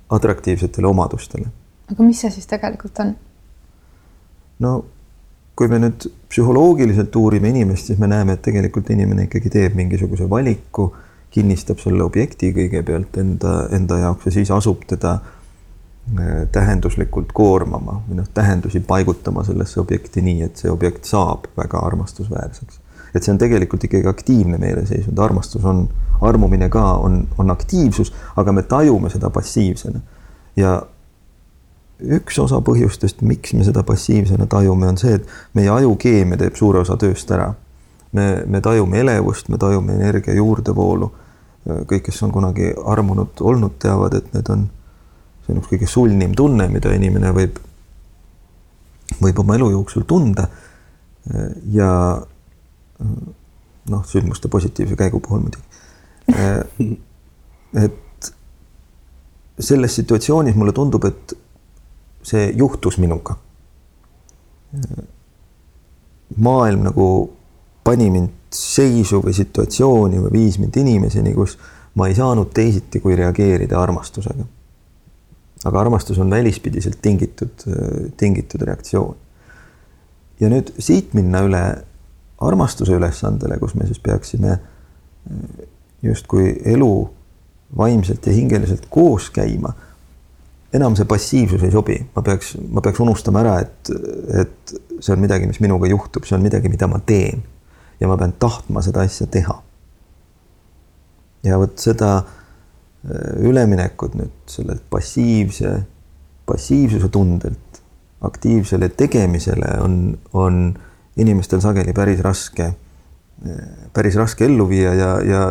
atraktiivsetele 0.10 0.88
omadustele. 0.88 1.48
aga 1.92 2.04
mis 2.04 2.22
see 2.22 2.32
siis 2.32 2.48
tegelikult 2.48 3.00
on? 3.04 3.16
no 4.60 4.78
kui 5.58 5.70
me 5.72 5.80
nüüd 5.82 6.06
psühholoogiliselt 6.30 7.16
uurime 7.18 7.50
inimest, 7.50 7.90
siis 7.90 8.00
me 8.00 8.10
näeme, 8.10 8.36
et 8.38 8.44
tegelikult 8.46 8.92
inimene 8.94 9.26
ikkagi 9.26 9.50
teeb 9.50 9.78
mingisuguse 9.80 10.30
valiku, 10.30 10.92
kinnistab 11.34 11.82
selle 11.82 12.06
objekti 12.06 12.52
kõigepealt 12.56 13.18
enda, 13.20 13.56
enda 13.76 13.98
jaoks 14.04 14.30
ja 14.30 14.36
siis 14.38 14.52
asub 14.54 14.86
teda 14.88 15.16
äh, 15.18 16.46
tähenduslikult 16.54 17.34
koormama 17.36 18.00
või 18.06 18.20
noh, 18.22 18.30
tähendusi 18.34 18.84
paigutama 18.86 19.44
sellesse 19.48 19.82
objekti 19.82 20.24
nii, 20.24 20.46
et 20.46 20.62
see 20.62 20.72
objekt 20.72 21.10
saab 21.10 21.50
väga 21.58 21.82
armastusväärseks. 21.90 22.80
Et 23.18 23.26
see 23.26 23.34
on 23.34 23.40
tegelikult 23.42 23.84
ikkagi 23.88 24.08
aktiivne 24.10 24.60
meeleseisund, 24.62 25.18
armastus 25.20 25.66
on, 25.66 25.88
armumine 26.22 26.70
ka 26.74 26.84
on, 27.04 27.24
on 27.38 27.52
aktiivsus, 27.52 28.14
aga 28.36 28.54
me 28.54 28.64
tajume 28.64 29.10
seda 29.14 29.30
passiivsena. 29.34 30.00
ja 30.58 30.82
üks 31.98 32.38
osa 32.40 32.60
põhjustest, 32.62 33.22
miks 33.26 33.54
me 33.58 33.66
seda 33.66 33.84
passiivsena 33.86 34.46
tajume, 34.50 34.90
on 34.92 35.00
see, 35.02 35.18
et 35.18 35.58
meie 35.58 35.70
ajukeemia 35.74 36.38
teeb 36.38 36.58
suure 36.58 36.84
osa 36.84 36.98
tööst 36.98 37.32
ära. 37.34 37.54
me, 38.12 38.44
me 38.46 38.62
tajume 38.62 39.00
elevust, 39.00 39.50
me 39.50 39.58
tajume 39.58 39.98
energia 39.98 40.34
juurdevoolu. 40.34 41.12
kõik, 41.68 42.06
kes 42.06 42.24
on 42.24 42.32
kunagi 42.32 42.72
armunud 42.86 43.42
olnud, 43.42 43.76
teavad, 43.80 44.14
et 44.14 44.34
need 44.34 44.50
on, 44.50 44.70
see 45.46 45.54
on 45.54 45.62
üks 45.62 45.72
kõige 45.74 45.90
sulnim 45.90 46.36
tunne, 46.36 46.70
mida 46.72 46.94
inimene 46.96 47.34
võib, 47.36 47.60
võib 49.22 49.40
oma 49.44 49.58
elu 49.58 49.72
jooksul 49.72 50.06
tunda. 50.08 50.48
ja 51.72 51.92
noh, 53.00 54.06
sündmuste 54.06 54.48
positiivse 54.48 54.96
käigu 55.00 55.20
puhul 55.20 55.46
muidugi. 55.46 55.64
et 57.86 58.32
selles 59.60 59.96
situatsioonis 59.96 60.56
mulle 60.56 60.74
tundub, 60.76 61.06
et 61.08 61.38
see 62.28 62.52
juhtus 62.56 62.98
minuga. 62.98 63.38
maailm 66.38 66.82
nagu 66.84 67.06
pani 67.84 68.10
mind 68.12 68.52
seisu 68.52 69.22
või 69.24 69.34
situatsiooni 69.34 70.20
või 70.26 70.32
viis 70.32 70.58
mind 70.60 70.76
inimeseni, 70.76 71.32
kus 71.34 71.56
ma 71.96 72.10
ei 72.10 72.16
saanud 72.18 72.52
teisiti, 72.54 73.00
kui 73.00 73.16
reageerida 73.16 73.80
armastusega. 73.80 74.46
aga 75.66 75.80
armastus 75.80 76.20
on 76.20 76.30
välispidiselt 76.30 77.00
tingitud, 77.02 77.64
tingitud 78.18 78.62
reaktsioon. 78.62 79.16
ja 80.40 80.50
nüüd 80.50 80.74
siit 80.80 81.14
minna 81.14 81.42
üle 81.48 81.64
armastuse 82.38 82.94
ülesandele, 82.94 83.58
kus 83.60 83.76
me 83.76 83.86
siis 83.86 84.00
peaksime 84.00 84.60
justkui 86.04 86.54
elu 86.66 87.10
vaimselt 87.78 88.26
ja 88.28 88.34
hingeliselt 88.34 88.86
koos 88.90 89.30
käima 89.34 89.74
enam 90.74 90.96
see 90.98 91.08
passiivsus 91.08 91.64
ei 91.64 91.72
sobi, 91.72 91.98
ma 92.16 92.24
peaks, 92.26 92.56
ma 92.70 92.84
peaks 92.84 93.00
unustama 93.04 93.44
ära, 93.44 93.58
et, 93.64 93.92
et 94.44 94.74
see 95.00 95.14
on 95.14 95.22
midagi, 95.24 95.48
mis 95.50 95.62
minuga 95.64 95.90
juhtub, 95.90 96.28
see 96.28 96.36
on 96.38 96.44
midagi, 96.44 96.72
mida 96.72 96.90
ma 96.92 97.00
teen. 97.06 97.44
ja 97.98 98.06
ma 98.06 98.14
pean 98.18 98.36
tahtma 98.38 98.84
seda 98.86 99.02
asja 99.08 99.26
teha. 99.32 99.56
ja 101.48 101.60
vot 101.60 101.80
seda 101.82 102.12
äh, 102.20 103.48
üleminekut 103.48 104.18
nüüd 104.20 104.52
sellelt 104.52 104.84
passiivse, 104.90 105.80
passiivsuse 106.46 107.10
tundelt 107.10 107.82
aktiivsele 108.22 108.90
tegemisele 108.98 109.76
on, 109.82 110.18
on 110.34 110.78
inimestel 111.18 111.62
sageli 111.64 111.94
päris 111.98 112.22
raske, 112.26 112.72
päris 113.94 114.18
raske 114.18 114.46
ellu 114.46 114.68
viia 114.70 114.94
ja, 114.98 115.10
ja 115.22 115.42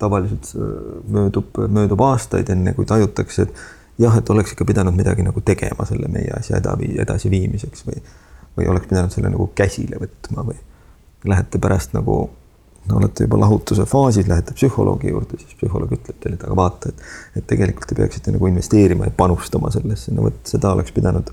tavaliselt 0.00 0.52
äh, 0.56 0.68
möödub, 1.12 1.58
möödub 1.68 2.04
aastaid, 2.04 2.50
enne 2.52 2.72
kui 2.76 2.86
tajutakse, 2.88 3.48
et 3.48 3.64
jah, 3.98 4.16
et 4.18 4.30
oleks 4.30 4.54
ikka 4.54 4.66
pidanud 4.68 4.96
midagi 4.96 5.26
nagu 5.26 5.40
tegema 5.44 5.86
selle 5.88 6.08
meie 6.12 6.32
asja 6.38 6.58
edasi, 6.60 6.94
edasiviimiseks 7.04 7.84
või, 7.88 8.00
või 8.56 8.70
oleks 8.72 8.88
pidanud 8.90 9.14
selle 9.14 9.32
nagu 9.32 9.50
käsile 9.54 10.00
võtma 10.00 10.46
või 10.48 10.56
lähete 11.28 11.60
pärast 11.62 11.94
nagu 11.96 12.24
no 12.88 12.98
olete 13.00 13.24
juba 13.24 13.38
lahutuse 13.40 13.86
faasis, 13.88 14.28
lähete 14.28 14.54
psühholoogi 14.54 15.10
juurde, 15.10 15.38
siis 15.40 15.56
psühholoog 15.60 15.94
ütleb 15.96 16.18
teile, 16.20 16.36
et 16.36 16.44
aga 16.44 16.56
vaata, 16.58 16.92
et, 16.92 17.06
et 17.40 17.46
tegelikult 17.48 17.88
te 17.88 17.96
peaksite 17.98 18.34
nagu 18.34 18.48
investeerima 18.50 19.08
ja 19.08 19.14
panustama 19.16 19.70
sellesse, 19.72 20.12
no 20.14 20.26
vot 20.26 20.42
seda 20.48 20.74
oleks 20.76 20.92
pidanud, 20.96 21.32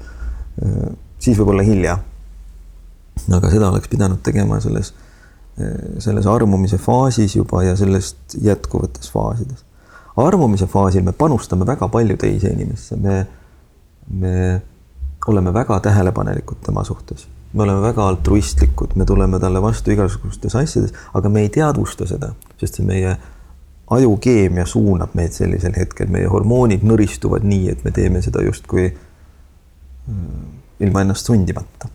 äh, 0.63 0.87
siis 1.19 1.39
võib-olla 1.39 1.65
hilja. 1.67 1.97
Aga 3.37 3.49
seda 3.51 3.69
oleks 3.69 3.89
pidanud 3.91 4.21
tegema 4.23 4.59
selles, 4.63 4.93
äh, 5.59 5.75
selles 5.99 6.27
armumise 6.27 6.77
faasis 6.81 7.35
juba 7.35 7.63
ja 7.63 7.75
sellest 7.75 8.37
jätkuvates 8.41 9.11
faasides. 9.11 9.65
Armumise 10.17 10.67
faasil 10.67 11.03
me 11.03 11.13
panustame 11.15 11.65
väga 11.67 11.87
palju 11.87 12.17
teise 12.19 12.51
inimesse, 12.51 12.97
me, 12.99 13.27
me 14.09 14.61
oleme 15.27 15.53
väga 15.53 15.79
tähelepanelikud 15.79 16.59
tema 16.65 16.83
suhtes, 16.83 17.27
me 17.53 17.63
oleme 17.63 17.81
väga 17.81 18.07
altruistlikud, 18.07 18.95
me 18.95 19.05
tuleme 19.05 19.39
talle 19.39 19.61
vastu 19.61 19.91
igasugustes 19.91 20.55
asjades, 20.55 20.91
aga 21.13 21.29
me 21.29 21.45
ei 21.45 21.53
teadvusta 21.53 22.07
seda, 22.09 22.33
sest 22.59 22.79
see 22.79 22.87
meie 22.87 23.15
ajukeemia 23.91 24.65
suunab 24.65 25.15
meid 25.19 25.35
sellisel 25.35 25.75
hetkel, 25.77 26.11
meie 26.11 26.27
hormoonid 26.31 26.83
nõristuvad 26.87 27.47
nii, 27.47 27.71
et 27.71 27.87
me 27.87 27.95
teeme 27.95 28.21
seda 28.23 28.43
justkui 28.43 28.89
mm, 30.07 30.45
ilma 30.87 31.03
ennast 31.05 31.31
sundimata 31.31 31.91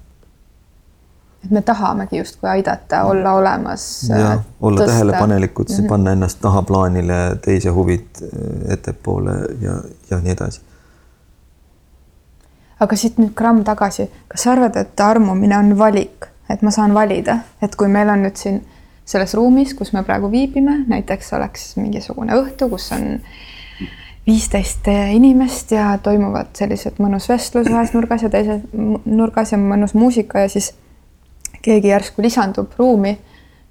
et 1.46 1.50
me 1.54 1.62
tahamegi 1.62 2.18
justkui 2.18 2.48
aidata, 2.50 3.02
olla 3.04 3.32
olemas. 3.38 4.08
jah, 4.08 4.40
olla 4.60 4.80
tõsta. 4.80 4.92
tähelepanelikud 4.92 5.68
mm, 5.68 5.76
-hmm. 5.76 5.88
panna 5.88 6.12
ennast 6.12 6.40
tahaplaanile, 6.40 7.18
teise 7.44 7.70
huvid 7.70 8.22
äh, 8.22 8.72
ettepoole 8.72 9.32
ja, 9.60 9.80
ja 10.10 10.20
nii 10.20 10.32
edasi. 10.32 10.60
aga 12.80 12.96
siit 12.96 13.18
nüüd 13.18 13.34
gramm 13.34 13.64
tagasi, 13.64 14.10
kas 14.28 14.42
sa 14.42 14.52
arvad, 14.52 14.76
et 14.76 15.00
armumine 15.00 15.58
on 15.58 15.78
valik, 15.78 16.26
et 16.50 16.62
ma 16.62 16.70
saan 16.70 16.94
valida, 16.94 17.38
et 17.62 17.76
kui 17.76 17.88
meil 17.88 18.08
on 18.08 18.26
nüüd 18.26 18.36
siin 18.36 18.64
selles 19.06 19.34
ruumis, 19.34 19.74
kus 19.74 19.92
me 19.92 20.02
praegu 20.02 20.30
viibime, 20.30 20.84
näiteks 20.88 21.32
oleks 21.32 21.76
mingisugune 21.76 22.34
õhtu, 22.34 22.68
kus 22.68 22.90
on 22.92 23.20
viisteist 24.26 24.88
inimest 25.14 25.70
ja 25.72 25.98
toimuvad 26.02 26.50
sellised 26.58 26.98
mõnus 26.98 27.28
vestlus 27.30 27.70
ühes 27.70 27.94
nurgas 27.94 28.26
ja 28.26 28.30
teises 28.30 28.64
nurgas 29.04 29.52
ja 29.54 29.58
mõnus 29.58 29.94
muusika 29.94 30.42
ja 30.42 30.48
siis 30.50 30.72
keegi 31.62 31.88
järsku 31.88 32.22
lisandub 32.22 32.72
ruumi 32.78 33.16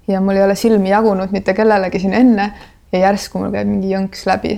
ja 0.08 0.20
mul 0.20 0.36
ei 0.36 0.44
ole 0.44 0.54
silmi 0.54 0.90
jagunud 0.90 1.32
mitte 1.34 1.54
kellelegi 1.54 1.98
siin 1.98 2.14
enne 2.14 2.52
ja 2.92 2.98
järsku 2.98 3.38
mul 3.38 3.52
käib 3.54 3.68
mingi 3.68 3.90
jõnks 3.92 4.26
läbi. 4.26 4.56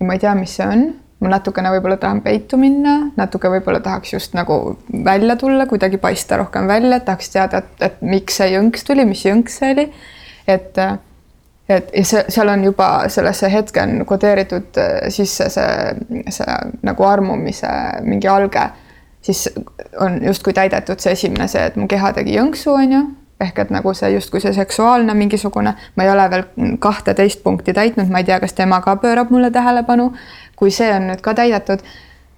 ma 0.00 0.12
ei 0.12 0.20
tea, 0.20 0.34
mis 0.36 0.52
see 0.58 0.66
on, 0.68 0.82
ma 1.24 1.30
natukene 1.32 1.70
võib-olla 1.72 1.96
tahan 1.96 2.20
peitu 2.20 2.58
minna, 2.60 2.96
natuke 3.16 3.48
võib-olla 3.48 3.80
tahaks 3.80 4.12
just 4.12 4.36
nagu 4.36 4.76
välja 5.04 5.36
tulla, 5.40 5.66
kuidagi 5.66 5.96
paista 5.98 6.36
rohkem 6.36 6.68
välja, 6.68 7.00
tahaks 7.00 7.32
teada, 7.32 7.62
et, 7.64 7.72
et 7.80 8.02
miks 8.04 8.36
see 8.36 8.50
jõnks 8.52 8.84
tuli, 8.84 9.06
mis 9.08 9.24
jõnks 9.24 9.56
see 9.60 9.72
oli. 9.72 9.86
et, 10.46 10.80
et 11.68 11.94
ja 11.96 12.04
see, 12.04 12.24
seal 12.28 12.52
on 12.52 12.64
juba 12.68 12.90
sellesse 13.08 13.50
hetke 13.52 13.82
on 13.82 14.04
kodeeritud 14.06 14.82
sisse 15.08 15.48
see, 15.50 16.26
see 16.28 16.58
nagu 16.84 17.08
armumise 17.08 17.72
mingi 18.04 18.28
alge 18.28 18.68
siis 19.26 19.48
on 20.00 20.24
justkui 20.24 20.52
täidetud 20.52 21.02
see 21.02 21.12
esimene, 21.16 21.48
see, 21.50 21.64
et 21.66 21.76
mu 21.76 21.88
keha 21.90 22.12
tegi 22.14 22.36
jõnksu, 22.36 22.70
on 22.78 22.92
ju, 22.92 23.02
ehk 23.42 23.58
et 23.64 23.72
nagu 23.74 23.94
see 23.94 24.12
justkui 24.14 24.40
see 24.40 24.54
seksuaalne 24.54 25.14
mingisugune, 25.18 25.74
ma 25.96 26.06
ei 26.06 26.10
ole 26.12 26.26
veel 26.30 26.44
kahteteist 26.82 27.42
punkti 27.42 27.74
täitnud, 27.74 28.10
ma 28.12 28.22
ei 28.22 28.28
tea, 28.28 28.38
kas 28.40 28.54
tema 28.56 28.80
ka 28.84 28.96
pöörab 29.02 29.32
mulle 29.34 29.50
tähelepanu. 29.50 30.12
kui 30.56 30.70
see 30.70 30.88
on 30.94 31.10
nüüd 31.10 31.20
ka 31.20 31.34
täidetud 31.36 31.82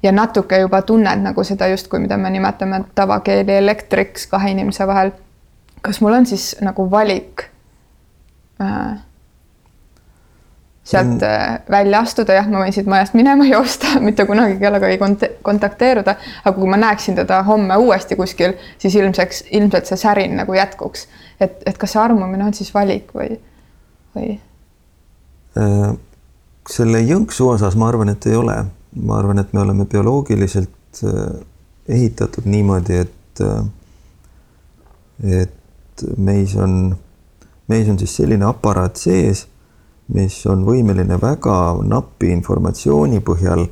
ja 0.02 0.12
natuke 0.12 0.58
juba 0.58 0.80
tunned 0.82 1.20
nagu 1.22 1.44
seda 1.44 1.68
justkui, 1.70 2.00
mida 2.02 2.16
me 2.16 2.30
nimetame 2.30 2.80
tavakeeli 2.94 3.60
elektriks 3.60 4.26
kahe 4.26 4.50
inimese 4.50 4.86
vahel. 4.86 5.12
kas 5.82 6.00
mul 6.00 6.12
on 6.12 6.26
siis 6.26 6.56
nagu 6.60 6.90
valik 6.90 7.44
äh, 8.60 8.98
sealt 10.88 11.20
mm. 11.20 11.64
välja 11.70 12.00
astuda, 12.00 12.38
jah, 12.38 12.46
ma 12.48 12.62
võin 12.62 12.72
siit 12.72 12.88
majast 12.88 13.16
minema 13.18 13.44
joosta, 13.54 13.98
mitte 14.00 14.24
kunagi 14.28 14.56
kellegagi 14.60 14.96
kont 15.00 15.24
kontakteeruda, 15.44 16.14
aga 16.44 16.54
kui 16.56 16.70
ma 16.70 16.78
näeksin 16.80 17.18
teda 17.18 17.42
homme 17.44 17.76
uuesti 17.76 18.16
kuskil, 18.16 18.56
siis 18.80 18.96
ilmseks, 18.96 19.42
ilmselt 19.58 19.90
see 19.90 20.00
särin 20.00 20.38
nagu 20.40 20.56
jätkuks. 20.56 21.06
et, 21.40 21.60
et 21.66 21.78
kas 21.78 21.92
see 21.92 22.00
armumine 22.02 22.46
on 22.46 22.56
siis 22.56 22.72
valik 22.74 23.12
või, 23.14 23.36
või? 24.16 24.38
Äh, 25.60 25.92
selle 26.72 27.04
jõnksu 27.04 27.50
osas 27.52 27.76
ma 27.76 27.90
arvan, 27.92 28.14
et 28.14 28.26
ei 28.30 28.38
ole, 28.38 28.56
ma 28.96 29.20
arvan, 29.20 29.44
et 29.44 29.52
me 29.52 29.60
oleme 29.66 29.84
bioloogiliselt 29.84 31.04
äh, 31.04 31.36
ehitatud 31.88 32.48
niimoodi, 32.48 33.04
et, 33.04 33.44
et 35.36 36.08
meis 36.16 36.56
on, 36.56 36.96
meis 37.68 37.88
on 37.92 38.00
siis 38.00 38.16
selline 38.22 38.48
aparaat 38.48 38.96
sees 38.96 39.46
mis 40.14 40.38
on 40.48 40.64
võimeline 40.64 41.18
väga 41.20 41.58
napi 41.84 42.32
informatsiooni 42.32 43.20
põhjal 43.24 43.66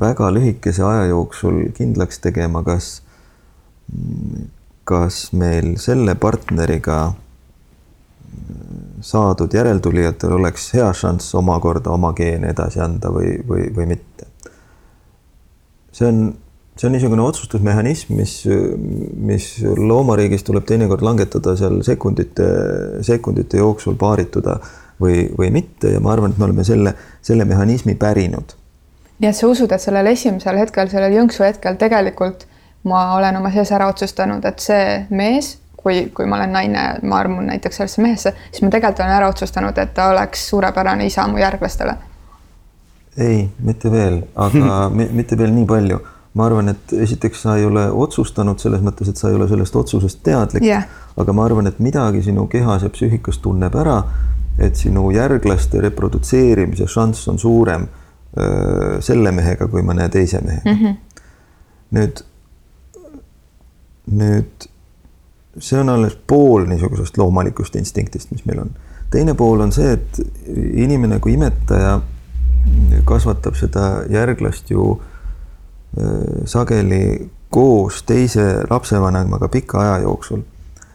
väga 0.00 0.30
lühikese 0.32 0.84
aja 0.86 1.08
jooksul 1.10 1.68
kindlaks 1.76 2.22
tegema, 2.24 2.62
kas, 2.64 3.02
kas 4.88 5.28
meil 5.36 5.74
selle 5.82 6.14
partneriga 6.14 6.98
saadud 9.04 9.54
järeltulijatel 9.54 10.34
oleks 10.38 10.72
hea 10.74 10.88
šanss 10.94 11.34
omakorda 11.38 11.92
oma 11.94 12.12
geene 12.16 12.52
edasi 12.52 12.80
anda 12.82 13.10
või, 13.14 13.38
või, 13.48 13.68
või 13.74 13.86
mitte. 13.92 14.26
see 15.92 16.08
on, 16.08 16.20
see 16.76 16.88
on 16.88 16.94
niisugune 16.94 17.22
otsustusmehhanism, 17.22 18.14
mis, 18.18 18.34
mis 19.30 19.48
loomariigis 19.64 20.44
tuleb 20.46 20.66
teinekord 20.68 21.02
langetada 21.06 21.56
seal 21.58 21.80
sekundite, 21.86 22.48
sekundite 23.06 23.62
jooksul 23.62 23.96
paarituda 23.98 24.58
või, 25.00 25.28
või 25.38 25.50
mitte 25.54 25.94
ja 25.94 26.00
ma 26.00 26.12
arvan, 26.12 26.34
et 26.34 26.38
me 26.38 26.48
oleme 26.50 26.64
selle, 26.64 26.94
selle 27.22 27.44
mehhanismi 27.44 27.94
pärinud. 27.94 28.54
nii 29.18 29.30
et 29.30 29.36
sa 29.36 29.48
usud, 29.50 29.72
et 29.72 29.82
sellel 29.82 30.06
esimesel 30.06 30.58
hetkel, 30.58 30.88
sellel 30.88 31.16
jõnksu 31.16 31.44
hetkel 31.46 31.76
tegelikult 31.80 32.46
ma 32.82 33.14
olen 33.14 33.36
oma 33.36 33.50
sees 33.52 33.72
ära 33.74 33.88
otsustanud, 33.90 34.44
et 34.44 34.62
see 34.62 35.06
mees, 35.10 35.56
kui, 35.78 36.08
kui 36.14 36.26
ma 36.26 36.38
olen 36.38 36.52
naine, 36.54 36.84
ma 37.02 37.22
armun 37.22 37.48
näiteks 37.50 37.80
sellesse 37.80 38.02
mehesse, 38.02 38.34
siis 38.50 38.62
ma 38.64 38.70
tegelikult 38.74 39.02
olen 39.04 39.16
ära 39.16 39.30
otsustanud, 39.32 39.78
et 39.78 39.94
ta 39.94 40.10
oleks 40.12 40.48
suurepärane 40.52 41.06
isa 41.06 41.26
mu 41.28 41.40
järglastele. 41.42 41.96
ei, 43.18 43.48
mitte 43.58 43.90
veel, 43.90 44.22
aga 44.36 44.78
mitte 45.20 45.38
veel 45.38 45.52
nii 45.54 45.66
palju. 45.66 46.00
ma 46.38 46.44
arvan, 46.46 46.68
et 46.68 46.92
esiteks 46.92 47.40
sa 47.42 47.56
ei 47.58 47.64
ole 47.66 47.88
otsustanud 47.90 48.60
selles 48.62 48.82
mõttes, 48.84 49.08
et 49.10 49.16
sa 49.16 49.30
ei 49.30 49.34
ole 49.34 49.48
sellest 49.48 49.76
otsusest 49.76 50.20
teadlik 50.22 50.62
yeah., 50.62 50.84
aga 51.18 51.32
ma 51.34 51.44
arvan, 51.48 51.66
et 51.66 51.80
midagi 51.82 52.22
sinu 52.22 52.44
kehas 52.46 52.84
ja 52.84 52.90
psüühikas 52.94 53.40
tunneb 53.42 53.74
ära, 53.74 53.96
et 54.58 54.76
sinu 54.76 55.10
järglaste 55.14 55.80
reprodutseerimise 55.80 56.86
šanss 56.90 57.28
on 57.28 57.38
suurem 57.38 57.86
öö, 58.38 58.98
selle 59.04 59.32
mehega 59.32 59.68
kui 59.70 59.84
mõne 59.86 60.08
teise 60.10 60.40
mehega 60.44 60.72
mm. 60.72 60.80
-hmm. 60.80 60.96
nüüd, 61.98 62.22
nüüd 64.10 64.68
see 65.58 65.80
on 65.80 65.88
alles 65.88 66.18
pool 66.26 66.66
niisugusest 66.66 67.18
loomalikust 67.18 67.76
instinktist, 67.76 68.30
mis 68.30 68.44
meil 68.46 68.60
on. 68.66 68.70
teine 69.10 69.34
pool 69.34 69.60
on 69.60 69.72
see, 69.72 69.92
et 69.92 70.20
inimene 70.74 71.18
kui 71.18 71.32
imetaja 71.38 72.00
kasvatab 73.04 73.54
seda 73.54 74.02
järglast 74.10 74.70
ju 74.70 74.90
äh, 75.00 76.44
sageli 76.44 77.30
koos 77.50 78.02
teise 78.02 78.64
lapsevanemaga 78.70 79.48
pika 79.48 79.80
aja 79.80 79.98
jooksul. 80.02 80.42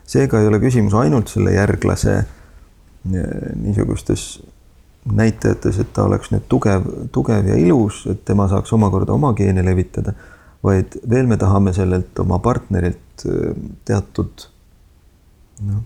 seega 0.05 0.39
ei 0.39 0.47
ole 0.47 0.59
küsimus 0.59 0.93
ainult 0.93 1.27
selle 1.27 1.53
järglase 1.53 2.17
äh, 2.17 2.25
niisugustes 3.03 4.43
näitajates, 5.11 5.79
et 5.79 5.93
ta 5.93 6.05
oleks 6.07 6.31
nüüd 6.31 6.45
tugev, 6.49 6.85
tugev 7.11 7.47
ja 7.47 7.57
ilus, 7.59 8.05
et 8.11 8.23
tema 8.25 8.47
saaks 8.51 8.73
omakorda 8.73 9.13
oma 9.13 9.33
geene 9.35 9.63
levitada, 9.65 10.13
vaid 10.63 10.95
veel 11.09 11.27
me 11.27 11.37
tahame 11.37 11.73
sellelt 11.75 12.19
oma 12.23 12.39
partnerilt 12.43 13.25
äh, 13.27 13.51
teatud 13.85 14.47
noh, 15.67 15.81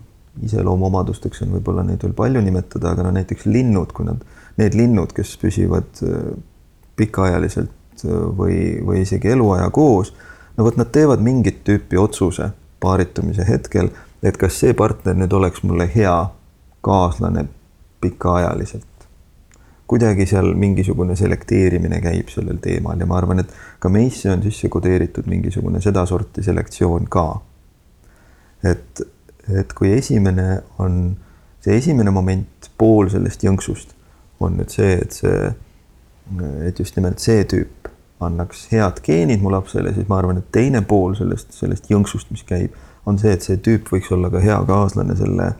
iseloomuomadusteks 0.46 1.42
on 1.42 1.56
võib-olla 1.56 1.82
neid 1.86 2.04
veel 2.06 2.14
palju 2.14 2.42
nimetada, 2.44 2.92
aga 2.92 3.08
no 3.08 3.14
näiteks 3.16 3.48
linnud, 3.50 3.90
kui 3.96 4.06
nad, 4.06 4.22
need 4.60 4.78
linnud, 4.78 5.12
kes 5.16 5.34
püsivad 5.42 6.04
äh, 6.06 6.30
pikaajaliselt 6.98 8.06
äh, 8.06 8.22
või, 8.38 8.60
või 8.86 9.02
isegi 9.02 9.34
eluaja 9.34 9.70
koos, 9.74 10.14
no 10.56 10.66
vot, 10.66 10.78
nad 10.78 10.94
teevad 10.94 11.24
mingit 11.24 11.64
tüüpi 11.66 11.98
otsuse 11.98 12.52
paaritumise 12.78 13.42
hetkel, 13.48 13.90
et 14.22 14.38
kas 14.38 14.62
see 14.62 14.74
partner 14.78 15.18
nüüd 15.18 15.34
oleks 15.34 15.64
mulle 15.66 15.90
hea 15.90 16.20
kaaslane 16.80 17.44
pikaajaliselt. 18.00 18.84
kuidagi 19.88 20.26
seal 20.28 20.52
mingisugune 20.54 21.16
selekteerimine 21.16 22.00
käib 22.04 22.28
sellel 22.28 22.58
teemal 22.60 23.00
ja 23.00 23.06
ma 23.08 23.16
arvan, 23.16 23.40
et 23.40 23.52
ka 23.80 23.88
meisse 23.88 24.30
on 24.30 24.42
sisse 24.42 24.68
kodeeritud 24.68 25.26
mingisugune 25.26 25.80
sedasorti 25.80 26.42
selektsioon 26.42 27.08
ka. 27.08 27.40
et 28.64 29.06
et 29.48 29.72
kui 29.72 29.92
esimene 29.96 30.62
on, 30.78 31.16
see 31.64 31.78
esimene 31.80 32.12
moment, 32.12 32.68
pool 32.78 33.08
sellest 33.08 33.44
jõnksust 33.44 33.94
on 34.44 34.58
nüüd 34.58 34.72
see, 34.72 34.98
et 35.02 35.16
see, 35.16 35.52
et 36.68 36.78
just 36.78 36.96
nimelt 36.98 37.22
see 37.22 37.46
tüüp 37.48 37.88
annaks 38.24 38.66
head 38.72 39.00
geenid 39.06 39.42
mu 39.42 39.52
lapsele, 39.54 39.92
siis 39.94 40.08
ma 40.10 40.18
arvan, 40.20 40.40
et 40.40 40.50
teine 40.54 40.82
pool 40.86 41.14
sellest, 41.18 41.52
sellest 41.54 41.88
jõnksust, 41.90 42.30
mis 42.34 42.44
käib, 42.46 42.74
on 43.06 43.18
see, 43.20 43.32
et 43.34 43.46
see 43.46 43.58
tüüp 43.62 43.90
võiks 43.92 44.10
olla 44.14 44.30
ka 44.30 44.42
hea 44.42 44.58
kaaslane 44.68 45.16
selle, 45.18 45.52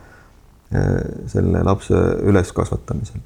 selle 0.69 1.63
lapse 1.65 1.97
üleskasvatamisel. 2.29 3.23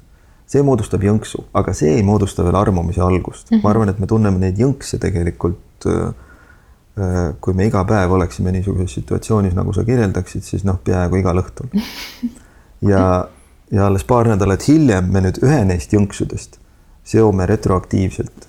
see 0.48 0.62
moodustab 0.64 1.02
jõnksu, 1.04 1.42
aga 1.52 1.74
see 1.76 1.98
ei 1.98 2.02
moodusta 2.02 2.44
veel 2.44 2.56
armumise 2.56 3.02
algust 3.04 3.50
mm. 3.50 3.56
-hmm. 3.56 3.62
ma 3.62 3.70
arvan, 3.70 3.88
et 3.92 3.98
me 4.00 4.06
tunneme 4.06 4.38
neid 4.38 4.60
jõnkse 4.60 4.98
tegelikult 5.02 5.86
äh, 5.86 6.14
Äh, 6.94 7.32
kui 7.42 7.56
me 7.58 7.64
iga 7.66 7.80
päev 7.82 8.12
oleksime 8.14 8.52
niisuguses 8.54 8.92
situatsioonis, 8.94 9.56
nagu 9.58 9.72
sa 9.74 9.82
kirjeldaksid, 9.82 10.44
siis 10.46 10.62
noh, 10.62 10.76
peaaegu 10.78 11.18
igal 11.18 11.40
õhtul. 11.40 11.72
ja, 12.92 13.00
ja 13.74 13.86
alles 13.88 14.04
paar 14.06 14.30
nädalat 14.30 14.62
hiljem 14.68 15.08
me 15.10 15.24
nüüd 15.24 15.40
ühe 15.42 15.58
neist 15.66 15.90
jõnksudest 15.90 16.60
seome 17.04 17.48
retroaktiivselt 17.50 18.46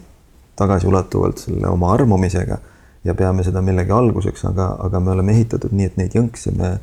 tagasiulatuvalt 0.62 1.42
selle 1.42 1.72
oma 1.72 1.90
armumisega 1.96 2.60
ja 3.04 3.16
peame 3.18 3.44
seda 3.44 3.66
millegi 3.66 3.92
alguseks, 3.92 4.46
aga, 4.52 4.70
aga 4.86 5.02
me 5.02 5.16
oleme 5.16 5.34
ehitatud 5.34 5.74
nii, 5.74 5.90
et 5.90 5.98
neid 5.98 6.14
jõnkse 6.14 6.54
me, 6.54 6.76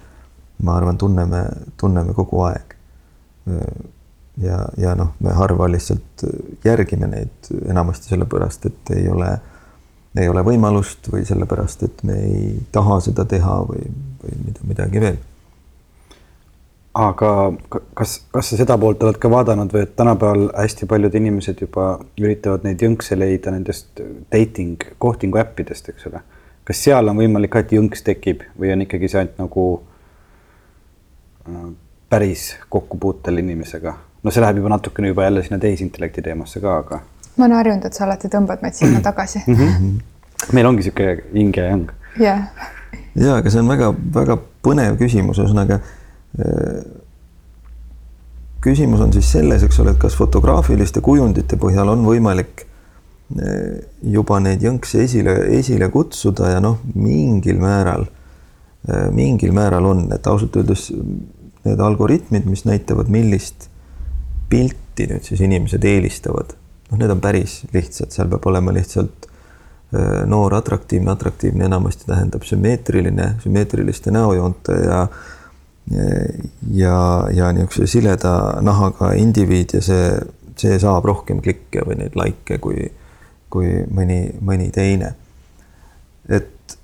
ma 0.62 0.76
arvan, 0.78 0.98
tunneme, 0.98 1.44
tunneme 1.80 2.14
kogu 2.14 2.42
aeg. 2.46 2.76
ja, 4.42 4.58
ja 4.78 4.94
noh, 4.94 5.14
me 5.20 5.32
harva 5.34 5.66
lihtsalt 5.70 6.22
järgime 6.64 7.08
neid 7.10 7.50
enamasti 7.68 8.14
sellepärast, 8.14 8.66
et 8.70 8.94
ei 8.96 9.08
ole 9.10 9.32
ei 10.20 10.28
ole 10.28 10.44
võimalust 10.44 11.08
või 11.12 11.24
sellepärast, 11.28 11.84
et 11.86 12.02
me 12.06 12.16
ei 12.20 12.48
taha 12.72 12.98
seda 13.04 13.24
teha 13.28 13.60
või, 13.68 13.84
või 14.22 14.40
mida, 14.46 14.66
midagi 14.68 15.00
veel. 15.00 15.20
aga 16.94 17.30
kas, 17.96 18.18
kas 18.30 18.50
sa 18.52 18.58
seda 18.60 18.76
poolt 18.78 19.02
oled 19.02 19.16
ka 19.20 19.30
vaadanud 19.32 19.72
või 19.72 19.86
et 19.86 19.94
tänapäeval 19.96 20.50
hästi 20.52 20.86
paljud 20.86 21.14
inimesed 21.16 21.62
juba 21.64 21.86
üritavad 22.20 22.66
neid 22.68 22.82
jõnkse 22.84 23.16
leida 23.16 23.54
nendest 23.54 24.02
dating, 24.32 24.84
kohtingu 24.98 25.40
äppidest, 25.40 25.88
eks 25.88 26.10
ole. 26.10 26.20
kas 26.64 26.84
seal 26.84 27.08
on 27.08 27.16
võimalik 27.16 27.54
ka, 27.54 27.64
et 27.64 27.72
jõnks 27.72 28.04
tekib 28.04 28.44
või 28.58 28.74
on 28.76 28.84
ikkagi 28.84 29.08
see 29.08 29.22
ainult 29.22 29.40
nagu 29.40 29.66
päris 32.10 32.56
kokkupuutel 32.68 33.38
inimesega? 33.38 33.94
no 34.22 34.30
see 34.30 34.42
läheb 34.44 34.60
juba 34.62 34.74
natukene 34.76 35.08
juba 35.08 35.24
jälle 35.24 35.42
sinna 35.42 35.58
tehisintellekti 35.58 36.22
teemasse 36.22 36.60
ka, 36.60 36.76
aga 36.84 37.00
ma 37.36 37.44
olen 37.44 37.56
harjunud, 37.56 37.86
et 37.88 37.96
sa 37.96 38.04
alati 38.06 38.30
tõmbad 38.32 38.62
meid 38.62 38.76
sinna 38.76 39.00
tagasi 39.04 39.42
mm. 39.46 39.54
-hmm. 39.56 40.52
meil 40.52 40.66
ongi 40.66 40.86
sihuke 40.86 41.24
hing 41.34 41.56
ja 41.56 41.68
jang. 41.70 41.92
jah. 42.20 42.42
ja, 43.14 43.36
aga 43.36 43.50
see 43.50 43.60
on 43.60 43.70
väga-väga 43.72 44.38
põnev 44.62 44.98
küsimus, 45.00 45.40
ühesõnaga 45.42 45.80
äh, 45.80 46.82
küsimus 48.62 49.00
on 49.00 49.12
siis 49.12 49.32
selles, 49.32 49.64
eks 49.66 49.80
ole, 49.82 49.96
et 49.96 50.02
kas 50.02 50.16
fotograafiliste 50.16 51.00
kujundite 51.00 51.56
põhjal 51.56 51.88
on 51.96 52.04
võimalik 52.06 52.66
äh, 52.66 53.82
juba 54.02 54.40
neid 54.40 54.62
jõnkse 54.62 55.02
esile, 55.06 55.38
esile 55.58 55.88
kutsuda 55.88 56.54
ja 56.54 56.60
noh, 56.60 56.78
mingil 56.94 57.58
määral, 57.62 58.06
mingil 59.14 59.52
määral 59.54 59.84
on, 59.86 60.06
et 60.14 60.26
ausalt 60.26 60.56
öeldes 60.58 60.88
need 61.62 61.80
algoritmid, 61.80 62.48
mis 62.50 62.64
näitavad, 62.66 63.10
millist 63.12 63.68
pilti 64.50 65.06
nüüd 65.06 65.22
siis 65.22 65.40
inimesed 65.46 65.84
eelistavad 65.86 66.56
noh, 66.92 66.98
need 67.00 67.10
on 67.10 67.20
päris 67.20 67.62
lihtsad, 67.72 68.12
seal 68.12 68.28
peab 68.30 68.46
olema 68.50 68.72
lihtsalt 68.74 69.26
äh, 69.26 70.22
noor, 70.28 70.54
atraktiivne, 70.54 71.10
atraktiivne 71.12 71.64
enamasti 71.64 72.06
tähendab 72.06 72.44
sümmeetriline, 72.46 73.34
sümmeetriliste 73.42 74.10
näojoonte 74.10 74.80
ja 74.84 75.06
ja, 76.70 76.96
ja 77.34 77.48
niisuguse 77.52 77.88
sileda 77.90 78.60
nahaga 78.62 79.08
indiviid 79.18 79.72
ja 79.74 79.80
see, 79.82 80.04
see 80.56 80.76
saab 80.78 81.08
rohkem 81.10 81.40
klikke 81.42 81.82
või 81.88 81.96
neid 81.98 82.14
likee 82.14 82.60
kui, 82.62 82.84
kui 83.50 83.72
mõni, 83.90 84.20
mõni 84.40 84.70
teine. 84.70 85.14
et 86.28 86.76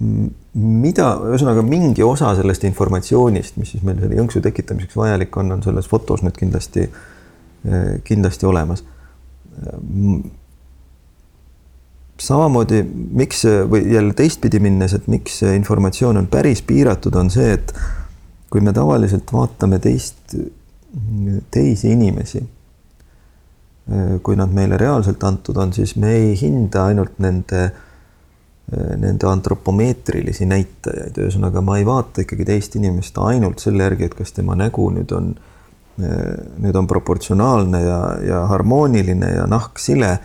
mida, 0.00 1.08
ühesõnaga 1.30 1.62
mingi 1.66 2.02
osa 2.02 2.32
sellest 2.36 2.64
informatsioonist, 2.66 3.58
mis 3.60 3.74
siis 3.74 3.82
meil 3.86 4.00
selle 4.02 4.16
jõnksu 4.18 4.42
tekitamiseks 4.44 4.96
vajalik 4.98 5.36
on, 5.38 5.52
on 5.54 5.62
selles 5.62 5.86
fotos 5.90 6.24
nüüd 6.26 6.38
kindlasti 6.38 6.88
Äh, 7.68 8.00
kindlasti 8.04 8.46
olemas. 8.46 8.84
samamoodi, 12.20 12.82
miks 13.10 13.44
või 13.70 13.92
jälle 13.92 14.12
teistpidi 14.14 14.58
minnes, 14.60 14.92
et 14.94 15.06
miks 15.08 15.38
see 15.40 15.54
informatsioon 15.56 16.16
on 16.20 16.26
päris 16.30 16.60
piiratud, 16.62 17.14
on 17.16 17.30
see, 17.30 17.54
et 17.56 17.72
kui 18.50 18.60
me 18.60 18.72
tavaliselt 18.72 19.32
vaatame 19.32 19.78
teist, 19.82 20.36
teisi 21.50 21.92
inimesi, 21.94 22.42
äh, 22.44 24.14
kui 24.22 24.36
nad 24.36 24.52
meile 24.52 24.76
reaalselt 24.76 25.24
antud 25.24 25.56
on, 25.56 25.72
siis 25.72 25.96
me 25.96 26.12
ei 26.12 26.36
hinda 26.40 26.84
ainult 26.90 27.16
nende, 27.18 27.64
äh, 27.64 27.72
nende 28.72 29.26
antropomeetrilisi 29.28 30.46
näitajaid, 30.48 31.18
ühesõnaga 31.20 31.60
ma 31.60 31.76
ei 31.78 31.84
vaata 31.84 32.22
ikkagi 32.24 32.46
teist 32.48 32.76
inimest 32.78 33.18
ainult 33.20 33.60
selle 33.60 33.84
järgi, 33.84 34.08
et 34.08 34.14
kas 34.16 34.32
tema 34.32 34.56
nägu 34.56 34.86
nüüd 34.94 35.12
on 35.12 35.34
äh, 35.34 35.50
nüüd 35.96 36.74
on 36.74 36.86
proportsionaalne 36.86 37.82
ja, 37.82 37.98
ja 38.26 38.40
harmooniline 38.50 39.30
ja 39.36 39.46
nahk 39.46 39.78
sile. 39.78 40.18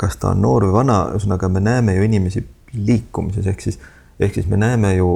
kas 0.00 0.14
ta 0.16 0.30
on 0.30 0.38
noor 0.40 0.64
või 0.64 0.72
vana, 0.72 0.94
ühesõnaga 1.12 1.48
me 1.52 1.60
näeme 1.60 1.92
ju 1.92 2.06
inimesi 2.06 2.40
liikumises, 2.72 3.44
ehk 3.50 3.60
siis, 3.60 3.76
ehk 4.16 4.38
siis 4.38 4.46
me 4.48 4.56
näeme 4.56 4.94
ju 4.94 5.10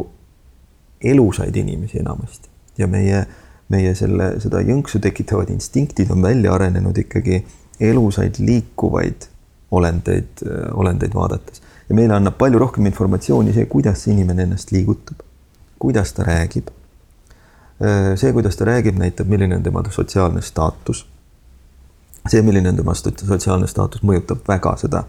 elusaid 1.01 1.57
inimesi 1.57 2.03
enamasti. 2.03 2.51
Ja 2.77 2.85
meie, 2.87 3.23
meie 3.73 3.95
selle, 3.97 4.35
seda 4.45 4.61
jõnksu 4.61 5.01
tekitavad 5.01 5.49
instinktid 5.55 6.13
on 6.13 6.21
välja 6.21 6.53
arenenud 6.53 7.01
ikkagi 7.01 7.39
elusaid 7.81 8.37
liikuvaid 8.45 9.25
olendeid, 9.73 10.45
olendeid 10.77 11.17
vaadates 11.17 11.65
ja 11.89 11.95
meile 11.95 12.17
annab 12.17 12.39
palju 12.39 12.59
rohkem 12.59 12.87
informatsiooni 12.87 13.53
see, 13.55 13.67
kuidas 13.71 14.03
see 14.05 14.15
inimene 14.17 14.49
ennast 14.49 14.73
liigutab, 14.75 15.23
kuidas 15.79 16.13
ta 16.17 16.27
räägib 16.27 16.73
Äh, 17.81 18.17
see, 18.17 18.33
kuidas 18.33 18.57
ta 18.57 18.65
räägib, 18.65 18.97
näitab, 18.97 19.29
milline 19.29 19.57
on 19.57 19.63
tema 19.63 19.83
sotsiaalne 19.91 20.43
staatus. 20.43 21.07
see, 22.29 22.43
milline 22.43 22.69
on 22.69 22.77
tema 22.77 22.95
sotsiaalne 22.95 23.67
staatus, 23.67 24.01
mõjutab 24.03 24.41
väga 24.49 24.73
seda, 24.81 25.03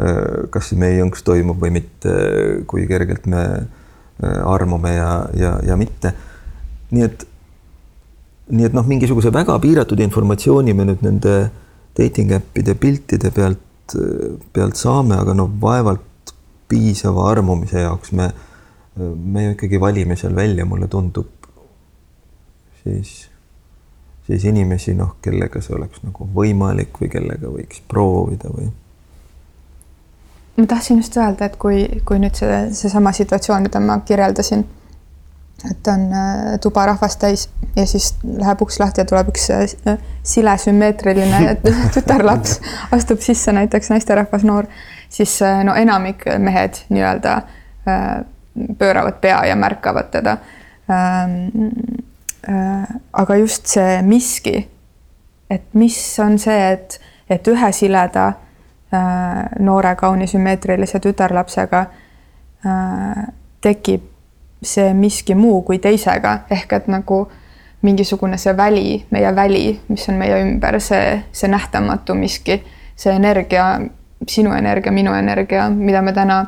äh, 0.00 0.48
kas 0.50 0.72
meie 0.72 1.02
jõnks 1.02 1.22
toimub 1.22 1.60
või 1.60 1.70
mitte, 1.70 2.14
kui 2.66 2.86
kergelt 2.88 3.26
me 3.26 3.44
armume 4.44 4.94
ja, 4.94 5.26
ja, 5.34 5.58
ja 5.66 5.76
mitte. 5.76 6.14
nii 6.90 7.02
et, 7.02 7.26
nii 8.48 8.64
et 8.70 8.72
noh, 8.72 8.86
mingisuguse 8.86 9.32
väga 9.32 9.58
piiratud 9.60 10.00
informatsiooni 10.00 10.72
me 10.72 10.84
nüüd 10.88 11.02
nende 11.04 11.50
dating 11.98 12.32
äppide 12.32 12.74
piltide 12.74 13.30
pealt, 13.34 13.96
pealt 14.52 14.80
saame, 14.80 15.18
aga 15.18 15.34
noh, 15.34 15.50
vaevalt 15.60 16.13
piisava 16.68 17.28
armumise 17.30 17.84
jaoks 17.84 18.12
me, 18.12 18.30
me 19.14 19.44
ju 19.44 19.54
ikkagi 19.54 19.80
valime 19.80 20.16
seal 20.16 20.36
välja, 20.36 20.64
mulle 20.64 20.88
tundub, 20.88 21.48
siis, 22.82 23.12
siis 24.26 24.44
inimesi, 24.44 24.94
noh, 24.94 25.16
kellega 25.22 25.62
see 25.64 25.76
oleks 25.76 26.04
nagu 26.06 26.28
võimalik 26.34 27.00
või 27.02 27.10
kellega 27.12 27.50
võiks 27.52 27.82
proovida 27.88 28.52
või? 28.54 28.70
Ma 30.56 30.66
tahtsin 30.70 31.00
just 31.02 31.16
öelda, 31.18 31.48
et 31.48 31.56
kui, 31.58 31.82
kui 32.06 32.20
nüüd 32.22 32.38
see, 32.38 32.58
seesama 32.78 33.12
situatsioon, 33.12 33.64
mida 33.66 33.80
ma 33.82 33.98
kirjeldasin, 34.06 34.62
et 35.70 35.86
on 35.88 36.12
äh, 36.12 36.58
tuba 36.60 36.86
rahvast 36.86 37.18
täis 37.20 37.48
ja 37.76 37.86
siis 37.86 38.14
läheb 38.24 38.62
uks 38.62 38.78
lahti 38.80 39.00
ja 39.00 39.08
tuleb 39.08 39.30
üks 39.32 39.48
äh, 39.54 39.96
sile 40.22 40.56
sümmeetriline 40.60 41.56
tütarlaps, 41.94 42.58
astub 42.92 43.22
sisse 43.24 43.52
näiteks 43.56 43.90
naisterahvas 43.92 44.44
noor, 44.44 44.68
siis 45.08 45.36
äh, 45.42 45.62
no 45.64 45.76
enamik 45.78 46.26
mehed 46.38 46.84
nii-öelda 46.88 47.40
pööravad 48.78 49.18
pea 49.20 49.42
ja 49.44 49.56
märkavad 49.60 50.06
teda. 50.12 50.38
Ähm, 50.88 51.74
aga 53.12 53.36
just 53.36 53.66
see 53.68 53.98
miski, 54.06 54.54
et 55.50 55.66
mis 55.76 55.98
on 56.24 56.38
see, 56.40 56.56
et, 56.72 56.96
et 57.28 57.52
ühe 57.52 57.70
sileda 57.76 58.30
noore 59.60 59.92
kauni 60.00 60.28
sümmeetrilise 60.30 61.00
tütarlapsega 61.04 61.82
tekib 63.64 64.13
see 64.64 64.92
miski 64.94 65.34
muu 65.34 65.62
kui 65.62 65.78
teisega, 65.78 66.38
ehk 66.50 66.72
et 66.72 66.88
nagu 66.88 67.24
mingisugune 67.84 68.38
see 68.40 68.56
väli, 68.56 69.04
meie 69.12 69.34
väli, 69.36 69.80
mis 69.88 70.08
on 70.08 70.18
meie 70.20 70.40
ümber, 70.42 70.80
see, 70.80 71.18
see 71.32 71.50
nähtamatu 71.52 72.16
miski, 72.16 72.58
see 72.96 73.12
energia, 73.12 73.66
sinu 74.28 74.54
energia, 74.56 74.92
minu 74.92 75.12
energia, 75.14 75.68
mida 75.70 76.02
me 76.02 76.12
täna, 76.16 76.38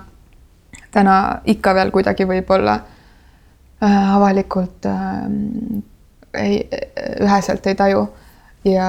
täna 0.95 1.17
ikka 1.45 1.75
veel 1.77 1.93
kuidagi 1.93 2.25
võib-olla 2.29 2.79
äh, 2.81 4.15
avalikult 4.17 4.89
äh, 4.89 5.27
ei, 6.41 6.63
üheselt 7.21 7.67
ei 7.67 7.75
taju. 7.75 8.09
ja, 8.65 8.89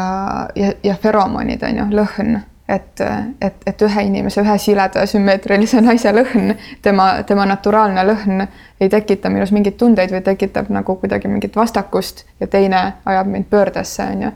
ja, 0.55 0.71
ja 0.83 0.95
feromonid 0.95 1.63
on 1.63 1.77
ju, 1.77 1.89
lõhn 1.99 2.39
et, 2.69 3.01
et, 3.41 3.55
et 3.65 3.81
ühe 3.81 4.03
inimese, 4.03 4.41
ühe 4.41 4.57
sileda 4.59 5.05
sümmeetrilise 5.07 5.81
naise 5.81 6.11
lõhn, 6.11 6.51
tema, 6.83 7.07
tema 7.27 7.45
naturaalne 7.47 8.03
lõhn 8.07 8.43
ei 8.81 8.89
tekita 8.91 9.31
minus 9.31 9.53
mingeid 9.55 9.77
tundeid 9.79 10.11
või 10.11 10.23
tekitab 10.25 10.71
nagu 10.73 10.97
kuidagi 10.99 11.31
mingit 11.31 11.55
vastakust 11.55 12.25
ja 12.39 12.47
teine 12.47 12.81
ajab 13.05 13.31
mind 13.31 13.47
pöördesse, 13.49 14.03
on 14.03 14.27
ju. 14.27 14.31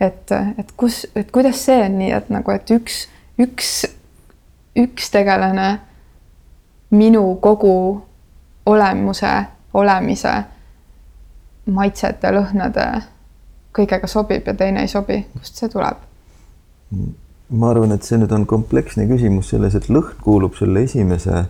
et, 0.00 0.32
et 0.58 0.72
kus, 0.76 1.04
et 1.16 1.30
kuidas 1.30 1.64
see 1.68 1.84
on 1.84 1.98
nii, 1.98 2.12
et 2.16 2.32
nagu, 2.32 2.50
et 2.50 2.72
üks, 2.72 3.06
üks, 3.38 3.74
üks 4.76 5.12
tegelane 5.12 5.68
minu 6.90 7.26
kogu 7.42 7.76
olemuse, 8.66 9.34
olemise, 9.74 10.32
maitsete, 11.66 12.32
lõhnade 12.32 12.88
kõigega 13.76 14.08
sobib 14.08 14.48
ja 14.48 14.54
teine 14.56 14.86
ei 14.86 14.88
sobi, 14.88 15.20
kust 15.36 15.60
see 15.60 15.68
tuleb? 15.68 16.00
Ma 17.48 17.70
arvan, 17.70 17.94
et 17.94 18.02
see 18.02 18.18
nüüd 18.18 18.32
on 18.34 18.46
kompleksne 18.48 19.06
küsimus 19.06 19.52
selles, 19.52 19.76
et 19.78 19.86
lõhn 19.92 20.16
kuulub 20.24 20.56
selle 20.58 20.82
esimese 20.82 21.44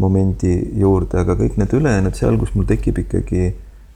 momendi 0.00 0.52
juurde, 0.80 1.20
aga 1.22 1.36
kõik 1.38 1.56
need 1.60 1.72
ülejäänud 1.76 2.16
seal, 2.16 2.36
kus 2.40 2.52
mul 2.56 2.66
tekib 2.68 3.00
ikkagi 3.02 3.50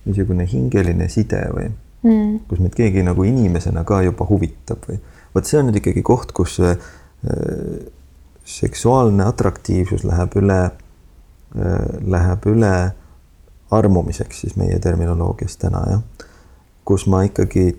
niisugune 0.04 0.46
hingeline 0.48 1.08
side 1.12 1.40
või 1.52 1.68
mm. 2.04 2.32
kus 2.48 2.60
meid 2.60 2.76
keegi 2.76 3.04
nagu 3.06 3.24
inimesena 3.28 3.84
ka 3.88 4.02
juba 4.04 4.26
huvitab 4.28 4.84
või 4.88 4.98
vot 5.34 5.48
see 5.48 5.60
on 5.60 5.68
nüüd 5.70 5.80
ikkagi 5.80 6.04
koht, 6.06 6.34
kus 6.36 6.58
äh, 6.64 6.76
seksuaalne 8.44 9.24
atraktiivsus 9.28 10.04
läheb 10.04 10.36
üle 10.40 10.60
äh,, 10.64 11.86
läheb 12.04 12.48
üle 12.52 12.74
armumiseks 13.74 14.44
siis 14.44 14.58
meie 14.60 14.78
terminoloogias 14.78 15.56
täna 15.60 15.84
jah, 15.88 16.28
kus 16.84 17.08
ma 17.10 17.24
ikkagi 17.26 17.72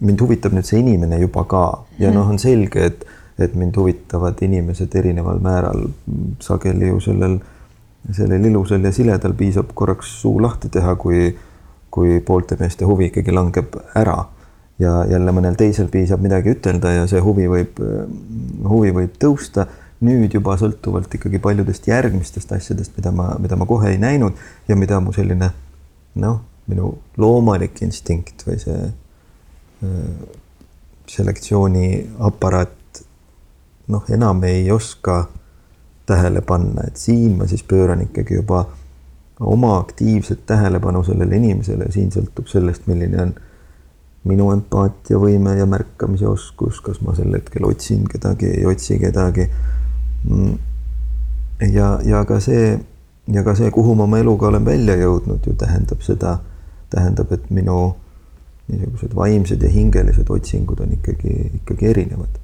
mind 0.00 0.20
huvitab 0.20 0.54
nüüd 0.54 0.66
see 0.66 0.80
inimene 0.82 1.18
juba 1.22 1.44
ka. 1.50 1.64
Ja 1.98 2.12
noh, 2.14 2.28
on 2.30 2.40
selge, 2.42 2.88
et, 2.90 3.04
et 3.38 3.54
mind 3.58 3.76
huvitavad 3.78 4.40
inimesed 4.42 4.94
erineval 4.98 5.40
määral. 5.44 5.88
sageli 6.40 6.88
ju 6.88 7.00
sellel, 7.00 7.38
sellel 8.12 8.44
ilusal 8.50 8.84
ja 8.84 8.92
siledal 8.92 9.34
piisab 9.38 9.72
korraks 9.74 10.10
suu 10.20 10.40
lahti 10.42 10.68
teha, 10.68 10.96
kui, 10.96 11.30
kui 11.90 12.20
poolte 12.20 12.58
meeste 12.60 12.84
huvi 12.84 13.10
ikkagi 13.12 13.32
langeb 13.32 13.78
ära. 13.94 14.24
Ja 14.78 15.04
jälle 15.06 15.30
mõnel 15.30 15.54
teisel 15.54 15.86
piisab 15.88 16.22
midagi 16.22 16.50
ütelda 16.56 16.90
ja 16.90 17.06
see 17.06 17.20
huvi 17.22 17.46
võib, 17.50 17.78
huvi 18.68 18.90
võib 18.96 19.18
tõusta. 19.22 19.68
Nüüd 20.04 20.34
juba 20.34 20.56
sõltuvalt 20.60 21.14
ikkagi 21.14 21.38
paljudest 21.40 21.86
järgmistest 21.88 22.50
asjadest, 22.52 22.96
mida 22.98 23.12
ma, 23.14 23.28
mida 23.40 23.56
ma 23.56 23.64
kohe 23.64 23.94
ei 23.94 24.00
näinud 24.02 24.34
ja 24.68 24.76
mida 24.76 24.98
mu 25.00 25.14
selline 25.14 25.52
noh, 26.20 26.40
minu 26.66 26.90
loomulik 27.16 27.78
instinkt 27.86 28.42
või 28.44 28.58
see 28.60 28.90
selektsiooniaparaat 31.10 33.02
noh, 33.88 34.04
enam 34.10 34.42
ei 34.48 34.70
oska 34.72 35.28
tähele 36.06 36.40
panna, 36.40 36.86
et 36.86 36.96
siin 36.96 37.36
ma 37.38 37.46
siis 37.48 37.62
pööran 37.62 38.02
ikkagi 38.04 38.38
juba 38.40 38.64
oma 39.40 39.76
aktiivset 39.78 40.46
tähelepanu 40.46 41.02
sellele 41.04 41.36
inimesele, 41.36 41.90
siin 41.92 42.12
sõltub 42.12 42.48
sellest, 42.48 42.86
milline 42.86 43.22
on 43.22 43.34
minu 44.28 44.50
empaatiavõime 44.54 45.56
ja 45.58 45.66
märkamise 45.68 46.26
oskus, 46.28 46.80
kas 46.84 47.00
ma 47.04 47.16
sel 47.16 47.34
hetkel 47.34 47.66
otsin 47.68 48.06
kedagi, 48.08 48.48
ei 48.60 48.66
otsi 48.66 48.98
kedagi. 48.98 49.48
Mm. 50.24 50.54
ja, 51.72 51.98
ja 52.04 52.24
ka 52.24 52.40
see 52.40 52.78
ja 53.32 53.42
ka 53.44 53.54
see, 53.56 53.70
kuhu 53.70 53.94
ma 53.94 54.04
oma 54.04 54.18
eluga 54.18 54.48
olen 54.48 54.64
välja 54.64 54.96
jõudnud, 54.96 55.44
ju 55.46 55.52
tähendab 55.60 56.00
seda, 56.04 56.38
tähendab, 56.92 57.32
et 57.32 57.50
minu 57.50 57.94
niisugused 58.68 59.14
vaimsed 59.16 59.62
ja 59.62 59.70
hingelised 59.70 60.30
otsingud 60.30 60.80
on 60.80 60.94
ikkagi, 60.96 61.34
ikkagi 61.60 61.90
erinevad. 61.90 62.40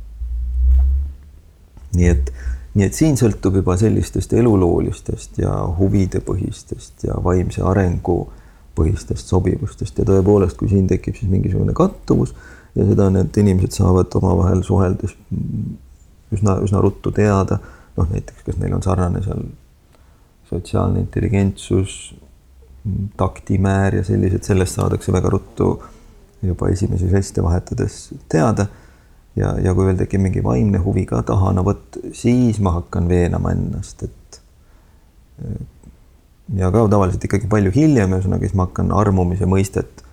nii 1.97 2.09
et, 2.11 2.33
nii 2.75 2.87
et 2.87 2.95
siin 2.95 3.17
sõltub 3.19 3.57
juba 3.61 3.77
sellistest 3.81 4.33
eluloolistest 4.37 5.41
ja 5.43 5.55
huvidepõhistest 5.79 7.09
ja 7.09 7.17
vaimse 7.25 7.65
arengu 7.67 8.21
põhistest 8.79 9.33
sobivustest 9.33 9.99
ja 9.99 10.07
tõepoolest, 10.07 10.57
kui 10.61 10.71
siin 10.71 10.87
tekib 10.91 11.17
siis 11.19 11.31
mingisugune 11.31 11.75
kattuvus 11.77 12.35
ja 12.77 12.87
seda 12.87 13.09
need 13.11 13.37
inimesed 13.43 13.75
saavad 13.75 14.15
omavahel 14.21 14.63
suheldes 14.67 15.17
üsna, 16.31 16.61
üsna 16.63 16.83
ruttu 16.83 17.11
teada, 17.15 17.59
noh 17.97 18.09
näiteks, 18.13 18.45
kas 18.47 18.61
neil 18.61 18.77
on 18.77 18.85
sarnane 18.85 19.23
seal 19.25 19.43
sotsiaalne 20.51 21.03
intelligentsus, 21.03 22.15
taktimäär 23.17 24.01
ja 24.01 24.05
sellised, 24.07 24.43
sellest 24.47 24.79
saadakse 24.79 25.13
väga 25.13 25.31
ruttu 25.31 25.73
juba 26.43 26.71
esimesi 26.73 27.09
žeste 27.11 27.43
vahetades 27.43 28.11
teada. 28.29 28.67
ja, 29.37 29.55
ja 29.63 29.75
kui 29.75 29.87
veel 29.87 29.99
tekib 30.01 30.21
mingi 30.25 30.43
vaimne 30.45 30.79
huvi 30.83 31.07
ka 31.07 31.23
taha, 31.23 31.53
no 31.55 31.65
vot 31.65 31.99
siis 32.13 32.59
ma 32.61 32.75
hakkan 32.81 33.09
veenama 33.09 33.53
ennast, 33.55 34.03
et. 34.03 34.41
ja 36.57 36.71
ka 36.71 36.87
tavaliselt 36.89 37.25
ikkagi 37.25 37.49
palju 37.51 37.73
hiljem, 37.75 38.17
ühesõnaga 38.17 38.49
siis 38.49 38.57
ma 38.59 38.67
hakkan 38.69 38.91
armumise 38.93 39.47
mõistet 39.47 40.05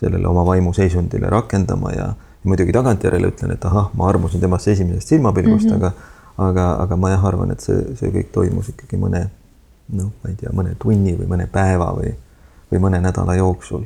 sellele 0.00 0.26
oma 0.28 0.42
vaimuseisundile 0.48 1.30
rakendama 1.30 1.92
ja, 1.94 2.08
ja 2.16 2.50
muidugi 2.50 2.74
tagantjärele 2.74 3.30
ütlen, 3.30 3.54
et 3.54 3.64
ahah, 3.64 3.92
ma 3.94 4.08
armusin 4.10 4.42
temasse 4.42 4.72
esimesest 4.74 5.14
silmapilgust 5.14 5.70
mm, 5.70 5.70
-hmm. 5.70 5.84
aga 5.84 6.14
aga, 6.38 6.66
aga 6.82 6.96
ma 6.96 7.10
jah 7.10 7.24
arvan, 7.24 7.54
et 7.54 7.62
see, 7.62 7.78
see 7.98 8.10
kõik 8.14 8.32
toimus 8.34 8.72
ikkagi 8.72 8.98
mõne 8.98 9.28
noh, 9.94 10.10
ma 10.22 10.30
ei 10.30 10.38
tea, 10.40 10.52
mõne 10.56 10.74
tunni 10.80 11.14
või 11.18 11.28
mõne 11.30 11.46
päeva 11.50 11.92
või, 11.96 12.14
või 12.72 12.80
mõne 12.86 13.00
nädala 13.04 13.36
jooksul 13.38 13.84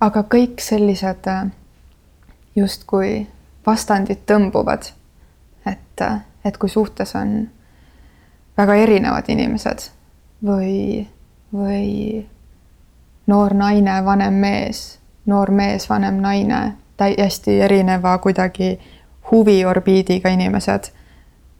aga 0.00 0.22
kõik 0.22 0.62
sellised 0.62 1.26
äh, 1.26 1.50
justkui 2.56 3.26
vastandid 3.66 4.24
tõmbuvad. 4.26 4.92
et, 5.66 6.00
äh, 6.00 6.20
et 6.44 6.58
kui 6.58 6.68
suhtes 6.68 7.14
on 7.14 7.50
väga 8.56 8.74
erinevad 8.74 9.28
inimesed 9.28 9.90
või, 10.44 11.06
või 11.52 12.26
noor 13.26 13.54
naine, 13.54 14.04
vanem 14.04 14.34
mees, 14.34 14.98
noor 15.26 15.50
mees, 15.50 15.88
vanem 15.90 16.20
naine, 16.22 16.76
täiesti 16.96 17.60
erineva 17.60 18.18
kuidagi 18.18 18.78
huviorbiidiga 19.30 20.28
inimesed, 20.28 20.90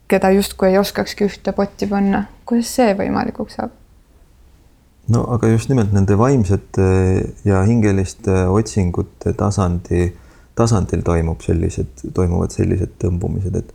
keda 0.07 0.31
justkui 0.33 0.71
ei 0.71 0.77
oskakski 0.77 1.29
ühte 1.29 1.51
potti 1.51 1.87
panna. 1.87 2.23
kuidas 2.45 2.75
see 2.75 2.95
võimalikuks 2.97 3.59
saab? 3.59 3.78
No 5.09 5.25
aga 5.33 5.49
just 5.51 5.69
nimelt 5.71 5.93
nende 5.95 6.17
vaimsete 6.17 6.87
ja 7.47 7.63
hingeliste 7.65 8.45
otsingute 8.51 9.33
tasandi, 9.37 10.09
tasandil 10.55 11.03
toimub 11.05 11.41
sellised, 11.45 12.09
toimuvad 12.13 12.53
sellised 12.53 12.97
tõmbumised, 13.01 13.55
et 13.59 13.73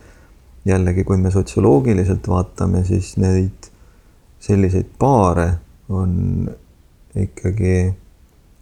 jällegi, 0.68 1.04
kui 1.04 1.18
me 1.20 1.32
sotsioloogiliselt 1.34 2.28
vaatame, 2.28 2.84
siis 2.88 3.14
neid 3.20 3.68
selliseid 4.44 4.94
paare 5.00 5.48
on 5.88 6.48
ikkagi 7.16 7.76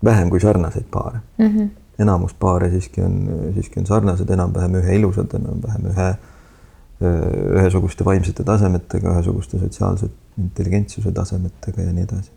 vähem 0.04 0.30
kui 0.30 0.40
sarnaseid 0.40 0.88
paare 0.90 1.20
mm. 1.38 1.46
-hmm. 1.46 1.68
enamus 1.98 2.34
paare 2.34 2.70
siiski 2.70 3.02
on, 3.02 3.16
siiski 3.54 3.80
on 3.80 3.86
sarnased, 3.86 4.30
enam-vähem 4.30 4.74
ühe 4.82 4.96
ilusad, 4.98 5.34
enam-vähem 5.38 5.86
ühe, 5.92 6.10
ühesuguste 7.58 8.04
vaimsete 8.04 8.44
tasemetega, 8.44 9.14
ühesuguste 9.14 9.58
sotsiaalse 9.58 10.10
intelligentsuse 10.38 11.12
tasemetega 11.12 11.82
ja 11.82 11.92
nii 11.92 12.02
edasi. 12.02 12.30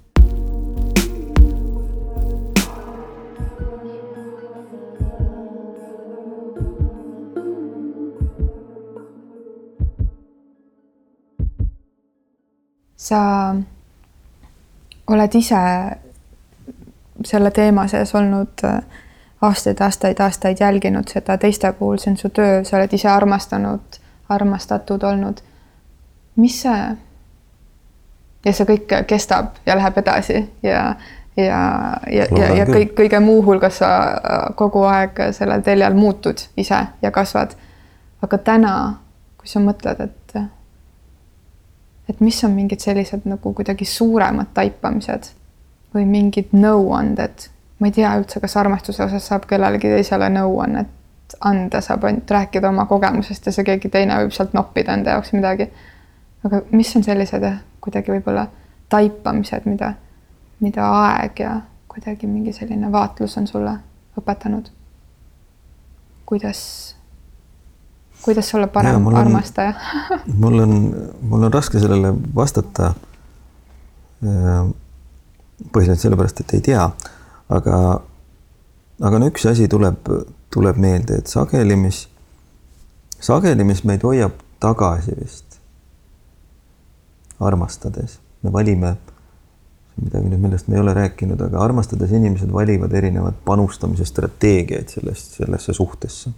Sa 13.06 13.22
oled 15.08 15.36
ise 15.38 15.62
selle 17.26 17.51
teema 17.53 17.88
sees 17.88 18.16
olnud 18.16 18.64
äh, 18.66 18.80
aastaid, 19.41 19.82
aastaid, 19.82 20.20
aastaid 20.20 20.58
jälginud 20.60 21.12
seda 21.12 21.38
teiste 21.38 21.72
puhul, 21.74 21.97
see 22.01 22.12
on 22.12 22.18
su 22.18 22.30
töö, 22.30 22.64
sa 22.64 22.78
oled 22.80 22.93
ise 22.93 23.10
armastanud, 23.10 23.99
armastatud 24.30 25.03
olnud. 25.03 25.43
mis 26.36 26.62
see 26.62 26.80
ja 28.45 28.53
see 28.53 28.68
kõik 28.68 28.91
kestab 29.08 29.56
ja 29.66 29.78
läheb 29.78 29.97
edasi 30.01 30.41
ja, 30.64 30.95
ja, 31.38 31.60
ja, 32.12 32.26
ja, 32.38 32.49
ja 32.60 32.66
kõik, 32.68 32.91
kõige 32.97 33.22
muu 33.24 33.39
hulgas 33.45 33.80
sa 33.80 33.91
kogu 34.60 34.84
aeg 34.89 35.22
sellel 35.38 35.64
teljel 35.64 35.95
muutud 35.95 36.43
ise 36.58 36.82
ja 37.01 37.12
kasvad. 37.12 37.56
aga 38.22 38.38
täna, 38.38 38.76
kui 39.38 39.47
sa 39.47 39.62
mõtled, 39.64 40.01
et, 40.01 40.24
et 42.10 42.22
mis 42.22 42.43
on 42.43 42.51
mingid 42.51 42.80
sellised 42.80 43.26
nagu 43.26 43.53
kuidagi 43.53 43.86
suuremad 43.86 44.53
taipamised 44.53 45.32
või 45.95 46.06
mingid 46.10 46.51
nõuanded, 46.53 47.47
ma 47.80 47.89
ei 47.89 47.95
tea 47.95 48.12
üldse, 48.20 48.39
kas 48.43 48.58
armastuse 48.60 49.03
osas 49.06 49.28
saab 49.32 49.47
kellelegi 49.49 49.89
teisele 49.91 50.30
nõuannet 50.30 50.91
anda, 51.41 51.82
saab 51.82 52.03
ainult 52.03 52.32
rääkida 52.32 52.70
oma 52.70 52.86
kogemusest 52.86 53.45
ja 53.45 53.53
see 53.56 53.66
keegi 53.68 53.89
teine 53.89 54.18
võib 54.22 54.34
sealt 54.36 54.53
noppida 54.53 54.93
enda 54.93 55.16
jaoks 55.16 55.34
midagi. 55.34 55.70
aga 56.45 56.62
mis 56.72 56.95
on 56.95 57.03
sellised 57.03 57.41
jah, 57.41 57.58
kuidagi 57.82 58.12
võib-olla 58.12 58.47
taipamised, 58.89 59.66
mida, 59.66 59.93
mida 60.60 60.89
aeg 61.01 61.39
ja 61.39 61.56
kuidagi 61.89 62.28
mingi 62.28 62.53
selline 62.53 62.91
vaatlus 62.91 63.38
on 63.38 63.47
sulle 63.47 63.78
õpetanud? 64.20 64.70
kuidas, 66.26 66.95
kuidas 68.26 68.49
olla 68.57 68.67
parem 68.67 69.05
ja, 69.05 69.17
armastaja? 69.19 69.73
mul 70.43 70.59
on, 70.59 70.73
mul 71.21 71.47
on 71.47 71.53
raske 71.53 71.80
sellele 71.80 72.13
vastata. 72.36 72.93
Põhiliselt 75.71 76.01
sellepärast, 76.01 76.41
et 76.41 76.53
ei 76.57 76.63
tea, 76.65 76.84
aga, 77.53 77.78
aga 79.07 79.19
no 79.21 79.30
üks 79.30 79.45
asi 79.47 79.67
tuleb, 79.71 80.09
tuleb 80.51 80.80
meelde, 80.82 81.19
et 81.21 81.32
sageli, 81.32 81.78
mis, 81.80 82.01
sageli, 83.23 83.63
mis 83.67 83.84
meid 83.88 84.03
hoiab 84.03 84.39
tagasi 84.63 85.15
vist 85.19 85.59
armastades, 87.45 88.17
me 88.43 88.51
valime 88.51 88.95
midagi 90.01 90.28
nüüd, 90.28 90.41
millest 90.43 90.67
me 90.67 90.76
ei 90.76 90.82
ole 90.82 90.93
rääkinud, 90.95 91.39
aga 91.45 91.61
armastades 91.63 92.11
inimesed 92.15 92.51
valivad 92.51 92.93
erinevad 92.95 93.38
panustamise 93.45 94.07
strateegiaid 94.07 94.91
sellest, 94.91 95.38
sellesse 95.39 95.73
suhtesse. 95.73 96.32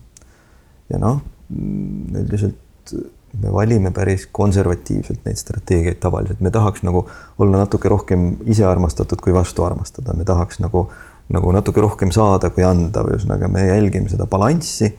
ja 0.89 0.99
noh, 1.01 1.21
üldiselt 1.51 2.93
me 3.41 3.51
valime 3.53 3.91
päris 3.91 4.27
konservatiivselt 4.31 5.25
neid 5.25 5.39
strateegiaid 5.39 5.99
tavaliselt, 6.01 6.39
me 6.41 6.51
tahaks 6.51 6.83
nagu 6.87 7.03
olla 7.37 7.63
natuke 7.63 7.89
rohkem 7.91 8.29
ise 8.49 8.65
armastatud 8.65 9.21
kui 9.21 9.35
vastu 9.35 9.65
armastada, 9.67 10.15
me 10.17 10.25
tahaks 10.25 10.61
nagu, 10.63 10.87
nagu 11.33 11.51
natuke 11.55 11.83
rohkem 11.83 12.11
saada 12.15 12.49
kui 12.55 12.65
anda, 12.65 13.03
või 13.05 13.17
ühesõnaga 13.17 13.49
me 13.51 13.67
jälgime 13.67 14.09
seda 14.09 14.25
balanssi 14.29 14.93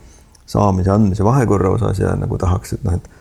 saamise, 0.49 0.91
andmise 0.93 1.25
vahekorra 1.25 1.73
osas 1.75 1.99
ja 2.01 2.13
nagu 2.17 2.37
tahaks, 2.41 2.77
et 2.77 2.85
noh, 2.87 2.99
et 2.99 3.17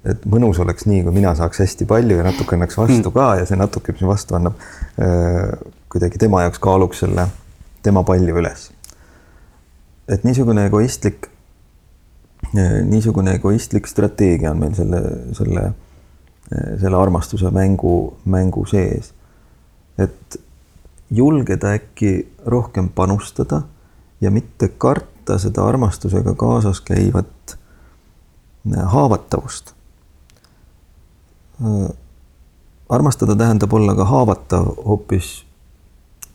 et 0.00 0.22
mõnus 0.32 0.56
oleks 0.62 0.86
nii, 0.88 1.02
kui 1.04 1.12
mina 1.12 1.34
saaks 1.36 1.60
hästi 1.60 1.84
palju 1.84 2.16
ja 2.16 2.22
natuke 2.24 2.56
annaks 2.56 2.78
vastu 2.78 3.10
ka 3.12 3.34
ja 3.36 3.44
see 3.44 3.58
natuke, 3.60 3.92
mis 3.92 4.06
vastu 4.08 4.36
annab 4.38 4.56
äh,, 4.96 5.50
kuidagi 5.92 6.20
tema 6.22 6.40
jaoks 6.46 6.62
kaaluks 6.62 7.02
selle 7.04 7.26
tema 7.84 8.00
palju 8.08 8.38
üles. 8.40 8.70
et 10.08 10.24
niisugune 10.24 10.64
egoistlik 10.70 11.28
niisugune 12.84 13.34
egoistlik 13.38 13.86
strateegia 13.86 14.50
on 14.50 14.58
meil 14.58 14.74
selle, 14.74 15.00
selle, 15.36 15.72
selle 16.80 16.96
armastuse 16.96 17.50
mängu, 17.54 18.16
mängu 18.24 18.64
sees. 18.66 19.14
et 19.98 20.40
julgeda 21.10 21.74
äkki 21.76 22.32
rohkem 22.46 22.88
panustada 22.88 23.62
ja 24.20 24.30
mitte 24.30 24.68
karta 24.68 25.38
seda 25.38 25.66
armastusega 25.68 26.34
kaasas 26.34 26.80
käivat 26.80 27.58
haavatavust. 28.84 29.74
armastada 32.88 33.36
tähendab 33.36 33.72
olla 33.72 33.94
ka 33.94 34.04
haavatav 34.04 34.66
hoopis 34.86 35.44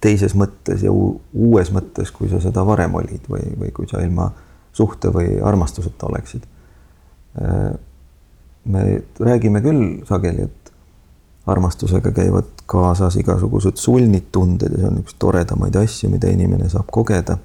teises 0.02 0.36
mõttes 0.36 0.84
ja 0.84 0.92
uues 1.34 1.72
mõttes, 1.74 2.12
kui 2.14 2.30
sa 2.30 2.40
seda 2.40 2.66
varem 2.66 2.94
olid 2.96 3.26
või, 3.30 3.42
või 3.60 3.72
kui 3.74 3.88
sa 3.90 4.04
ilma 4.06 4.32
suhte 4.76 5.12
või 5.14 5.40
armastuseta 5.44 6.08
oleksid. 6.10 6.44
me 8.66 8.84
räägime 9.20 9.62
küll 9.62 10.06
sageli, 10.08 10.48
et 10.50 10.72
armastusega 11.48 12.12
käivad 12.12 12.48
kaasas 12.66 13.16
igasugused 13.22 13.78
sulnid 13.78 14.32
tunded 14.32 14.74
ja 14.74 14.82
see 14.82 14.90
on 14.90 15.02
üks 15.04 15.18
toredamaid 15.22 15.76
asju, 15.80 16.10
mida 16.10 16.32
inimene 16.32 16.70
saab 16.70 16.90
kogeda. 16.92 17.38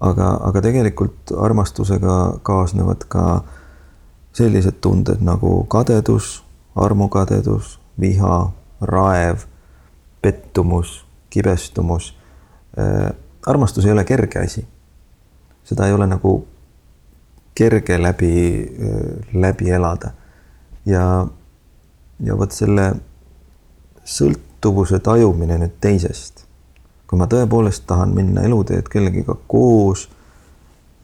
aga, 0.00 0.28
aga 0.48 0.60
tegelikult 0.62 1.32
armastusega 1.38 2.16
kaasnevad 2.42 3.06
ka 3.08 3.44
sellised 4.34 4.80
tunded 4.80 5.22
nagu 5.22 5.64
kadedus, 5.70 6.42
armukadedus, 6.74 7.78
viha, 8.00 8.50
raev, 8.80 9.46
pettumus, 10.22 11.04
kibestumus. 11.30 12.14
armastus 13.46 13.84
ei 13.84 13.92
ole 13.92 14.04
kerge 14.04 14.38
asi 14.38 14.66
seda 15.64 15.86
ei 15.86 15.94
ole 15.94 16.06
nagu 16.06 16.34
kerge 17.54 17.98
läbi, 18.02 18.32
läbi 19.34 19.70
elada. 19.70 20.10
ja, 20.86 21.26
ja 22.20 22.38
vot 22.38 22.52
selle 22.52 22.88
sõltuvuse 24.04 24.98
tajumine 24.98 25.58
nüüd 25.60 25.76
teisest, 25.80 26.44
kui 27.06 27.18
ma 27.20 27.28
tõepoolest 27.30 27.84
tahan 27.86 28.14
minna 28.16 28.42
eluteed 28.48 28.88
kellegiga 28.90 29.36
koos 29.46 30.08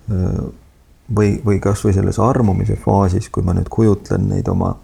või, 0.08 1.38
või 1.44 1.60
kasvõi 1.62 1.94
selles 1.94 2.18
armumise 2.18 2.76
faasis, 2.80 3.28
kui 3.30 3.46
ma 3.46 3.54
nüüd 3.54 3.70
kujutlen 3.70 4.28
neid 4.32 4.48
oma, 4.50 4.74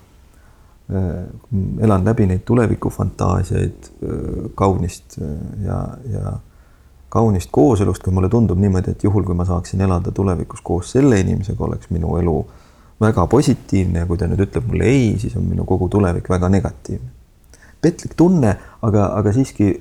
elan 1.80 2.04
läbi 2.04 2.28
neid 2.28 2.44
tulevikufantaasiaid 2.46 3.90
kaunist 4.54 5.18
ja, 5.64 5.80
ja 6.12 6.36
kaunist 7.14 7.52
kooselust, 7.54 8.02
kui 8.02 8.12
mulle 8.12 8.28
tundub 8.28 8.58
niimoodi, 8.58 8.96
et 8.96 9.04
juhul, 9.06 9.22
kui 9.26 9.36
ma 9.38 9.46
saaksin 9.46 9.80
elada 9.86 10.10
tulevikus 10.14 10.62
koos 10.66 10.90
selle 10.96 11.20
inimesega, 11.22 11.62
oleks 11.64 11.90
minu 11.94 12.16
elu 12.18 12.36
väga 13.00 13.26
positiivne 13.30 14.02
ja 14.02 14.08
kui 14.08 14.18
ta 14.18 14.26
nüüd 14.30 14.42
ütleb 14.46 14.66
mulle 14.70 14.88
ei, 14.90 15.08
siis 15.22 15.36
on 15.38 15.46
minu 15.46 15.66
kogu 15.68 15.88
tulevik 15.92 16.30
väga 16.30 16.50
negatiivne. 16.50 17.10
petlik 17.84 18.14
tunne, 18.16 18.56
aga, 18.82 19.10
aga 19.18 19.32
siiski 19.32 19.74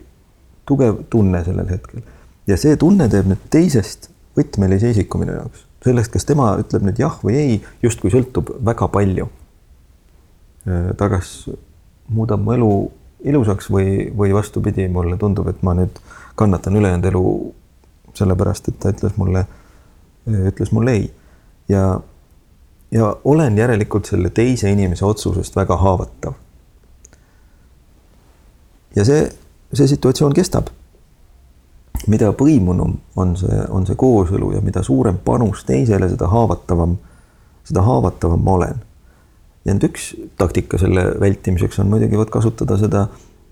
tugev 0.68 1.06
tunne 1.10 1.44
sellel 1.44 1.70
hetkel. 1.70 2.02
ja 2.48 2.58
see 2.58 2.78
tunne 2.78 3.10
teeb 3.10 3.30
nüüd 3.32 3.46
teisest 3.54 4.10
võtmelise 4.38 4.92
isiku 4.94 5.22
minu 5.22 5.38
jaoks. 5.38 5.66
sellest, 5.86 6.12
kas 6.14 6.26
tema 6.26 6.54
ütleb 6.62 6.86
nüüd 6.88 7.00
jah 7.00 7.20
või 7.24 7.38
ei, 7.40 7.62
justkui 7.84 8.12
sõltub 8.14 8.54
väga 8.66 8.88
palju. 8.94 9.30
ta 10.98 11.10
kas 11.10 11.38
muudab 12.10 12.44
mu 12.44 12.54
elu 12.54 12.74
ilusaks 13.24 13.70
või, 13.72 14.12
või 14.18 14.34
vastupidi, 14.36 14.88
mulle 14.92 15.18
tundub, 15.18 15.48
et 15.48 15.62
ma 15.64 15.76
nüüd 15.78 16.00
kannatan 16.36 16.76
ülejäänud 16.76 17.06
elu 17.06 17.54
sellepärast, 18.14 18.68
et 18.68 18.80
ta 18.80 18.92
ütles 18.94 19.18
mulle, 19.18 19.46
ütles 20.28 20.72
mulle 20.72 20.92
ei. 20.92 21.14
ja, 21.70 22.00
ja 22.92 23.16
olen 23.24 23.58
järelikult 23.58 24.06
selle 24.06 24.30
teise 24.30 24.72
inimese 24.72 25.06
otsusest 25.06 25.56
väga 25.56 25.78
haavatav. 25.78 26.34
ja 28.96 29.06
see, 29.06 29.26
see 29.74 29.88
situatsioon 29.88 30.34
kestab. 30.34 30.70
mida 32.08 32.34
põimunum 32.36 32.98
on 33.16 33.38
see, 33.38 33.60
on 33.70 33.86
see 33.88 33.96
kooselu 33.96 34.52
ja 34.52 34.62
mida 34.62 34.84
suurem 34.84 35.18
panus 35.26 35.64
teisele, 35.64 36.10
seda 36.10 36.28
haavatavam, 36.28 36.98
seda 37.64 37.82
haavatavam 37.82 38.44
ma 38.44 38.58
olen. 38.60 38.82
ja 39.66 39.74
nüüd 39.74 39.90
üks 39.90 40.14
taktika 40.38 40.78
selle 40.78 41.14
vältimiseks 41.20 41.80
on 41.80 41.94
muidugi 41.94 42.20
vot 42.20 42.30
kasutada 42.30 42.78
seda 42.78 43.08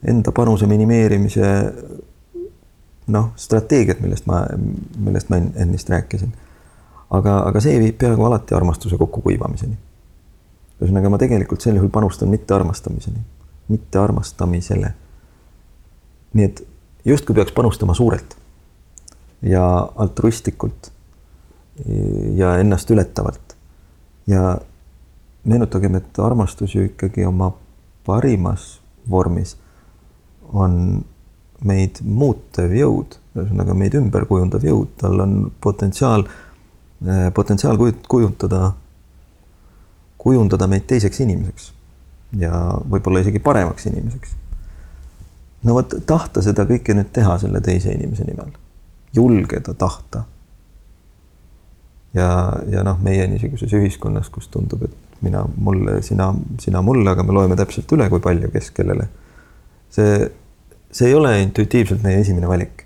enda 0.07 0.31
panuse 0.31 0.67
minimeerimise 0.67 1.47
noh, 3.07 3.31
strateegiat, 3.35 3.99
millest 4.03 4.25
ma, 4.29 4.43
millest 4.97 5.29
ma 5.29 5.39
ennist 5.41 5.89
rääkisin. 5.89 6.33
aga, 7.11 7.37
aga 7.49 7.59
see 7.59 7.79
viib 7.79 7.97
peaaegu 7.99 8.25
alati 8.25 8.55
armastuse 8.55 8.97
kokkukuivamiseni. 8.97 9.77
ühesõnaga, 10.81 11.09
ma 11.09 11.17
tegelikult 11.21 11.61
sel 11.61 11.77
juhul 11.77 11.89
panustan 11.93 12.29
mitte 12.29 12.53
armastamiseni, 12.53 13.21
mitte 13.69 13.99
armastamisele, 13.99 14.93
nii 16.33 16.45
et 16.45 16.63
justkui 17.05 17.35
peaks 17.35 17.51
panustama 17.51 17.93
suurelt 17.93 18.37
ja 19.41 19.63
altruistlikult 19.95 20.91
ja 22.35 22.57
ennast 22.57 22.91
ületavalt. 22.91 23.57
ja 24.27 24.57
meenutagem, 25.43 25.95
et 25.95 26.19
armastus 26.19 26.75
ju 26.75 26.83
ikkagi 26.85 27.25
oma 27.25 27.51
parimas 28.05 28.81
vormis 29.09 29.57
on 30.53 31.03
meid 31.67 31.99
muutev 32.03 32.73
jõud, 32.75 33.17
ühesõnaga 33.35 33.75
meid 33.77 33.97
ümber 33.99 34.25
kujundav 34.29 34.63
jõud, 34.65 34.95
tal 35.01 35.19
on 35.23 35.35
potentsiaal, 35.61 36.25
potentsiaal 37.33 37.77
kujutada, 38.09 38.71
kujundada 40.21 40.67
meid 40.69 40.87
teiseks 40.89 41.21
inimeseks 41.25 41.71
ja 42.39 42.51
võib-olla 42.89 43.21
isegi 43.23 43.39
paremaks 43.43 43.85
inimeseks. 43.89 44.35
no 45.63 45.75
vot, 45.75 45.95
tahta 46.07 46.43
seda 46.43 46.65
kõike 46.69 46.95
nüüd 46.95 47.11
teha 47.13 47.37
selle 47.41 47.61
teise 47.61 47.93
inimese 47.93 48.25
nimel, 48.27 48.51
julgeda 49.15 49.73
tahta. 49.73 50.23
ja, 52.13 52.29
ja 52.71 52.83
noh, 52.87 52.99
meie 53.03 53.27
niisuguses 53.27 53.73
ühiskonnas, 53.73 54.29
kus 54.29 54.47
tundub, 54.47 54.83
et 54.87 55.21
mina 55.21 55.43
mulle, 55.55 56.01
sina, 56.01 56.31
sina 56.59 56.81
mulle, 56.81 57.09
aga 57.11 57.23
me 57.23 57.35
loeme 57.35 57.55
täpselt 57.55 57.91
üle, 57.91 58.09
kui 58.09 58.19
palju, 58.19 58.51
kes 58.51 58.71
kellele. 58.75 59.09
see, 59.91 60.29
see 60.91 61.07
ei 61.07 61.15
ole 61.15 61.33
intuitiivselt 61.41 62.03
meie 62.03 62.19
esimene 62.19 62.47
valik, 62.47 62.85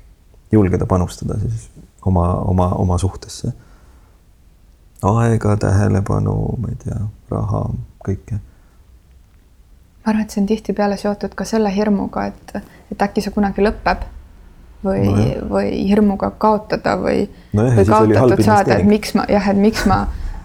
julgeda 0.51 0.85
panustada 0.85 1.39
siis 1.41 1.69
oma, 2.05 2.27
oma, 2.45 2.69
oma 2.81 2.97
suhtesse. 2.97 3.53
aega, 5.03 5.57
tähelepanu, 5.57 6.35
ma 6.57 6.73
ei 6.73 6.75
tea, 6.83 6.99
raha, 7.29 7.63
kõike 8.05 8.39
ma 10.05 10.11
arvan, 10.11 10.21
et 10.21 10.33
see 10.33 10.41
on 10.41 10.47
tihtipeale 10.49 10.97
seotud 11.01 11.33
ka 11.35 11.45
selle 11.49 11.71
hirmuga, 11.75 12.27
et, 12.29 12.53
et 12.93 13.01
äkki 13.01 13.23
see 13.25 13.33
kunagi 13.33 13.63
lõpeb 13.65 14.05
või 14.85 15.05
no, 15.09 15.23
või 15.49 15.71
hirmuga 15.89 16.29
kaotada 16.37 16.93
või 17.01 17.23
no, 17.53 17.65
või 17.73 17.85
kaotatud 17.89 18.43
saada, 18.45 18.77
et 18.77 18.85
miks 18.85 19.15
ma 19.17 19.25
jah, 19.29 19.49
et 19.49 19.57
miks 19.57 19.85
ma, 19.89 20.03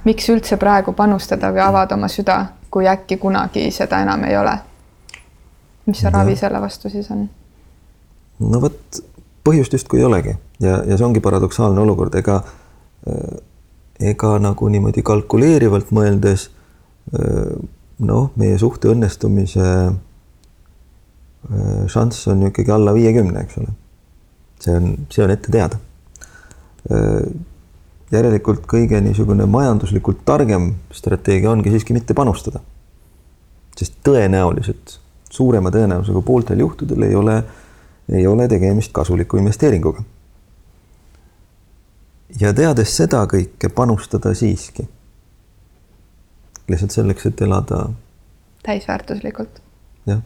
miks 0.08 0.30
üldse 0.32 0.56
praegu 0.60 0.94
panustada 0.96 1.52
või 1.52 1.64
avada 1.64 1.98
oma 1.98 2.08
süda, 2.08 2.38
kui 2.72 2.88
äkki 2.88 3.20
kunagi 3.20 3.68
seda 3.74 4.00
enam 4.06 4.24
ei 4.24 4.38
ole. 4.40 4.56
mis 5.86 6.00
see 6.00 6.10
ravi 6.10 6.36
selle 6.36 6.60
vastu 6.60 6.88
siis 6.88 7.10
on? 7.10 7.28
No 8.40 8.60
vot, 8.62 9.02
põhjust 9.44 9.76
justkui 9.76 10.00
ei 10.00 10.08
olegi 10.08 10.34
ja, 10.60 10.80
ja 10.84 10.96
see 10.96 11.06
ongi 11.06 11.20
paradoksaalne 11.24 11.80
olukord, 11.80 12.14
ega 12.20 12.42
ega 14.00 14.34
nagu 14.40 14.68
niimoodi 14.68 15.02
kalkuleerivalt 15.04 15.92
mõeldes 15.96 16.50
noh, 18.00 18.30
meie 18.40 18.56
suhte 18.60 18.88
õnnestumise 18.90 19.66
äh, 19.90 19.92
šanss 21.90 22.28
on 22.32 22.42
ju 22.44 22.50
ikkagi 22.52 22.72
alla 22.74 22.94
viiekümne, 22.96 23.44
eks 23.44 23.60
ole. 23.60 23.70
see 24.60 24.74
on, 24.76 24.90
see 25.12 25.24
on 25.24 25.32
ette 25.34 25.52
teada. 25.52 25.76
Äh, 26.90 27.22
järelikult 28.10 28.64
kõige 28.70 29.00
niisugune 29.04 29.46
majanduslikult 29.46 30.24
targem 30.26 30.74
strateegia 30.94 31.52
ongi 31.52 31.72
siiski 31.72 31.94
mitte 31.96 32.14
panustada. 32.16 32.60
sest 33.80 33.94
tõenäoliselt, 34.04 34.98
suurema 35.30 35.70
tõenäosusega 35.72 36.20
pooltel 36.26 36.58
juhtudel 36.60 37.02
ei 37.06 37.14
ole, 37.14 37.36
ei 38.12 38.26
ole 38.26 38.48
tegemist 38.48 38.92
kasuliku 38.92 39.36
investeeringuga. 39.36 40.02
ja 42.40 42.54
teades 42.54 42.96
seda 42.96 43.24
kõike, 43.26 43.68
panustada 43.74 44.34
siiski 44.34 44.88
lihtsalt 46.70 46.90
selleks, 46.90 47.26
et 47.26 47.40
elada. 47.40 47.88
täisväärtuslikult. 48.62 49.62
jah. 50.06 50.20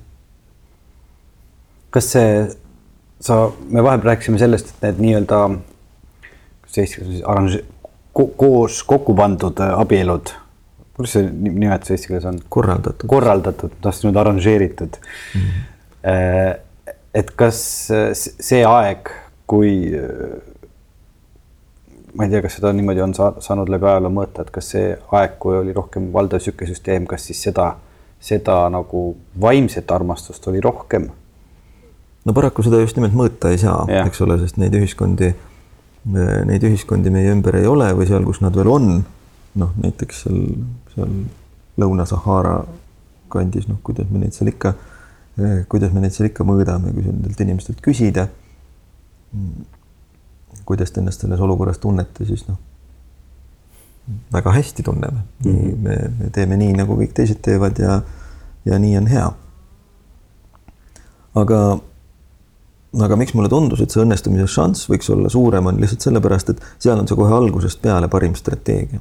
kas 1.91 2.11
see, 2.12 2.30
sa, 3.20 3.39
me 3.70 3.82
vahepeal 3.82 4.12
rääkisime 4.12 4.39
sellest, 4.39 4.74
et 4.74 4.87
need 4.89 5.05
nii-öelda, 5.07 5.43
kuidas 6.64 6.80
eesti 6.82 7.01
keeles 7.01 7.22
arranž-, 7.22 7.62
koos 8.12 8.82
kokku 8.89 9.14
pandud 9.18 9.62
äh, 9.62 9.76
abielud, 9.80 10.35
kuidas 10.97 11.16
see 11.16 11.30
nimetus 11.30 11.95
eesti 11.95 12.12
keeles 12.12 12.28
on? 12.30 12.43
korraldatud. 12.49 13.09
korraldatud, 13.11 13.78
tahtsin 13.80 14.11
öelda 14.11 14.26
arranžeeritud 14.26 15.01
mm. 15.01 15.41
-hmm. 15.41 16.64
Et 17.15 17.31
kas 17.39 17.59
see 18.12 18.65
aeg, 18.67 19.11
kui 19.47 19.93
ma 22.15 22.25
ei 22.27 22.31
tea, 22.31 22.43
kas 22.45 22.59
seda 22.59 22.73
niimoodi 22.75 23.03
on 23.03 23.15
sa 23.17 23.33
saanud 23.43 23.71
läbi 23.73 23.89
ajaloo 23.91 24.12
mõõta, 24.15 24.45
et 24.45 24.53
kas 24.55 24.71
see 24.75 24.93
aeg, 25.19 25.37
kui 25.43 25.57
oli 25.59 25.75
rohkem 25.75 26.11
valdav 26.15 26.43
niisugune 26.43 26.71
süsteem, 26.71 27.09
kas 27.11 27.27
siis 27.29 27.43
seda, 27.49 27.73
seda 28.23 28.62
nagu 28.73 29.07
vaimset 29.41 29.91
armastust 29.95 30.47
oli 30.51 30.62
rohkem? 30.65 31.11
no 32.25 32.33
paraku 32.33 32.65
seda 32.65 32.81
just 32.81 32.97
nimelt 32.97 33.17
mõõta 33.19 33.51
ei 33.53 33.59
saa, 33.61 33.83
eks 34.05 34.23
ole, 34.25 34.39
sest 34.41 34.61
neid 34.62 34.75
ühiskondi, 34.79 35.33
neid 36.15 36.65
ühiskondi 36.65 37.12
meie 37.12 37.35
ümber 37.35 37.59
ei 37.59 37.69
ole 37.69 37.91
või 37.99 38.09
seal, 38.09 38.25
kus 38.25 38.41
nad 38.45 38.57
veel 38.57 38.71
on, 38.73 38.95
noh, 39.61 39.75
näiteks 39.83 40.25
seal, 40.25 40.41
seal 40.95 41.19
Lõuna-Sahara 41.83 42.61
kandis, 43.33 43.67
noh, 43.67 43.81
kuidas 43.83 44.07
me 44.12 44.23
neid 44.23 44.37
seal 44.37 44.53
ikka, 44.53 44.77
kuidas 45.68 45.93
me 45.93 46.01
neid 46.01 46.14
seal 46.14 46.28
ikka 46.30 46.47
mõõdame, 46.47 46.93
kui 46.95 47.07
nendelt 47.07 47.41
inimestelt 47.41 47.80
küsida 47.82 48.28
kuidas 50.64 50.93
te 50.93 51.01
ennast 51.01 51.20
selles 51.20 51.41
olukorras 51.41 51.78
tunnete, 51.78 52.24
siis 52.24 52.45
noh, 52.49 52.59
väga 54.32 54.53
hästi 54.53 54.82
tunneme 54.82 55.18
mm. 55.18 55.51
-hmm. 55.51 55.55
nii 55.55 55.76
me, 55.82 55.97
me 56.18 56.30
teeme 56.30 56.57
nii, 56.57 56.72
nagu 56.72 56.97
kõik 56.97 57.12
teised 57.14 57.41
teevad 57.43 57.78
ja, 57.78 58.03
ja 58.64 58.78
nii 58.78 58.97
on 58.99 59.07
hea. 59.07 59.32
aga, 61.35 61.78
aga 63.03 63.16
miks 63.16 63.35
mulle 63.35 63.49
tundus, 63.49 63.80
et 63.80 63.91
see 63.91 64.03
õnnestumise 64.03 64.47
šanss 64.47 64.91
võiks 64.91 65.11
olla 65.11 65.28
suurem, 65.28 65.66
on 65.66 65.80
lihtsalt 65.80 66.01
sellepärast, 66.01 66.51
et 66.51 66.62
seal 66.78 66.99
on 66.99 67.09
see 67.09 67.16
kohe 67.16 67.35
algusest 67.35 67.82
peale 67.82 68.09
parim 68.09 68.35
strateegia. 68.35 69.01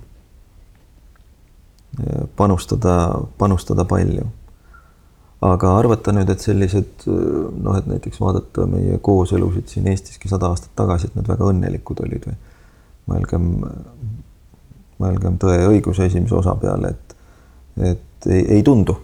panustada, 2.36 3.22
panustada 3.38 3.86
palju 3.86 4.26
aga 5.44 5.74
arvata 5.78 6.14
nüüd, 6.16 6.30
et 6.32 6.44
sellised 6.44 7.06
noh, 7.08 7.78
et 7.78 7.88
näiteks 7.90 8.22
vaadata 8.22 8.68
meie 8.70 9.00
kooselusid 9.04 9.72
siin 9.72 9.88
Eestiski 9.92 10.32
sada 10.32 10.52
aastat 10.54 10.72
tagasi, 10.80 11.10
et 11.10 11.18
nad 11.20 11.28
väga 11.28 11.50
õnnelikud 11.52 12.04
olid 12.06 12.28
või 12.30 12.38
mõelgem, 13.12 13.50
mõelgem 15.04 15.40
Tõe 15.42 15.58
ja 15.60 15.72
õiguse 15.72 16.08
esimese 16.08 16.38
osa 16.40 16.56
peale, 16.60 16.94
et, 16.94 17.18
et 17.92 18.30
ei, 18.32 18.46
ei 18.58 18.64
tundu. 18.64 18.96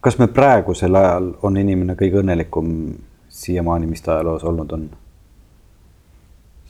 kas 0.00 0.18
me 0.20 0.28
praegusel 0.30 0.94
ajal 0.94 1.32
on 1.42 1.56
inimene 1.58 1.96
kõige 1.98 2.22
õnnelikum 2.22 2.70
siiamaani, 3.28 3.90
mis 3.90 4.04
ta 4.04 4.14
ajaloos 4.14 4.44
olnud 4.46 4.72
on? 4.72 4.86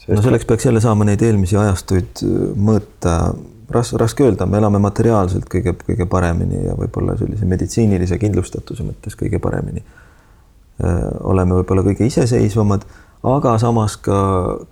no 0.06 0.22
selleks 0.22 0.46
peaks 0.46 0.64
jälle 0.66 0.80
saama 0.80 1.04
neid 1.04 1.22
eelmisi 1.22 1.56
ajastuid 1.58 2.22
mõõta 2.56 3.34
ras-, 3.70 3.94
raske 3.98 4.24
öelda, 4.24 4.46
me 4.46 4.58
elame 4.58 4.80
materiaalselt 4.82 5.48
kõige, 5.52 5.74
kõige 5.86 6.06
paremini 6.10 6.64
ja 6.66 6.76
võib-olla 6.78 7.16
sellise 7.18 7.48
meditsiinilise 7.48 8.18
kindlustatuse 8.18 8.86
mõttes 8.86 9.18
kõige 9.18 9.40
paremini. 9.42 9.84
oleme 11.24 11.54
võib-olla 11.56 11.82
kõige 11.86 12.04
iseseisvamad, 12.06 12.82
aga 13.24 13.54
samas 13.58 13.96
ka 13.96 14.16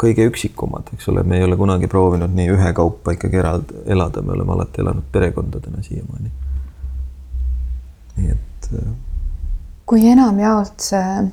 kõige 0.00 0.26
üksikumad, 0.28 0.90
eks 0.92 1.08
ole, 1.08 1.22
me 1.22 1.38
ei 1.38 1.44
ole 1.44 1.56
kunagi 1.56 1.88
proovinud 1.88 2.34
nii 2.36 2.50
ühekaupa 2.52 3.14
ikkagi 3.16 3.40
eraldi 3.40 3.84
elada, 3.86 4.22
me 4.22 4.34
oleme 4.36 4.52
alati 4.52 4.82
elanud 4.84 5.06
perekondadena 5.12 5.82
siiamaani. 5.82 6.32
nii 8.16 8.30
et. 8.30 8.68
kui 9.86 10.04
enamjaolt 10.08 10.80
see 10.80 11.24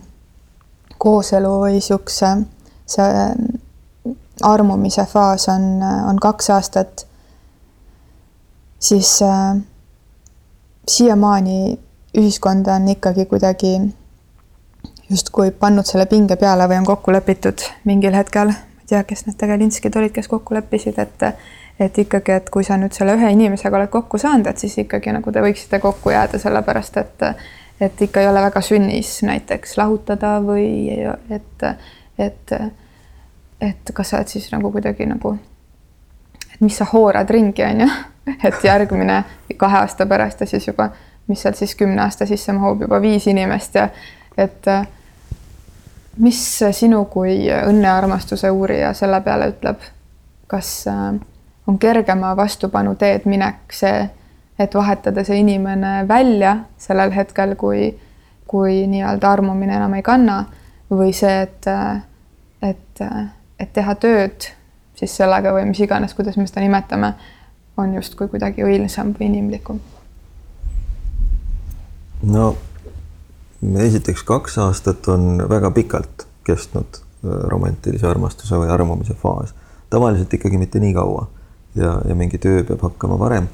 kooselu 0.98 1.52
või 1.66 1.82
siukse, 1.82 2.32
see 2.86 3.12
armumise 4.42 5.06
faas 5.06 5.48
on, 5.50 5.84
on 5.84 6.20
kaks 6.22 6.50
aastat 6.50 7.06
siis 8.82 9.22
äh, 9.22 9.62
siiamaani 10.90 11.80
ühiskond 12.18 12.68
on 12.68 12.88
ikkagi 12.92 13.26
kuidagi 13.26 13.78
justkui 15.10 15.52
pannud 15.52 15.86
selle 15.86 16.06
pinge 16.06 16.36
peale 16.36 16.68
või 16.68 16.82
on 16.82 16.88
kokku 16.88 17.14
lepitud 17.14 17.64
mingil 17.86 18.16
hetkel, 18.16 18.52
ma 18.52 18.84
ei 18.84 18.92
tea, 18.92 19.04
kes 19.08 19.26
need 19.28 19.38
tegelinskid 19.40 19.96
olid, 20.00 20.14
kes 20.16 20.28
kokku 20.32 20.58
leppisid, 20.58 21.00
et 21.00 21.28
et 21.82 21.98
ikkagi, 21.98 22.36
et 22.38 22.50
kui 22.54 22.64
sa 22.64 22.76
nüüd 22.78 22.94
selle 22.94 23.16
ühe 23.18 23.32
inimesega 23.34 23.78
oled 23.80 23.90
kokku 23.90 24.20
saanud, 24.22 24.46
et 24.52 24.62
siis 24.62 24.76
ikkagi 24.84 25.14
nagu 25.16 25.32
te 25.34 25.42
võiksite 25.42 25.80
kokku 25.82 26.14
jääda, 26.14 26.40
sellepärast 26.40 26.98
et 27.02 27.26
et 27.82 28.02
ikka 28.06 28.22
ei 28.22 28.28
ole 28.30 28.44
väga 28.44 28.62
sünnis 28.62 29.16
näiteks 29.26 29.78
lahutada 29.80 30.36
või 30.46 30.68
et, 31.30 31.64
et 32.20 32.54
et 33.62 33.94
kas 33.94 34.10
sa 34.10 34.20
oled 34.20 34.30
siis 34.30 34.52
nagu 34.54 34.72
kuidagi 34.72 35.08
nagu, 35.10 35.36
mis 36.62 36.78
sa 36.78 36.86
hoorad 36.94 37.30
ringi, 37.30 37.64
on 37.66 37.86
ju 37.86 37.90
et 38.44 38.64
järgmine 38.64 39.24
kahe 39.58 39.78
aasta 39.78 40.06
pärast 40.06 40.42
ja 40.42 40.48
siis 40.48 40.68
juba, 40.68 40.90
mis 41.28 41.42
sealt 41.42 41.58
siis 41.58 41.76
kümne 41.76 42.02
aasta 42.02 42.26
sisse 42.26 42.54
mahub 42.54 42.82
juba 42.82 43.02
viis 43.02 43.28
inimest 43.28 43.76
ja 43.76 43.90
et 44.38 44.68
mis 46.22 46.42
sinu 46.72 47.06
kui 47.06 47.46
õnnearmastuse 47.50 48.52
uurija 48.52 48.94
selle 48.94 49.22
peale 49.22 49.52
ütleb? 49.54 49.90
kas 50.52 50.84
äh, 50.92 51.14
on 51.68 51.78
kergema 51.80 52.36
vastupanu 52.36 52.96
teed 53.00 53.24
minek 53.26 53.72
see, 53.74 54.10
et 54.60 54.74
vahetada 54.76 55.24
see 55.24 55.40
inimene 55.40 56.02
välja 56.08 56.58
sellel 56.78 57.14
hetkel, 57.16 57.56
kui, 57.56 57.94
kui 58.48 58.82
nii-öelda 58.92 59.32
armumine 59.32 59.78
enam 59.80 59.94
ei 59.96 60.04
kanna 60.04 60.42
või 60.92 61.14
see, 61.16 61.46
et, 61.48 61.70
et, 62.68 63.04
et 63.60 63.72
teha 63.74 63.96
tööd 63.96 64.52
siis 65.02 65.18
sellega 65.18 65.54
või 65.56 65.66
mis 65.72 65.82
iganes, 65.82 66.14
kuidas 66.14 66.38
me 66.38 66.46
seda 66.50 66.62
nimetame, 66.62 67.16
on 67.82 67.96
justkui 67.98 68.30
kuidagi 68.30 68.66
õilsam 68.66 69.16
või 69.18 69.32
inimlikum. 69.32 69.82
no 72.22 72.56
esiteks 73.82 74.24
kaks 74.24 74.58
aastat 74.62 75.08
on 75.10 75.42
väga 75.50 75.72
pikalt 75.72 76.28
kestnud 76.46 77.02
äh, 77.02 77.34
romantilise 77.54 78.08
armastuse 78.08 78.58
või 78.62 78.70
armumise 78.70 79.14
faas. 79.18 79.56
tavaliselt 79.90 80.34
ikkagi 80.34 80.58
mitte 80.58 80.80
nii 80.80 80.94
kaua 80.94 81.28
ja, 81.76 82.02
ja 82.06 82.16
mingi 82.16 82.38
töö 82.38 82.64
peab 82.64 82.82
hakkama 82.82 83.20
varem. 83.20 83.48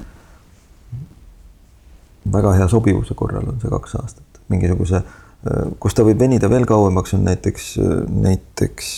väga 2.31 2.53
hea 2.53 2.67
sobivuse 2.67 3.13
korral 3.13 3.47
on 3.47 3.61
see 3.61 3.71
kaks 3.71 3.95
aastat, 3.95 4.41
mingisuguse, 4.51 5.03
äh, 5.03 5.69
kus 5.79 5.95
ta 5.95 6.03
võib 6.03 6.19
venida 6.19 6.49
veel 6.49 6.65
kauemaks, 6.65 7.13
on 7.13 7.23
näiteks, 7.23 7.77
äh, 7.79 8.01
näiteks 8.27 8.91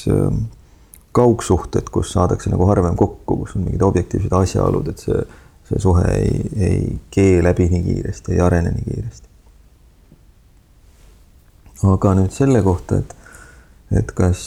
kaugsuhted, 1.11 1.89
kus 1.91 2.13
saadakse 2.13 2.51
nagu 2.51 2.67
harvem 2.69 2.95
kokku, 2.95 3.41
kus 3.43 3.55
on 3.57 3.65
mingid 3.65 3.81
objektiivsed 3.85 4.33
asjaolud, 4.35 4.91
et 4.91 5.01
see, 5.01 5.23
see 5.69 5.81
suhe 5.81 6.05
ei, 6.13 6.43
ei 6.57 6.83
kee 7.11 7.41
läbi 7.43 7.69
nii 7.71 7.83
kiiresti, 7.87 8.35
ei 8.35 8.45
arene 8.45 8.75
nii 8.75 8.85
kiiresti 8.85 9.29
aga 11.87 12.13
nüüd 12.17 12.35
selle 12.35 12.61
kohta, 12.63 12.99
et, 12.99 13.15
et 14.01 14.11
kas, 14.15 14.41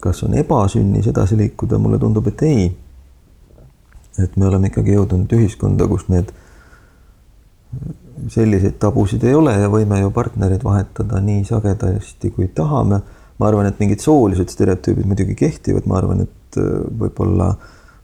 kas 0.00 0.22
on 0.24 0.36
ebasünnis 0.38 1.10
edasi 1.10 1.36
liikuda, 1.38 1.80
mulle 1.82 2.00
tundub, 2.00 2.28
et 2.30 2.42
ei. 2.48 2.68
et 4.18 4.36
me 4.36 4.48
oleme 4.48 4.66
ikkagi 4.66 4.96
jõudnud 4.96 5.32
ühiskonda, 5.36 5.86
kus 5.86 6.08
need 6.10 6.32
selliseid 8.32 8.80
tabusid 8.82 9.22
ei 9.28 9.36
ole 9.36 9.52
ja 9.54 9.68
võime 9.70 10.00
ju 10.00 10.10
partnereid 10.10 10.64
vahetada 10.64 11.20
nii 11.22 11.44
sagedasti, 11.46 12.32
kui 12.34 12.48
tahame. 12.48 13.02
Ma 13.38 13.50
arvan, 13.50 13.68
et 13.70 13.78
mingid 13.82 14.02
soolised 14.02 14.50
stereotüübid 14.52 15.06
muidugi 15.06 15.36
kehtivad, 15.38 15.86
ma 15.86 16.00
arvan, 16.00 16.24
et 16.26 16.60
äh, 16.60 16.72
võib-olla, 17.02 17.52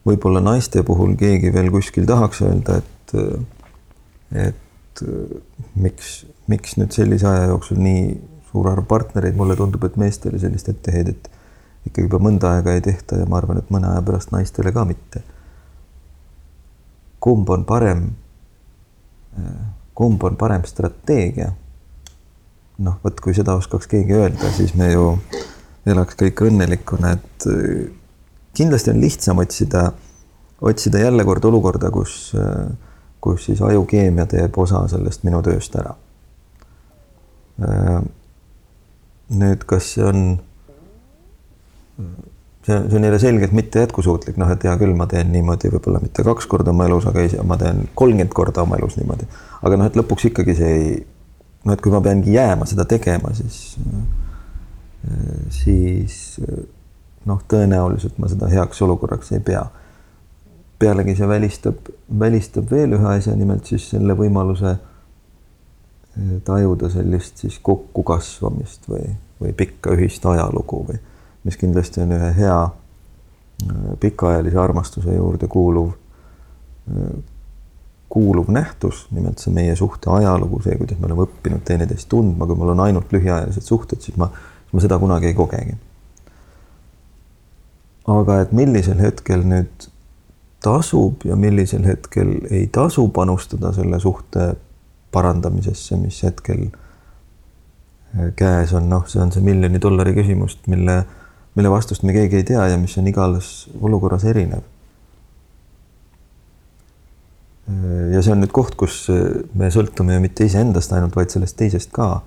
võib-olla 0.06 0.44
naiste 0.44 0.84
puhul 0.86 1.16
keegi 1.20 1.52
veel 1.54 1.72
kuskil 1.74 2.06
tahaks 2.08 2.44
öelda, 2.46 2.78
et, 2.82 3.16
äh, 3.18 4.46
et 4.48 5.04
miks 5.74 6.22
miks 6.50 6.76
nüüd 6.78 6.92
sellise 6.94 7.28
aja 7.28 7.48
jooksul 7.52 7.80
nii 7.80 8.08
suur 8.50 8.68
arv 8.70 8.86
partnereid, 8.88 9.36
mulle 9.36 9.56
tundub, 9.58 9.84
et 9.86 9.96
meestele 10.00 10.38
sellist 10.40 10.68
etteheidet 10.70 11.30
ikkagi 11.88 12.06
juba 12.06 12.20
mõnda 12.22 12.54
aega 12.56 12.74
ei 12.76 12.84
tehta 12.84 13.18
ja 13.20 13.28
ma 13.28 13.40
arvan, 13.40 13.60
et 13.60 13.72
mõne 13.72 13.90
aja 13.90 14.02
pärast 14.04 14.32
naistele 14.34 14.72
ka 14.72 14.84
mitte. 14.88 15.22
kumb 17.24 17.48
on 17.48 17.64
parem, 17.64 18.10
kumb 19.96 20.24
on 20.28 20.36
parem 20.36 20.64
strateegia? 20.68 21.52
Noh, 22.78 22.98
vot 23.04 23.20
kui 23.22 23.34
seda 23.36 23.54
oskaks 23.60 23.90
keegi 23.90 24.16
öelda, 24.16 24.50
siis 24.56 24.74
me 24.78 24.90
ju 24.92 25.10
elaks 25.86 26.16
kõik 26.18 26.46
õnnelikuna, 26.48 27.12
et 27.18 27.48
kindlasti 28.56 28.90
on 28.90 29.02
lihtsam 29.02 29.42
otsida, 29.42 29.90
otsida 30.64 31.02
jälle 31.02 31.26
kord 31.28 31.44
olukorda, 31.44 31.90
kus, 31.92 32.32
kus 33.20 33.50
siis 33.50 33.60
ajukeemia 33.62 34.26
teeb 34.30 34.58
osa 34.58 34.86
sellest 34.90 35.26
minu 35.28 35.42
tööst 35.44 35.76
ära 35.76 35.94
Äh, 37.62 38.00
nüüd, 39.30 39.62
kas 39.70 39.92
see 39.94 40.02
on, 40.02 40.22
see 42.66 42.74
on, 42.74 42.88
see 42.90 42.98
on 42.98 43.06
jälle 43.06 43.20
selgelt 43.22 43.54
mitte 43.54 43.84
jätkusuutlik, 43.84 44.38
noh, 44.40 44.50
et 44.50 44.66
hea 44.66 44.74
küll, 44.80 44.94
ma 44.98 45.06
teen 45.10 45.30
niimoodi 45.30 45.70
võib-olla 45.70 46.00
mitte 46.02 46.24
kaks 46.26 46.48
korda 46.50 46.74
oma 46.74 46.88
elus, 46.90 47.06
aga 47.06 47.22
ei, 47.22 47.30
ma 47.46 47.58
teen 47.60 47.84
kolmkümmend 47.94 48.34
korda 48.34 48.64
oma 48.66 48.80
elus 48.80 48.98
niimoodi. 48.98 49.28
aga 49.62 49.78
noh, 49.78 49.90
et 49.90 49.98
lõpuks 50.00 50.26
ikkagi 50.32 50.56
see 50.58 50.72
ei, 50.80 50.88
noh, 51.64 51.72
et 51.72 51.80
kui 51.80 51.92
ma 51.92 52.00
peangi 52.04 52.34
jääma 52.34 52.66
seda 52.68 52.84
tegema, 52.88 53.32
siis, 53.34 53.76
siis 55.54 56.18
noh, 57.28 57.40
tõenäoliselt 57.48 58.18
ma 58.20 58.28
seda 58.32 58.50
heaks 58.52 58.82
olukorraks 58.84 59.32
ei 59.32 59.40
pea. 59.44 59.64
pealegi 60.78 61.14
see 61.16 61.28
välistab, 61.28 61.88
välistab 62.20 62.70
veel 62.70 62.92
ühe 62.96 63.08
asja, 63.16 63.34
nimelt 63.36 63.66
siis 63.66 63.88
selle 63.94 64.16
võimaluse 64.18 64.76
tajuda 66.44 66.90
sellist 66.90 67.40
siis 67.42 67.58
kokkukasvamist 67.62 68.88
või, 68.88 69.08
või 69.40 69.52
pikka 69.56 69.94
ühist 69.96 70.26
ajalugu 70.26 70.84
või 70.88 70.98
mis 71.44 71.56
kindlasti 71.60 72.00
on 72.04 72.14
ühe 72.16 72.30
hea 72.36 72.60
äh, 72.64 73.94
pikaajalise 74.00 74.58
armastuse 74.58 75.14
juurde 75.14 75.48
kuuluv, 75.50 75.90
äh, 76.88 77.10
kuuluv 78.14 78.50
nähtus, 78.54 79.06
nimelt 79.10 79.42
see 79.42 79.52
meie 79.54 79.74
suhte 79.76 80.10
ajalugu, 80.14 80.60
see, 80.62 80.76
kuidas 80.78 81.00
me 81.00 81.08
oleme 81.08 81.26
õppinud 81.26 81.64
teineteist 81.66 82.06
tundma, 82.12 82.46
kui 82.46 82.58
mul 82.58 82.70
on 82.76 82.84
ainult 82.84 83.10
lühiajalised 83.14 83.66
suhted, 83.66 83.98
siis 84.04 84.18
ma, 84.20 84.28
ma 84.70 84.82
seda 84.84 85.00
kunagi 85.02 85.32
ei 85.32 85.34
kogegi. 85.34 85.74
aga 88.14 88.36
et 88.44 88.52
millisel 88.52 89.00
hetkel 89.00 89.42
nüüd 89.48 89.88
tasub 90.64 91.24
ja 91.24 91.36
millisel 91.40 91.86
hetkel 91.88 92.36
ei 92.50 92.66
tasu 92.72 93.08
panustada 93.08 93.72
selle 93.72 94.00
suhte 94.00 94.52
parandamisesse, 95.12 95.96
mis 95.96 96.20
hetkel 96.22 96.66
äh, 96.68 98.30
käes 98.36 98.74
on, 98.76 98.88
noh, 98.92 99.08
see 99.10 99.22
on 99.24 99.32
see 99.34 99.44
miljoni 99.44 99.80
dollari 99.82 100.14
küsimus, 100.16 100.58
mille, 100.70 101.00
mille 101.56 101.72
vastust 101.72 102.06
me 102.06 102.14
keegi 102.16 102.40
ei 102.42 102.46
tea 102.52 102.68
ja 102.72 102.78
mis 102.80 102.96
on 103.00 103.10
igas 103.10 103.50
olukorras 103.80 104.26
erinev. 104.30 104.62
Äh, 107.68 108.14
ja 108.14 108.22
see 108.22 108.34
on 108.34 108.42
nüüd 108.44 108.54
koht, 108.54 108.76
kus 108.80 109.04
äh, 109.12 109.42
me 109.54 109.70
sõltume 109.74 110.16
ju 110.16 110.24
mitte 110.24 110.48
iseendast 110.48 110.92
ainult, 110.96 111.16
vaid 111.16 111.34
sellest 111.34 111.58
teisest 111.60 111.92
ka. 111.94 112.22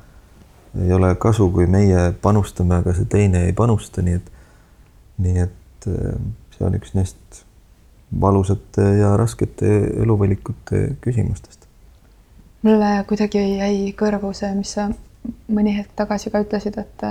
ei 0.77 0.91
ole 0.93 1.13
kasu, 1.15 1.47
kui 1.49 1.65
meie 1.65 2.11
panustame, 2.21 2.81
aga 2.83 2.93
see 2.93 3.07
teine 3.09 3.47
ei 3.47 3.53
panusta, 3.57 4.03
nii 4.05 4.17
et, 4.19 4.27
nii 5.25 5.39
et 5.41 5.88
see 5.88 6.65
on 6.67 6.75
üks 6.77 6.93
neist 6.93 7.39
valusate 8.21 8.83
ja 8.99 9.15
raskete 9.17 9.71
eluvalikute 10.03 10.83
küsimustest 11.01 11.57
mulle 12.67 12.91
kuidagi 13.07 13.41
jäi 13.57 13.93
kõrvu 13.97 14.33
see, 14.35 14.51
mis 14.57 14.73
sa 14.77 14.88
mõni 15.51 15.75
hetk 15.77 15.93
tagasi 15.97 16.31
ka 16.33 16.41
ütlesid, 16.43 16.77
et 16.81 17.05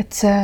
et 0.00 0.16
see, 0.16 0.36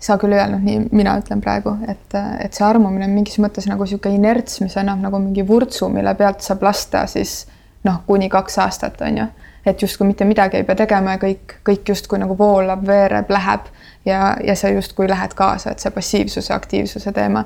sa 0.00 0.18
küll 0.20 0.36
ei 0.36 0.42
öelnud 0.42 0.64
nii, 0.64 0.80
mina 0.92 1.16
ütlen 1.20 1.40
praegu, 1.40 1.72
et, 1.88 2.16
et 2.44 2.54
see 2.54 2.64
armumine 2.66 3.06
on 3.08 3.14
mingis 3.16 3.38
mõttes 3.42 3.68
nagu 3.70 3.86
niisugune 3.86 4.18
inerts, 4.18 4.60
mis 4.60 4.76
annab 4.76 5.00
nagu 5.02 5.20
mingi 5.22 5.44
vurtsu, 5.48 5.88
mille 5.92 6.12
pealt 6.18 6.44
saab 6.44 6.64
lasta 6.66 7.06
siis 7.10 7.46
noh, 7.86 8.02
kuni 8.06 8.28
kaks 8.32 8.58
aastat 8.64 9.00
on 9.06 9.22
ju, 9.22 9.26
et 9.66 9.82
justkui 9.82 10.06
mitte 10.08 10.26
midagi 10.28 10.60
ei 10.60 10.66
pea 10.66 10.78
tegema 10.82 11.16
ja 11.16 11.22
kõik, 11.22 11.58
kõik 11.66 11.92
justkui 11.94 12.20
nagu 12.20 12.36
voolab, 12.38 12.84
veereb, 12.86 13.30
läheb 13.32 13.70
ja, 14.06 14.34
ja 14.44 14.56
sa 14.58 14.70
justkui 14.74 15.08
lähed 15.08 15.34
kaasa, 15.38 15.72
et 15.72 15.82
see 15.82 15.94
passiivsuse, 15.94 16.54
aktiivsuse 16.54 17.12
teema. 17.12 17.44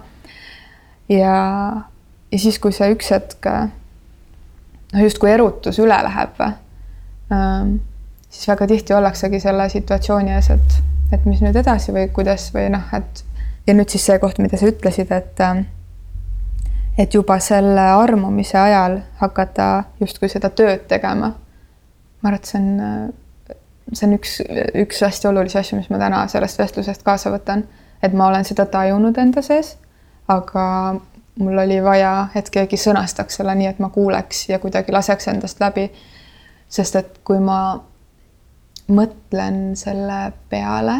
ja, 1.08 1.36
ja 2.32 2.38
siis, 2.38 2.58
kui 2.58 2.74
see 2.76 2.90
üks 2.96 3.12
hetk 3.14 3.46
noh, 3.46 5.02
justkui 5.04 5.30
erutus 5.30 5.78
üle 5.78 6.02
läheb 6.06 6.42
ähm,, 6.44 7.76
siis 8.30 8.48
väga 8.48 8.66
tihti 8.70 8.94
ollaksegi 8.94 9.40
selle 9.40 9.68
situatsiooni 9.68 10.34
ees, 10.34 10.50
et, 10.50 10.80
et 11.12 11.26
mis 11.26 11.42
nüüd 11.42 11.56
edasi 11.56 11.92
või 11.94 12.08
kuidas 12.14 12.50
või 12.54 12.68
noh, 12.72 12.86
et 12.96 13.24
ja 13.66 13.74
nüüd 13.74 13.90
siis 13.92 14.06
see 14.06 14.18
koht, 14.22 14.38
mida 14.42 14.58
sa 14.60 14.70
ütlesid, 14.70 15.12
et 15.14 15.42
ähm, 15.44 15.64
et 16.98 17.14
juba 17.14 17.38
selle 17.40 17.80
armumise 17.80 18.58
ajal 18.58 18.98
hakata 19.20 19.84
justkui 20.00 20.28
seda 20.28 20.50
tööd 20.50 20.86
tegema. 20.88 21.34
ma 22.22 22.28
arvan, 22.28 22.36
et 22.36 22.48
see 22.50 22.58
on, 22.60 23.12
see 23.92 24.06
on 24.08 24.16
üks, 24.18 24.34
üks 24.82 24.98
hästi 25.06 25.28
olulisi 25.30 25.58
asju, 25.58 25.78
mis 25.78 25.88
ma 25.90 26.00
täna 26.02 26.26
sellest 26.28 26.58
vestlusest 26.60 27.02
kaasa 27.06 27.32
võtan, 27.32 27.64
et 28.02 28.12
ma 28.12 28.26
olen 28.28 28.44
seda 28.44 28.66
tajunud 28.68 29.16
enda 29.18 29.42
sees, 29.42 29.76
aga 30.28 30.64
mul 31.40 31.62
oli 31.62 31.78
vaja, 31.82 32.28
et 32.36 32.50
keegi 32.52 32.76
sõnastaks 32.76 33.40
selle 33.40 33.54
nii, 33.56 33.70
et 33.72 33.80
ma 33.80 33.88
kuuleks 33.94 34.48
ja 34.50 34.58
kuidagi 34.60 34.92
laseks 34.92 35.30
endast 35.32 35.60
läbi. 35.60 35.90
sest 36.68 36.96
et 36.96 37.16
kui 37.24 37.40
ma 37.42 37.80
mõtlen 38.90 39.76
selle 39.78 40.32
peale, 40.50 40.96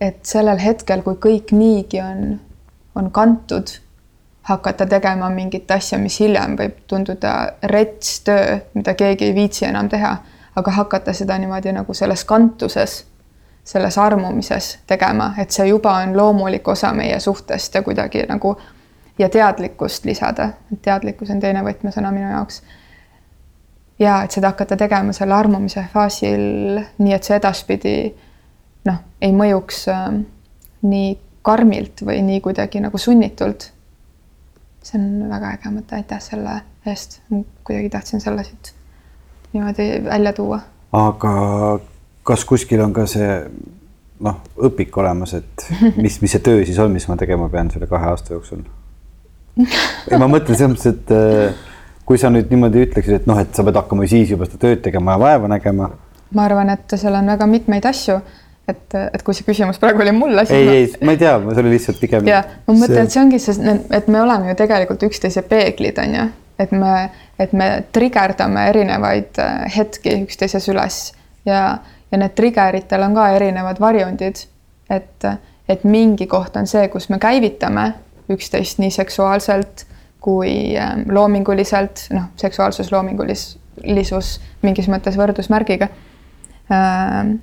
et 0.00 0.24
sellel 0.26 0.58
hetkel, 0.58 1.02
kui 1.02 1.18
kõik 1.22 1.52
niigi 1.56 2.00
on, 2.02 2.36
on 2.98 3.10
kantud, 3.10 3.70
hakata 4.42 4.86
tegema 4.86 5.30
mingit 5.30 5.70
asja, 5.70 5.98
mis 5.98 6.18
hiljem 6.20 6.56
võib 6.58 6.82
tunduda 6.90 7.34
rets 7.70 8.20
töö, 8.26 8.58
mida 8.74 8.94
keegi 8.98 9.30
ei 9.30 9.34
viitsi 9.34 9.66
enam 9.68 9.88
teha, 9.88 10.16
aga 10.56 10.76
hakata 10.78 11.14
seda 11.14 11.38
niimoodi 11.38 11.72
nagu 11.72 11.94
selles 11.94 12.24
kantuses, 12.24 13.04
selles 13.64 13.98
armumises 13.98 14.78
tegema, 14.86 15.32
et 15.38 15.54
see 15.54 15.68
juba 15.68 15.94
on 16.02 16.16
loomulik 16.16 16.68
osa 16.68 16.90
meie 16.92 17.20
suhtest 17.20 17.74
ja 17.74 17.82
kuidagi 17.82 18.26
nagu 18.28 18.56
ja 19.18 19.28
teadlikkust 19.28 20.04
lisada, 20.04 20.48
teadlikkus 20.82 21.30
on 21.30 21.40
teine 21.40 21.62
võtmesõna 21.62 22.10
minu 22.12 22.30
jaoks. 22.30 22.62
Ja 24.02 24.18
et 24.24 24.34
seda 24.34 24.52
hakata 24.52 24.76
tegema 24.80 25.14
selle 25.16 25.36
armumise 25.36 25.84
faasil, 25.92 26.80
nii 26.98 27.14
et 27.14 27.28
see 27.28 27.38
edaspidi 27.38 27.94
noh, 28.88 28.98
ei 29.22 29.32
mõjuks 29.36 29.84
äh, 29.92 30.08
nii 30.82 31.14
karmilt 31.46 32.04
või 32.06 32.20
nii 32.26 32.42
kuidagi 32.42 32.82
nagu 32.82 32.98
sunnitult. 32.98 33.70
see 34.82 34.98
on 34.98 35.30
väga 35.30 35.56
äge 35.56 35.70
mõte, 35.70 35.96
aitäh 35.98 36.20
selle 36.22 36.60
eest, 36.86 37.20
kuidagi 37.30 37.90
tahtsin 37.90 38.20
selle 38.20 38.44
siit 38.44 38.74
niimoodi 39.52 39.88
välja 40.04 40.32
tuua 40.32 40.62
aga 40.92 41.32
kas 42.26 42.44
kuskil 42.44 42.82
on 42.84 42.92
ka 42.94 43.06
see 43.10 43.28
noh, 44.22 44.38
õpik 44.68 44.94
olemas, 45.00 45.34
et 45.38 45.66
mis, 46.04 46.20
mis 46.22 46.36
see 46.36 46.44
töö 46.44 46.62
siis 46.66 46.78
on, 46.82 46.92
mis 46.94 47.08
ma 47.10 47.18
tegema 47.20 47.48
pean 47.52 47.72
selle 47.72 47.88
kahe 47.90 48.12
aasta 48.12 48.36
jooksul? 48.36 48.62
ja 49.58 50.20
ma 50.20 50.28
mõtlen 50.30 50.56
selles 50.56 50.74
mõttes, 50.76 50.92
et 50.92 51.14
äh, 51.16 51.68
kui 52.06 52.18
sa 52.18 52.30
nüüd 52.32 52.50
niimoodi 52.50 52.86
ütleksid, 52.86 53.20
et 53.20 53.26
noh, 53.30 53.38
et 53.40 53.52
sa 53.54 53.64
pead 53.66 53.78
hakkama 53.78 54.06
siis 54.10 54.32
juba 54.32 54.48
seda 54.48 54.60
tööd 54.64 54.82
tegema 54.84 55.16
ja 55.16 55.22
vaeva 55.22 55.50
nägema. 55.52 55.90
ma 56.32 56.46
arvan, 56.48 56.72
et 56.72 56.96
seal 56.96 57.14
on 57.14 57.28
väga 57.28 57.46
mitmeid 57.46 57.86
asju, 57.86 58.18
et, 58.68 58.94
et 58.98 59.22
kui 59.22 59.36
see 59.36 59.46
küsimus 59.46 59.80
praegu 59.82 60.02
oli 60.04 60.14
mulle. 60.16 60.44
ei 60.50 60.66
ma..., 60.66 60.76
ei, 60.78 60.92
ma 61.02 61.14
ei 61.14 61.20
tea, 61.20 61.34
see 61.48 61.64
oli 61.64 61.74
lihtsalt 61.74 62.00
pigem. 62.02 62.28
ja 62.28 62.42
ma 62.66 62.76
mõtlen, 62.76 63.06
et 63.06 63.14
see 63.14 63.22
ongi 63.22 63.40
see, 63.42 63.76
et 63.98 64.08
me 64.12 64.22
oleme 64.22 64.52
ju 64.52 64.58
tegelikult 64.62 65.06
üksteise 65.10 65.44
peeglid, 65.48 65.98
on 66.02 66.16
ju, 66.18 66.28
et 66.62 66.74
me, 66.76 66.94
et 67.42 67.54
me 67.56 67.70
trigerdame 67.94 68.68
erinevaid 68.72 69.42
äh, 69.42 69.64
hetki 69.76 70.18
üksteises 70.24 70.68
üles 70.72 71.02
ja, 71.48 71.62
ja 72.10 72.20
need 72.20 72.34
trigeritel 72.38 73.06
on 73.06 73.16
ka 73.18 73.30
erinevad 73.36 73.80
varjundid, 73.82 74.44
et, 74.90 75.30
et 75.70 75.86
mingi 75.88 76.26
koht 76.30 76.56
on 76.58 76.68
see, 76.70 76.88
kus 76.92 77.08
me 77.12 77.20
käivitame 77.22 77.92
üksteist 78.32 78.78
nii 78.82 78.92
seksuaalselt 78.94 79.86
kui 80.22 80.78
ähm, 80.78 81.06
loominguliselt, 81.10 82.06
noh, 82.14 82.30
seksuaalsus, 82.38 82.92
loomingulisus 82.94 84.34
mingis 84.62 84.88
mõttes 84.90 85.18
võrdusmärgiga. 85.18 85.88
Ähm, 86.72 87.34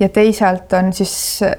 ja 0.00 0.08
teisalt 0.08 0.72
on 0.72 0.92
siis 0.92 1.40
äh, 1.42 1.52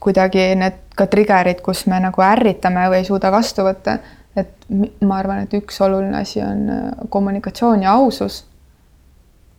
kuidagi 0.00 0.54
need 0.56 0.80
ka 0.96 1.06
trigger'id, 1.12 1.60
kus 1.64 1.86
me 1.92 2.00
nagu 2.00 2.24
ärritame 2.24 2.88
või 2.92 3.02
ei 3.02 3.08
suuda 3.08 3.32
vastu 3.32 3.64
võtta. 3.68 3.98
et 4.36 4.68
ma 5.02 5.16
arvan, 5.18 5.40
et 5.42 5.54
üks 5.58 5.80
oluline 5.82 6.20
asi 6.20 6.40
on 6.40 6.68
äh, 6.70 6.84
kommunikatsioon 7.08 7.82
ja 7.82 7.92
ausus. 7.92 8.44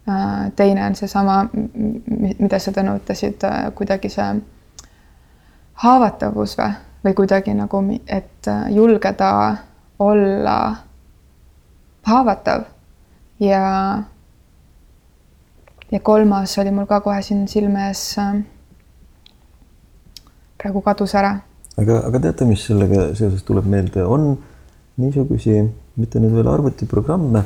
Äh, 0.10 0.52
teine 0.56 0.86
on 0.86 0.95
seesama, 0.95 1.43
mida 2.39 2.60
sa 2.60 2.72
täna 2.72 2.95
ütlesid, 2.97 3.43
kuidagi 3.76 4.10
see 4.10 4.30
haavatavus 5.84 6.56
või, 6.58 6.72
või 7.04 7.14
kuidagi 7.18 7.54
nagu, 7.58 7.84
et 8.08 8.49
julgeda 8.70 9.32
olla 10.02 10.58
haavatav 12.08 12.66
ja 13.39 13.62
ja 15.91 15.99
kolmas 15.99 16.58
oli 16.58 16.72
mul 16.72 16.88
ka 16.89 17.02
kohe 17.04 17.22
siin 17.22 17.47
silme 17.47 17.88
ees 17.89 18.04
äh,. 18.18 18.41
praegu 20.58 20.82
kadus 20.82 21.16
ära. 21.16 21.34
aga, 21.78 21.99
aga 22.08 22.22
teate, 22.28 22.45
mis 22.45 22.64
sellega 22.68 23.12
seoses 23.18 23.43
tuleb 23.43 23.68
meelde, 23.70 24.06
on 24.06 24.38
niisugusi, 25.02 25.58
mitte 25.97 26.22
nüüd 26.22 26.36
veel 26.36 26.49
arvutiprogramme, 26.52 27.43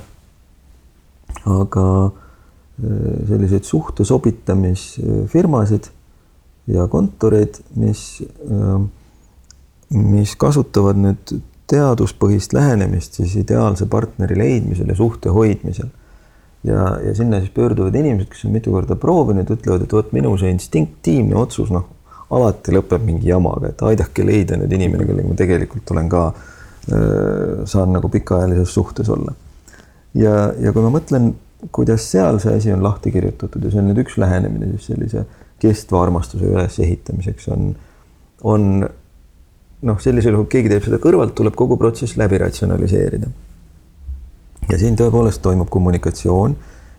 aga 1.56 1.86
äh, 2.06 3.18
selliseid 3.30 3.68
suhte 3.68 4.06
sobitamisfirmasid 4.06 5.90
ja 6.76 6.88
kontoreid, 6.92 7.62
mis, 7.80 8.24
äh, 8.50 8.80
mis 9.96 10.36
kasutavad 10.42 11.00
nüüd 11.00 11.38
teaduspõhist 11.72 12.54
lähenemist 12.54 13.20
siis 13.20 13.36
ideaalse 13.42 13.88
partneri 13.90 14.38
leidmisel 14.38 14.90
ja 14.90 14.96
suhte 14.96 15.30
hoidmisel. 15.34 15.88
ja, 16.64 16.98
ja 17.06 17.16
sinna 17.16 17.40
siis 17.40 17.54
pöörduvad 17.54 17.96
inimesed, 17.96 18.30
kes 18.30 18.46
on 18.46 18.52
mitu 18.56 18.72
korda 18.74 18.96
proovinud, 18.96 19.50
ütlevad, 19.54 19.86
et 19.86 19.94
vot 19.94 20.12
minu 20.14 20.34
see 20.38 20.50
instinktiivne 20.54 21.38
otsus, 21.38 21.72
noh, 21.74 21.88
alati 22.34 22.74
lõpeb 22.74 23.06
mingi 23.06 23.30
jamaga, 23.30 23.70
et 23.70 23.82
aidake 23.86 24.26
leida 24.26 24.58
nüüd 24.58 24.74
inimene, 24.74 25.06
kellega 25.06 25.30
ma 25.30 25.38
tegelikult 25.38 25.92
olen 25.94 26.10
ka, 26.10 26.26
saan 27.70 27.94
nagu 27.94 28.10
pikaajalises 28.14 28.74
suhtes 28.74 29.10
olla. 29.10 29.34
ja, 30.14 30.52
ja 30.62 30.74
kui 30.74 30.86
ma 30.86 30.94
mõtlen, 30.94 31.34
kuidas 31.74 32.06
seal 32.12 32.38
see 32.42 32.54
asi 32.58 32.74
on 32.74 32.84
lahti 32.84 33.14
kirjutatud 33.14 33.64
ja 33.64 33.72
see 33.74 33.82
on 33.82 33.90
nüüd 33.90 34.04
üks 34.04 34.20
lähenemine 34.22 34.70
siis 34.74 34.92
sellise 34.92 35.26
kestva 35.62 36.04
armastuse 36.04 36.46
ülesehitamiseks 36.46 37.48
on, 37.56 37.72
on 38.44 38.68
noh, 39.82 40.00
sellisel 40.00 40.36
juhul 40.36 40.48
keegi 40.52 40.72
teeb 40.72 40.86
seda 40.86 41.00
kõrvalt, 41.02 41.36
tuleb 41.38 41.56
kogu 41.58 41.78
protsess 41.82 42.18
läbi 42.20 42.40
ratsionaliseerida. 42.42 43.28
ja 44.70 44.78
siin 44.82 44.96
tõepoolest 44.98 45.42
toimub 45.42 45.70
kommunikatsioon. 45.70 46.56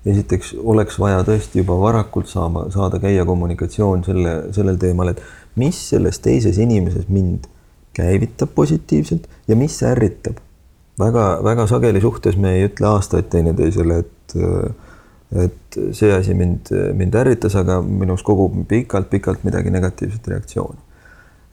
esiteks 0.06 0.54
oleks 0.62 0.98
vaja 1.02 1.22
tõesti 1.26 1.58
juba 1.58 1.78
varakult 1.80 2.28
saama, 2.28 2.66
saada 2.70 2.98
käia 3.02 3.24
kommunikatsioon 3.24 4.04
selle, 4.04 4.34
sellel 4.52 4.76
teemal, 4.78 5.08
et 5.08 5.22
mis 5.56 5.88
selles 5.88 6.18
teises 6.18 6.58
inimeses 6.58 7.08
mind 7.08 7.48
käivitab 7.96 8.52
positiivselt 8.54 9.26
ja 9.48 9.56
mis 9.56 9.82
ärritab. 9.82 10.36
väga-väga 10.98 11.66
sageli 11.66 12.00
suhtes 12.00 12.36
me 12.36 12.54
ei 12.54 12.68
ütle 12.68 12.86
aastaid 12.86 13.30
teineteisele, 13.30 13.98
et 13.98 14.36
et 15.42 15.76
see 15.92 16.12
asi 16.14 16.34
mind, 16.34 16.70
mind 16.94 17.14
ärritas, 17.18 17.56
aga 17.58 17.80
minus 17.82 18.22
kogub 18.22 18.54
pikalt-pikalt 18.68 19.42
midagi 19.44 19.70
negatiivset 19.74 20.28
reaktsiooni 20.28 20.85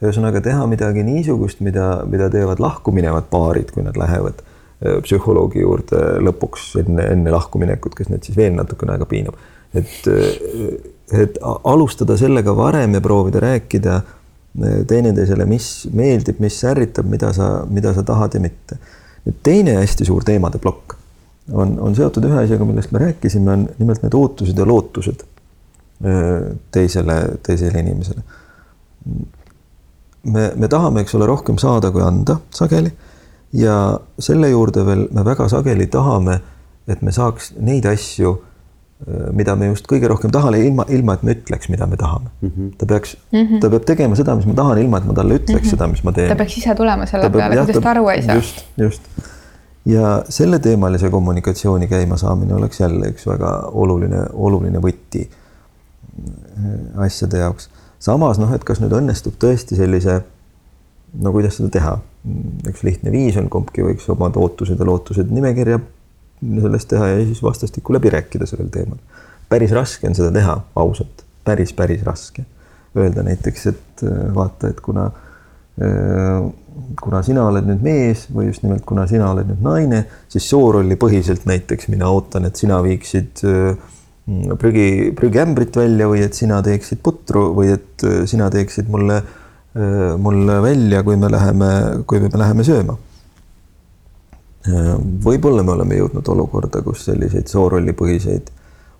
ühesõnaga 0.02 0.42
teha 0.44 0.64
midagi 0.70 1.04
niisugust, 1.06 1.60
mida, 1.64 2.02
mida 2.10 2.28
teevad 2.32 2.62
lahkuminevad 2.62 3.28
paarid, 3.30 3.70
kui 3.74 3.84
nad 3.86 3.98
lähevad 4.00 4.40
äh, 4.40 4.98
psühholoogi 5.04 5.62
juurde 5.62 6.00
lõpuks 6.24 6.72
enne, 6.82 7.06
enne 7.14 7.34
lahkuminekut, 7.34 7.94
kes 7.98 8.10
neid 8.10 8.26
siis 8.26 8.38
veel 8.38 8.56
natukene 8.58 8.96
aega 8.96 9.08
piinab. 9.10 9.38
et, 9.74 9.94
äh, 10.10 11.20
et 11.20 11.38
alustada 11.42 12.16
sellega 12.18 12.56
varem 12.56 12.94
ja 12.94 13.00
proovida 13.04 13.42
rääkida 13.44 13.94
äh, 14.00 14.82
teineteisele, 14.90 15.46
mis 15.46 15.86
meeldib, 15.92 16.40
mis 16.42 16.58
ärritab, 16.64 17.08
mida 17.10 17.32
sa, 17.36 17.54
mida 17.70 17.94
sa 17.94 18.02
tahad 18.02 18.34
ja 18.34 18.40
mitte. 18.40 18.80
nüüd 19.24 19.40
teine 19.42 19.78
hästi 19.78 20.04
suur 20.04 20.24
teemade 20.24 20.58
plokk 20.60 20.98
on, 21.52 21.78
on 21.80 21.94
seotud 21.96 22.24
ühe 22.28 22.42
asjaga, 22.42 22.64
millest 22.68 22.92
me 22.92 23.00
rääkisime, 23.00 23.52
on 23.52 23.62
nimelt 23.78 24.02
need 24.04 24.16
ootused 24.16 24.58
ja 24.58 24.66
lootused 24.68 25.24
teisele, 26.74 27.14
teisele 27.46 27.80
inimesele 27.80 28.24
me, 30.24 30.48
me 30.56 30.68
tahame, 30.70 31.04
eks 31.04 31.14
ole, 31.18 31.26
rohkem 31.28 31.58
saada 31.60 31.90
kui 31.94 32.02
anda 32.04 32.38
sageli. 32.54 32.92
ja 33.54 34.00
selle 34.18 34.48
juurde 34.50 34.82
veel 34.86 35.06
me 35.14 35.22
väga 35.24 35.46
sageli 35.48 35.86
tahame, 35.86 36.40
et 36.90 37.02
me 37.06 37.12
saaks 37.14 37.52
neid 37.62 37.86
asju, 37.86 38.32
äh, 39.06 39.28
mida 39.36 39.54
me 39.56 39.68
just 39.70 39.86
kõige 39.90 40.10
rohkem 40.10 40.32
tahame, 40.34 40.58
ilma, 40.64 40.86
ilma 40.90 41.14
et 41.14 41.22
me 41.22 41.36
ütleks, 41.36 41.70
mida 41.70 41.86
me 41.86 41.98
tahame 42.00 42.32
mm. 42.40 42.50
-hmm. 42.50 42.72
ta 42.78 42.86
peaks 42.86 43.16
mm, 43.32 43.38
-hmm. 43.38 43.60
ta 43.60 43.70
peab 43.70 43.86
tegema 43.86 44.16
seda, 44.16 44.34
mis 44.34 44.46
ma 44.46 44.54
tahan, 44.54 44.78
ilma 44.78 44.98
et 44.98 45.06
ma 45.06 45.14
talle 45.14 45.38
ütleks 45.38 45.60
mm 45.60 45.66
-hmm. 45.66 45.76
seda, 45.76 45.86
mis 45.86 46.04
ma 46.04 46.12
teen. 46.12 46.28
ta 46.28 46.36
peaks 46.40 46.58
ise 46.58 46.74
tulema 46.74 47.06
selle 47.06 47.30
peab, 47.30 47.38
peale, 47.38 47.56
kuidas 47.56 47.82
ta 47.82 47.90
aru 47.90 48.08
ei 48.08 48.22
saa. 48.22 48.34
just, 48.34 48.64
just. 48.76 49.02
ja 49.84 50.24
selleteemalise 50.28 51.10
kommunikatsiooni 51.10 51.86
käimasaamine 51.86 52.54
oleks 52.54 52.80
jälle 52.80 53.12
üks 53.14 53.26
väga 53.26 53.54
oluline, 53.72 54.26
oluline 54.32 54.78
võti 54.78 55.28
äh, 55.28 57.04
asjade 57.06 57.38
jaoks 57.38 57.70
samas 58.04 58.40
noh, 58.40 58.52
et 58.54 58.64
kas 58.66 58.82
nüüd 58.82 58.92
õnnestub 58.98 59.38
tõesti 59.40 59.78
sellise, 59.78 60.20
no 61.24 61.32
kuidas 61.34 61.58
seda 61.58 61.70
teha, 61.72 61.96
üks 62.68 62.84
lihtne 62.86 63.12
viis 63.14 63.36
on, 63.40 63.50
kumbki 63.52 63.84
võiks 63.84 64.08
omad 64.12 64.36
ootused 64.40 64.80
ja 64.80 64.88
lootused 64.88 65.30
nimekirja 65.32 65.80
sellest 66.44 66.90
teha 66.92 67.10
ja 67.12 67.20
siis 67.24 67.42
vastastikku 67.42 67.94
läbi 67.94 68.10
rääkida 68.12 68.46
sellel 68.46 68.68
teemal. 68.72 68.98
päris 69.48 69.72
raske 69.72 70.08
on 70.08 70.16
seda 70.16 70.32
teha 70.32 70.56
ausalt, 70.76 71.24
päris, 71.44 71.72
päris 71.72 72.02
raske. 72.02 72.44
Öelda 72.96 73.22
näiteks, 73.26 73.66
et 73.66 74.02
äh, 74.06 74.34
vaata, 74.34 74.68
et 74.70 74.80
kuna, 74.80 75.08
äh, 75.82 76.44
kuna 77.00 77.22
sina 77.26 77.46
oled 77.48 77.66
nüüd 77.66 77.82
mees 77.82 78.28
või 78.34 78.48
just 78.48 78.62
nimelt, 78.62 78.84
kuna 78.86 79.06
sina 79.10 79.32
oled 79.32 79.48
nüüd 79.50 79.64
naine, 79.64 80.04
siis 80.30 80.46
soorolli 80.50 80.96
põhiselt 81.00 81.46
näiteks 81.48 81.90
mina 81.90 82.10
ootan, 82.10 82.46
et 82.46 82.60
sina 82.60 82.78
viiksid 82.84 83.42
äh, 83.50 83.74
prügi, 84.58 85.12
prügiämbrit 85.16 85.76
välja 85.76 86.08
või 86.08 86.22
et 86.24 86.36
sina 86.36 86.60
teeksid 86.64 87.02
putru 87.04 87.50
või 87.56 87.74
et 87.74 88.04
äh, 88.06 88.22
sina 88.30 88.48
teeksid 88.52 88.88
mulle, 88.92 89.20
äh, 89.76 90.14
mulle 90.20 90.60
välja, 90.64 91.02
kui 91.04 91.16
me 91.20 91.30
läheme, 91.32 91.70
kui 92.06 92.22
me 92.22 92.30
läheme 92.32 92.64
sööma. 92.64 92.96
Äh, 94.64 94.92
võib-olla 95.24 95.62
me 95.62 95.74
oleme 95.76 96.00
jõudnud 96.00 96.28
olukorda, 96.36 96.82
kus 96.82 97.04
selliseid 97.10 97.52
soorollipõhiseid 97.52 98.52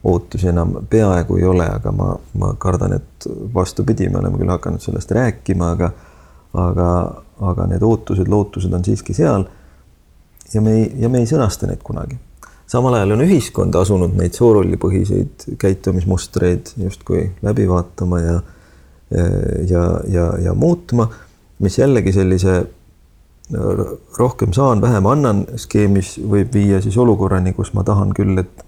ootusi 0.05 0.51
enam 0.51 0.77
peaaegu 0.91 1.39
ei 1.41 1.47
ole, 1.49 1.67
aga 1.79 1.93
ma, 1.97 2.11
ma 2.37 2.53
kardan, 2.61 2.99
et 2.99 3.29
vastupidi, 3.55 4.11
me 4.13 4.21
oleme 4.21 4.37
küll 4.37 4.53
hakanud 4.53 4.85
sellest 4.85 5.15
rääkima, 5.17 5.71
aga, 5.79 5.89
aga, 6.61 6.89
aga 7.53 7.71
need 7.71 7.87
ootused, 7.87 8.29
lootused 8.29 8.77
on 8.77 8.85
siiski 8.85 9.17
seal. 9.17 9.49
ja 10.53 10.61
me 10.61 10.77
ei, 10.77 10.85
ja 11.01 11.09
me 11.09 11.25
ei 11.25 11.27
sõnasta 11.27 11.67
neid 11.67 11.81
kunagi 11.83 12.21
samal 12.67 12.99
ajal 12.99 13.15
on 13.17 13.25
ühiskond 13.27 13.77
asunud 13.79 14.17
neid 14.19 14.37
soorollipõhiseid 14.37 15.49
käitumismustreid 15.61 16.75
justkui 16.81 17.29
läbi 17.43 17.69
vaatama 17.69 18.21
ja 18.21 18.41
ja, 19.69 20.01
ja, 20.09 20.33
ja 20.43 20.55
muutma, 20.55 21.09
mis 21.63 21.79
jällegi 21.79 22.13
sellise 22.13 22.65
rohkem 24.19 24.53
saan, 24.57 24.81
vähem 24.81 25.07
annan 25.07 25.45
skeemis 25.61 26.17
võib 26.19 26.55
viia 26.55 26.81
siis 26.83 26.97
olukorrani, 26.99 27.53
kus 27.53 27.75
ma 27.77 27.85
tahan 27.85 28.15
küll, 28.17 28.39
et 28.41 28.65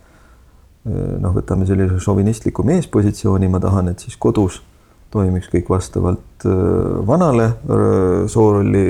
noh, 0.85 1.33
võtame 1.35 1.67
sellise 1.67 1.99
šovinistliku 2.03 2.65
meespositsiooni, 2.67 3.49
ma 3.51 3.61
tahan, 3.63 3.89
et 3.93 4.05
siis 4.05 4.19
kodus 4.21 4.61
toimiks 5.11 5.49
kõik 5.49 5.71
vastavalt 5.73 6.45
vanale 7.09 7.49
soorolli 8.29 8.85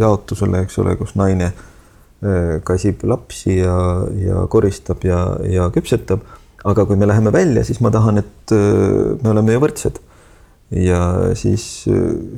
jaotusele, 0.00 0.64
eks 0.64 0.80
ole, 0.80 0.96
kus 0.96 1.14
naine 1.20 1.52
kasib 2.64 3.04
lapsi 3.08 3.58
ja, 3.58 3.76
ja 4.16 4.46
koristab 4.50 5.04
ja, 5.04 5.20
ja 5.48 5.68
küpsetab. 5.74 6.24
aga 6.64 6.86
kui 6.88 6.96
me 6.96 7.04
läheme 7.04 7.28
välja, 7.32 7.60
siis 7.64 7.82
ma 7.84 7.90
tahan, 7.92 8.22
et 8.22 8.52
äh, 8.56 9.12
me 9.20 9.32
oleme 9.34 9.52
ju 9.52 9.60
võrdsed. 9.60 10.00
ja 10.80 11.00
siis, 11.36 11.84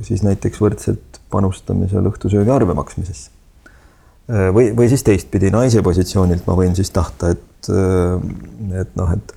siis 0.03 0.23
näiteks 0.25 0.59
võrdselt 0.61 1.21
panustame 1.31 1.87
seal 1.87 2.05
õhtusöögi 2.09 2.51
arve 2.51 2.75
maksmisesse. 2.77 3.31
Äh, 4.27 4.49
või, 4.55 4.73
või 4.75 4.89
siis 4.91 5.05
teistpidi 5.07 5.51
naise 5.53 5.83
positsioonilt 5.83 6.47
ma 6.47 6.57
võin 6.59 6.75
siis 6.75 6.91
tahta, 6.91 7.31
et, 7.31 7.71
et 8.81 8.97
noh, 8.99 9.13
et 9.15 9.35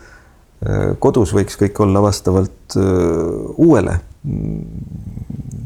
kodus 1.00 1.30
võiks 1.32 1.56
kõik 1.56 1.78
olla 1.80 2.02
vastavalt 2.04 2.74
uuele 2.76 3.94
mm, 4.28 4.58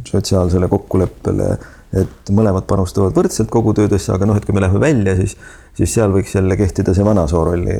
sotsiaalsele 0.06 0.68
kokkuleppele 0.70 1.48
et 1.94 2.32
mõlemad 2.34 2.66
panustavad 2.68 3.14
võrdselt 3.16 3.50
kogu 3.52 3.74
töödesse, 3.76 4.12
aga 4.14 4.26
noh, 4.28 4.38
et 4.38 4.46
kui 4.46 4.56
me 4.56 4.62
läheme 4.64 4.80
välja, 4.82 5.14
siis, 5.20 5.36
siis 5.76 5.94
seal 5.94 6.14
võiks 6.14 6.34
jälle 6.34 6.56
kehtida 6.58 6.94
see 6.96 7.06
vana 7.06 7.26
soorolli, 7.30 7.76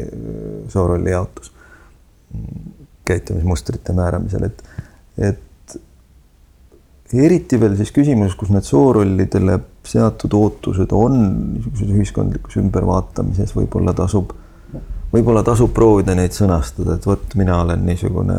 soorolli 0.72 1.10
jaotus 1.10 1.50
käitumismustrite 3.04 3.92
määramisel, 3.92 4.46
et, 4.48 4.62
et 5.18 5.76
eriti 7.14 7.58
veel 7.60 7.76
siis 7.78 7.92
küsimus, 7.94 8.36
kus 8.38 8.50
need 8.54 8.66
soorollidele 8.66 9.58
seatud 9.86 10.34
ootused 10.38 10.94
on 10.96 11.18
niisuguses 11.54 11.90
ühiskondlikus 11.94 12.56
ümbervaatamises, 12.62 13.52
võib-olla 13.56 13.94
tasub, 13.96 14.32
võib-olla 15.12 15.44
tasub 15.46 15.74
proovida 15.76 16.16
neid 16.18 16.34
sõnastada, 16.36 16.96
et 16.96 17.06
vot 17.06 17.36
mina 17.38 17.60
olen 17.62 17.84
niisugune 17.86 18.38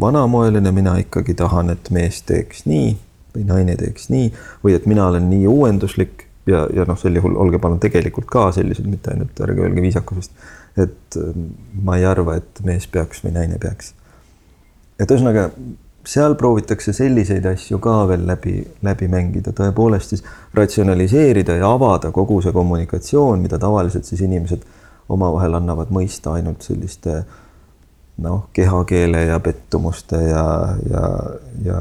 vanamoeline, 0.00 0.74
mina 0.74 0.98
ikkagi 1.02 1.34
tahan, 1.38 1.72
et 1.74 1.90
mees 1.94 2.22
teeks 2.28 2.66
nii 2.68 2.92
või 3.36 3.46
naine 3.48 3.76
teeks 3.80 4.10
nii 4.12 4.32
või 4.64 4.76
et 4.76 4.86
mina 4.86 5.06
olen 5.10 5.28
nii 5.30 5.46
uuenduslik 5.50 6.26
ja, 6.46 6.66
ja 6.74 6.86
noh, 6.88 6.98
sel 6.98 7.16
juhul 7.16 7.36
olge 7.40 7.60
palun 7.62 7.80
tegelikult 7.82 8.28
ka 8.30 8.50
sellised, 8.56 8.88
mitte 8.90 9.12
ainult 9.14 9.40
ärge 9.44 9.62
öelge 9.62 9.84
viisakusest. 9.84 10.32
et 10.76 11.16
ähm, 11.20 11.52
ma 11.84 11.98
ei 12.00 12.06
arva, 12.08 12.36
et 12.40 12.64
mees 12.64 12.86
peaks 12.86 13.24
või 13.24 13.36
naine 13.36 13.58
peaks. 13.62 13.94
et 14.98 15.10
ühesõnaga 15.10 15.50
seal 16.04 16.34
proovitakse 16.34 16.92
selliseid 16.92 17.46
asju 17.46 17.78
ka 17.82 18.02
veel 18.10 18.26
läbi, 18.26 18.56
läbi 18.82 19.08
mängida, 19.08 19.52
tõepoolest 19.54 20.14
siis 20.14 20.24
ratsionaliseerida 20.54 21.56
ja 21.60 21.70
avada 21.76 22.10
kogu 22.10 22.40
see 22.42 22.52
kommunikatsioon, 22.52 23.42
mida 23.42 23.58
tavaliselt 23.62 24.08
siis 24.08 24.24
inimesed 24.26 24.64
omavahel 25.12 25.54
annavad 25.60 25.92
mõista 25.94 26.34
ainult 26.38 26.66
selliste 26.66 27.22
noh, 28.22 28.48
kehakeele 28.52 29.26
ja 29.28 29.38
pettumuste 29.40 30.18
ja, 30.26 30.46
ja, 30.90 31.04
ja 31.64 31.78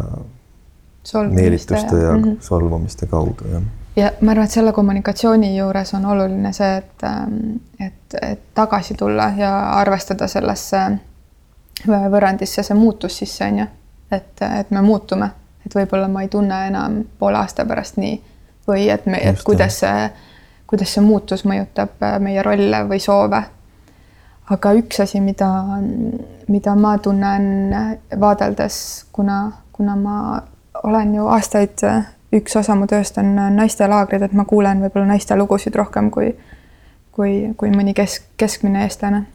meelituste 1.29 1.95
ja, 1.95 2.01
ja 2.03 2.11
mm 2.17 2.23
-hmm. 2.23 2.37
solvumiste 2.39 3.05
kaudu, 3.05 3.47
jah. 3.51 3.61
ja 3.95 4.11
ma 4.21 4.31
arvan, 4.31 4.45
et 4.45 4.51
selle 4.51 4.71
kommunikatsiooni 4.71 5.57
juures 5.57 5.93
on 5.93 6.05
oluline 6.05 6.53
see, 6.53 6.77
et, 6.77 7.03
ähm, 7.03 7.55
et, 7.79 8.17
et 8.21 8.39
tagasi 8.53 8.93
tulla 8.93 9.31
ja 9.37 9.69
arvestada 9.69 10.27
sellesse 10.27 10.77
võrrandisse 11.87 12.63
see 12.63 12.77
muutus 12.77 13.17
sisse, 13.17 13.45
on 13.45 13.59
ju. 13.59 13.65
et, 14.11 14.41
et 14.59 14.71
me 14.71 14.81
muutume, 14.81 15.29
et 15.65 15.75
võib-olla 15.75 16.07
ma 16.07 16.21
ei 16.21 16.27
tunne 16.27 16.67
enam 16.67 17.03
poole 17.19 17.37
aasta 17.37 17.65
pärast 17.65 17.97
nii 17.97 18.21
või 18.67 18.89
et 18.89 19.05
me, 19.05 19.17
et 19.17 19.43
kuidas 19.43 19.79
see, 19.79 20.09
kuidas 20.67 20.93
see 20.93 21.03
muutus 21.03 21.45
mõjutab 21.47 22.03
äh, 22.03 22.19
meie 22.19 22.43
rolle 22.43 22.83
või 22.89 22.99
soove. 22.99 23.41
aga 24.51 24.73
üks 24.75 24.99
asi, 24.99 25.21
mida, 25.23 25.47
mida 26.51 26.75
ma 26.75 26.97
tunnen 26.97 27.75
vaadeldes, 28.19 29.05
kuna, 29.11 29.51
kuna 29.71 29.95
ma 29.95 30.17
olen 30.83 31.15
ju 31.15 31.27
aastaid, 31.27 31.83
üks 32.33 32.55
osa 32.55 32.75
mu 32.75 32.87
tööst 32.87 33.17
on 33.21 33.35
naistelaagrid, 33.55 34.23
et 34.25 34.33
ma 34.33 34.45
kuulen 34.45 34.81
võib-olla 34.83 35.13
naiste 35.13 35.35
lugusid 35.35 35.75
rohkem 35.75 36.09
kui, 36.11 36.31
kui, 37.11 37.33
kui 37.57 37.73
mõni 37.73 37.93
kesk, 37.97 38.29
keskmine 38.37 38.85
eestlane 38.87 39.25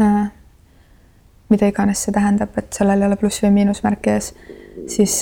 äh,. 0.00 0.24
mida 1.48 1.68
iganes 1.68 2.02
see 2.02 2.12
tähendab, 2.12 2.56
et 2.58 2.72
sellel 2.72 3.02
ei 3.02 3.06
ole 3.06 3.16
pluss 3.20 3.42
või 3.44 3.52
miinusmärki 3.60 4.10
ees, 4.10 4.32
siis 4.90 5.20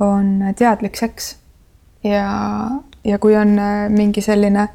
on 0.00 0.28
teadlik 0.56 0.96
seks 0.96 1.32
ja, 2.04 2.26
ja 3.04 3.18
kui 3.18 3.36
on 3.36 3.56
mingi 3.90 4.22
selline 4.22 4.68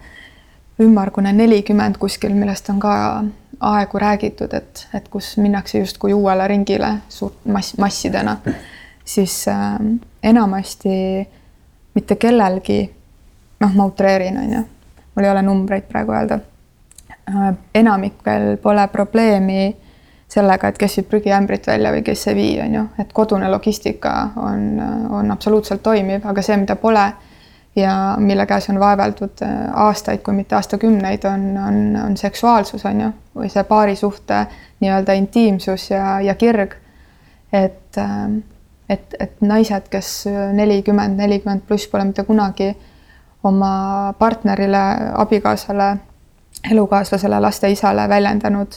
ümmargune 0.82 1.32
nelikümmend 1.34 1.98
kuskil, 1.98 2.34
millest 2.36 2.70
on 2.70 2.80
ka 2.84 2.96
aegu 3.60 4.00
räägitud, 4.00 4.54
et, 4.54 4.88
et 4.94 5.08
kus 5.10 5.38
minnakse 5.38 5.80
justkui 5.80 6.14
uuele 6.14 6.48
ringile 6.48 6.98
suurt 7.10 7.46
mass, 7.46 7.78
massidena 7.78 8.38
siis 9.06 9.48
äh, 9.48 9.78
enamasti 10.24 11.28
mitte 11.94 12.16
kellelgi, 12.16 12.80
noh, 13.60 13.76
ma 13.76 13.86
utreerin, 13.86 14.38
on 14.38 14.54
ju, 14.54 14.62
mul 15.16 15.26
ei 15.26 15.32
ole 15.32 15.42
numbreid 15.42 15.88
praegu 15.90 16.12
öelda 16.12 16.40
äh,. 17.30 17.54
enamikel 17.76 18.58
pole 18.62 18.88
probleemi 18.88 19.76
sellega, 20.28 20.68
et 20.68 20.78
kes 20.78 20.98
viib 20.98 21.08
prügiämbrit 21.10 21.68
välja 21.68 21.94
või 21.94 22.04
kes 22.04 22.28
ei 22.28 22.36
vii, 22.36 22.56
on 22.66 22.76
ju, 22.80 22.84
et 23.00 23.14
kodune 23.14 23.50
logistika 23.52 24.16
on, 24.42 24.66
on 25.10 25.32
absoluutselt 25.32 25.84
toimiv, 25.84 26.26
aga 26.26 26.44
see, 26.44 26.58
mida 26.58 26.76
pole 26.76 27.06
ja 27.76 28.16
mille 28.18 28.46
käes 28.46 28.70
on 28.70 28.80
vaeveldud 28.80 29.44
äh, 29.44 29.54
aastaid, 29.86 30.24
kui 30.24 30.34
mitte 30.34 30.56
aastakümneid, 30.56 31.28
on, 31.30 31.46
on, 31.68 31.80
on 32.06 32.18
seksuaalsus, 32.18 32.86
on 32.86 33.02
ju, 33.02 33.12
või 33.36 33.52
see 33.52 33.64
paarisuhte 33.68 34.46
nii-öelda 34.84 35.16
intiimsus 35.20 35.90
ja, 35.92 36.20
ja 36.22 36.36
kirg. 36.36 36.76
et 37.54 37.98
äh, 37.98 38.30
et, 38.90 39.16
et 39.20 39.42
naised, 39.42 39.88
kes 39.90 40.28
nelikümmend, 40.54 41.18
nelikümmend 41.18 41.66
pluss 41.68 41.88
pole 41.88 42.04
mitte 42.06 42.24
kunagi 42.24 42.76
oma 43.46 44.14
partnerile, 44.20 44.84
abikaasale, 45.14 45.98
elukaaslasele, 46.72 47.40
laste 47.40 47.70
isale 47.72 48.10
väljendanud, 48.10 48.68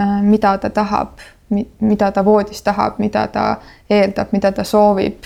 äh, 0.00 0.22
mida 0.22 0.58
ta 0.58 0.70
tahab, 0.70 1.18
mida 1.80 2.12
ta 2.12 2.24
voodis 2.24 2.62
tahab, 2.62 2.98
mida 2.98 3.26
ta 3.26 3.56
eeldab, 3.90 4.32
mida 4.32 4.52
ta 4.52 4.64
soovib 4.64 5.24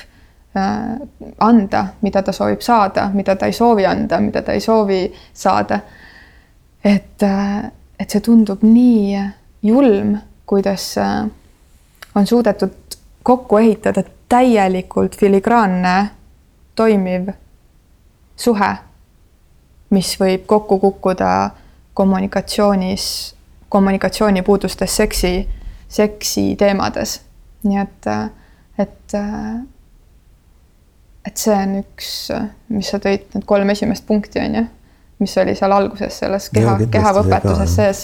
äh, 0.56 0.98
anda, 1.38 1.86
mida 2.02 2.22
ta 2.22 2.32
soovib 2.32 2.60
saada, 2.60 3.10
mida 3.14 3.36
ta 3.36 3.46
ei 3.46 3.52
soovi 3.52 3.86
anda, 3.86 4.20
mida 4.20 4.42
ta 4.42 4.52
ei 4.52 4.60
soovi 4.60 5.12
saada. 5.34 5.80
et, 6.84 7.22
äh, 7.22 7.70
et 7.98 8.10
see 8.10 8.20
tundub 8.20 8.62
nii 8.62 9.18
julm, 9.62 10.16
kuidas 10.46 10.96
on 12.14 12.26
suudetud 12.26 12.81
kokku 13.22 13.56
ehitada 13.56 14.02
täielikult 14.28 15.16
filigraanne 15.16 16.10
toimiv 16.74 17.28
suhe, 18.36 18.70
mis 19.90 20.14
võib 20.20 20.46
kokku 20.46 20.78
kukkuda 20.78 21.50
kommunikatsioonis, 21.94 23.34
kommunikatsioonipuudustes 23.68 24.96
seksi, 24.96 25.48
seksi 25.88 26.56
teemades. 26.56 27.20
nii 27.62 27.78
et, 27.78 28.06
et, 28.78 29.14
et 31.26 31.36
see 31.36 31.54
on 31.54 31.76
üks, 31.78 32.08
mis 32.74 32.90
sa 32.90 32.98
tõid, 32.98 33.28
need 33.34 33.46
kolm 33.46 33.70
esimest 33.70 34.06
punkti 34.06 34.40
on 34.42 34.58
ju, 34.58 34.64
mis 35.22 35.36
oli 35.38 35.54
seal 35.54 35.76
alguses 35.76 36.18
selles 36.24 36.48
keha, 36.50 36.74
kehavõpetuses 36.90 37.76
sees. 37.76 38.02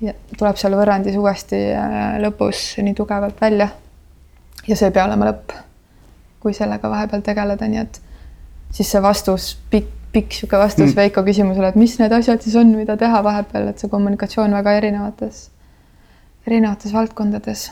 ja 0.00 0.14
tuleb 0.38 0.60
seal 0.60 0.76
võrrandis 0.78 1.16
uuesti 1.18 1.58
äh, 1.74 2.20
lõpus 2.22 2.76
nii 2.84 2.94
tugevalt 2.94 3.40
välja 3.40 3.72
ja 4.68 4.76
see 4.76 4.88
ei 4.90 4.94
pea 4.94 5.06
olema 5.08 5.30
lõpp, 5.30 5.54
kui 6.42 6.54
sellega 6.56 6.90
vahepeal 6.90 7.22
tegeleda, 7.26 7.68
nii 7.68 7.80
et 7.82 8.00
siis 8.74 8.90
see 8.92 9.02
vastus, 9.02 9.52
pikk, 9.72 9.94
pikk 10.12 10.34
niisugune 10.34 10.62
vastus 10.62 10.90
mm. 10.90 10.96
Veiko 10.96 11.24
küsimusele, 11.26 11.72
et 11.72 11.78
mis 11.80 11.96
need 12.00 12.12
asjad 12.14 12.44
siis 12.44 12.56
on, 12.60 12.72
mida 12.76 12.96
teha 13.00 13.22
vahepeal, 13.24 13.70
et 13.72 13.80
see 13.80 13.90
kommunikatsioon 13.92 14.56
väga 14.56 14.76
erinevates, 14.80 15.48
erinevates 16.46 16.94
valdkondades. 16.94 17.70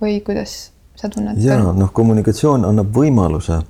või 0.00 0.20
kuidas 0.24 0.70
sa 0.96 1.08
tunned? 1.08 1.38
ja 1.42 1.58
noh, 1.60 1.92
kommunikatsioon 1.92 2.64
annab 2.64 2.94
võimaluse, 2.94 3.60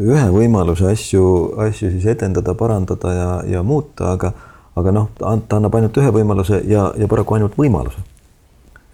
ühe 0.00 0.28
võimaluse 0.32 0.86
asju, 0.88 1.24
asju 1.66 1.90
siis 1.90 2.06
edendada, 2.06 2.54
parandada 2.54 3.12
ja, 3.12 3.32
ja 3.56 3.62
muuta, 3.62 4.14
aga, 4.14 4.32
aga 4.76 4.94
noh, 4.96 5.10
ta 5.18 5.58
annab 5.58 5.74
ainult 5.76 5.98
ühe 6.00 6.14
võimaluse 6.14 6.62
ja, 6.64 6.90
ja 6.96 7.08
paraku 7.10 7.36
ainult 7.36 7.58
võimaluse 7.60 8.00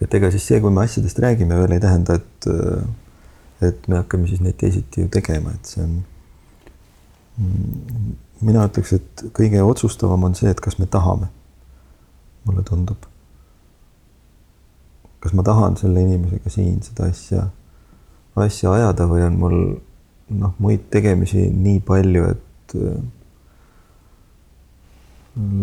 et 0.01 0.14
ega 0.18 0.31
siis 0.32 0.44
see, 0.48 0.60
kui 0.60 0.73
me 0.73 0.85
asjadest 0.85 1.18
räägime, 1.23 1.56
veel 1.56 1.77
ei 1.77 1.82
tähenda, 1.82 2.18
et, 2.20 2.48
et 3.64 3.89
me 3.89 4.01
hakkame 4.01 4.28
siis 4.28 4.43
neid 4.44 4.59
teisiti 4.60 5.05
ju 5.05 5.10
tegema, 5.12 5.55
et 5.56 5.73
see 5.73 5.85
on. 5.85 5.97
mina 8.47 8.66
ütleks, 8.68 8.93
et 8.97 9.27
kõige 9.36 9.62
otsustavam 9.64 10.24
on 10.28 10.36
see, 10.36 10.51
et 10.52 10.60
kas 10.60 10.78
me 10.78 10.86
tahame. 10.86 11.31
mulle 12.47 12.62
tundub. 12.62 13.09
kas 15.20 15.32
ma 15.35 15.43
tahan 15.43 15.77
selle 15.77 16.02
inimesega 16.05 16.51
siin 16.51 16.82
seda 16.82 17.09
asja, 17.10 17.48
asja 18.36 18.73
ajada 18.73 19.09
või 19.10 19.24
on 19.27 19.39
mul 19.40 19.56
noh, 20.28 20.52
muid 20.59 20.86
tegemisi 20.93 21.48
nii 21.51 21.81
palju, 21.81 22.28
et 22.31 22.77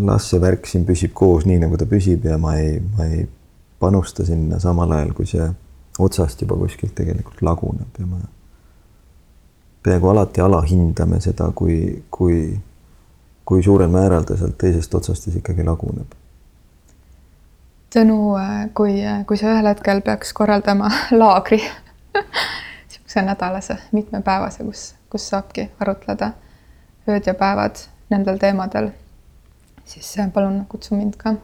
las 0.05 0.27
see 0.30 0.41
värk 0.41 0.68
siin 0.69 0.84
püsib 0.85 1.14
koos 1.18 1.47
nii, 1.49 1.61
nagu 1.64 1.77
ta 1.80 1.88
püsib 1.89 2.26
ja 2.27 2.38
ma 2.41 2.57
ei, 2.60 2.81
ma 2.97 3.07
ei 3.07 3.23
panusta 3.79 4.25
sinna 4.25 4.59
samal 4.59 4.91
ajal, 4.91 5.13
kui 5.13 5.25
see 5.27 5.49
otsast 5.99 6.41
juba 6.41 6.55
kuskilt 6.57 6.95
tegelikult 6.95 7.41
laguneb 7.41 7.99
ja 7.99 8.05
me 8.07 8.21
peaaegu 9.83 10.09
alati 10.09 10.41
alahindame 10.41 11.19
seda, 11.21 11.51
kui, 11.55 12.03
kui, 12.11 12.59
kui 13.45 13.63
suurel 13.63 13.91
määral 13.91 14.23
ta 14.23 14.37
sealt 14.39 14.57
teisest 14.57 14.95
otsast 14.95 15.27
siis 15.27 15.35
ikkagi 15.41 15.65
laguneb. 15.67 16.15
Tõnu, 17.93 18.17
kui, 18.73 19.01
kui 19.27 19.37
sa 19.37 19.51
ühel 19.51 19.67
hetkel 19.69 20.01
peaks 20.01 20.33
korraldama 20.33 20.89
laagri, 21.21 21.59
niisuguse 22.87 23.25
nädalase, 23.27 23.77
mitmepäevase, 23.91 24.63
kus, 24.63 24.93
kus 25.11 25.27
saabki 25.29 25.67
arutleda 25.83 26.31
ööd 27.09 27.27
ja 27.27 27.35
päevad 27.37 27.83
nendel 28.09 28.39
teemadel, 28.39 28.89
siis 29.85 30.15
palun 30.33 30.63
kutsu 30.69 30.95
mind 30.95 31.19
ka. 31.19 31.35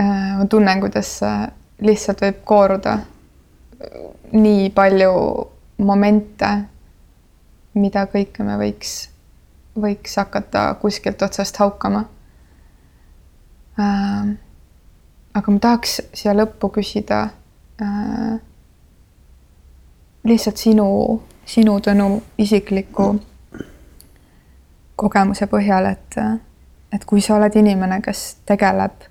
Ma 0.00 0.46
tunnen, 0.48 0.80
kuidas 0.80 1.18
lihtsalt 1.80 2.22
võib 2.24 2.38
kooruda 2.48 2.98
nii 4.32 4.70
palju 4.74 5.12
momente, 5.84 6.50
mida 7.74 8.04
kõike 8.10 8.44
me 8.44 8.56
võiks, 8.60 8.94
võiks 9.80 10.16
hakata 10.20 10.74
kuskilt 10.80 11.22
otsast 11.22 11.56
haukama. 11.62 12.04
Äh, 13.80 14.30
aga 15.34 15.52
ma 15.52 15.62
tahaks 15.62 16.00
siia 16.12 16.34
lõppu 16.36 16.72
küsida 16.74 17.22
äh, 17.80 18.38
lihtsalt 20.24 20.60
sinu, 20.60 20.88
sinu 21.48 21.78
Tõnu 21.80 22.10
isikliku 22.38 23.14
kogemuse 25.00 25.46
põhjal, 25.48 25.94
et, 25.94 26.18
et 26.92 27.04
kui 27.08 27.22
sa 27.24 27.38
oled 27.38 27.54
inimene, 27.56 28.02
kes 28.04 28.42
tegeleb 28.46 29.09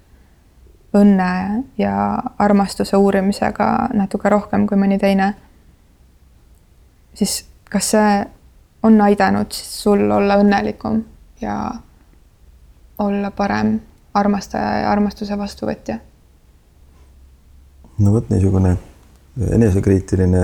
õnne 0.93 1.63
ja 1.77 1.93
armastuse 2.39 2.97
uurimisega 2.97 3.89
natuke 3.93 4.29
rohkem 4.29 4.65
kui 4.67 4.77
mõni 4.77 4.97
teine, 4.99 5.33
siis 7.13 7.43
kas 7.69 7.91
see 7.93 8.17
on 8.83 9.01
aidanud 9.01 9.53
sul 9.53 10.05
olla 10.11 10.39
õnnelikum 10.41 11.03
ja 11.41 11.59
olla 12.99 13.31
parem 13.31 13.77
armastaja 14.13 14.77
ja 14.83 14.91
armastuse 14.91 15.37
vastuvõtja? 15.37 15.99
no 17.99 18.13
vot 18.13 18.29
niisugune 18.31 18.77
enesekriitiline 19.51 20.43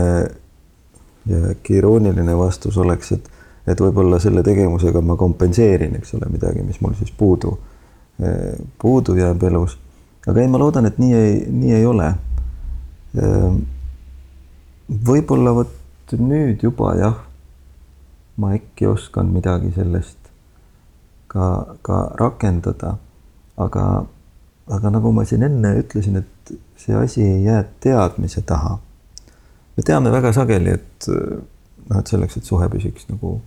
ja 1.25 1.37
äkki 1.51 1.77
irooniline 1.79 2.37
vastus 2.37 2.77
oleks, 2.77 3.11
et, 3.15 3.29
et 3.67 3.81
võib-olla 3.81 4.19
selle 4.21 4.43
tegevusega 4.43 5.01
ma 5.01 5.15
kompenseerin, 5.19 5.95
eks 5.99 6.13
ole, 6.17 6.29
midagi, 6.31 6.63
mis 6.63 6.81
mul 6.83 6.93
siis 6.99 7.11
puudu, 7.17 7.55
puudu 8.81 9.15
jääb 9.17 9.43
elus. 9.49 9.77
Aga 10.25 10.41
ei, 10.41 10.49
ma 10.49 10.59
loodan, 10.61 10.89
et 10.89 10.97
nii 11.01 11.13
ei, 11.13 11.37
nii 11.51 11.73
ei 11.79 11.85
ole. 11.85 12.11
võib-olla 15.09 15.53
vot 15.55 16.13
nüüd 16.19 16.63
juba 16.63 16.93
jah, 16.99 17.15
ma 18.37 18.53
äkki 18.57 18.87
oskan 18.89 19.31
midagi 19.33 19.71
sellest 19.75 20.25
ka, 21.31 21.75
ka 21.85 21.99
rakendada, 22.19 22.95
aga, 23.57 23.85
aga 24.71 24.91
nagu 24.93 25.11
ma 25.15 25.25
siin 25.27 25.45
enne 25.47 25.75
ütlesin, 25.79 26.19
et 26.21 26.53
see 26.79 26.95
asi 26.97 27.23
ei 27.23 27.43
jää 27.45 27.63
teadmise 27.83 28.41
taha. 28.41 28.77
me 29.77 29.83
teame 29.83 30.11
väga 30.11 30.31
sageli, 30.33 30.75
et 30.75 31.07
noh, 31.09 31.99
et 31.99 32.07
selleks, 32.07 32.37
et 32.37 32.47
suhe 32.47 32.67
püsiks 32.71 33.09
nagu 33.09 33.39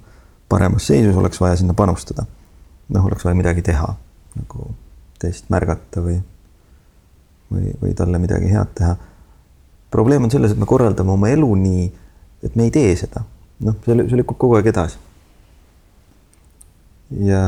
paremas 0.48 0.86
seisus, 0.88 1.16
oleks 1.16 1.40
vaja 1.40 1.56
sinna 1.56 1.74
panustada. 1.74 2.26
noh, 2.88 3.04
oleks 3.04 3.24
vaja 3.24 3.36
midagi 3.36 3.62
teha, 3.62 3.94
nagu 4.36 4.72
teist 5.20 5.50
märgata 5.52 6.00
või, 6.00 6.20
või, 7.52 7.72
või 7.82 7.94
talle 7.96 8.20
midagi 8.22 8.50
head 8.52 8.74
teha. 8.74 8.96
probleem 9.90 10.24
on 10.24 10.30
selles, 10.30 10.52
et 10.52 10.60
me 10.60 10.66
korraldame 10.68 11.12
oma 11.12 11.28
elu 11.32 11.48
nii, 11.54 11.84
et 12.44 12.56
me 12.56 12.68
ei 12.68 12.70
tee 12.70 12.96
seda. 12.96 13.24
noh, 13.64 13.76
see, 13.84 13.96
see 14.08 14.20
lükkub 14.20 14.38
kogu 14.38 14.58
aeg 14.58 14.70
edasi. 14.72 14.98
ja 17.24 17.42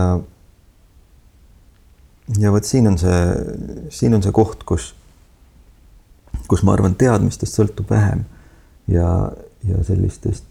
ja 2.38 2.52
vot 2.52 2.64
siin 2.64 2.86
on 2.86 2.98
see, 2.98 3.20
siin 3.90 4.14
on 4.14 4.22
see 4.22 4.32
koht, 4.32 4.64
kus 4.64 4.94
kus 6.50 6.62
ma 6.66 6.74
arvan, 6.74 6.96
teadmistest 6.98 7.58
sõltub 7.58 7.90
vähem 7.90 8.24
ja, 8.90 9.30
ja 9.66 9.82
sellistest 9.86 10.46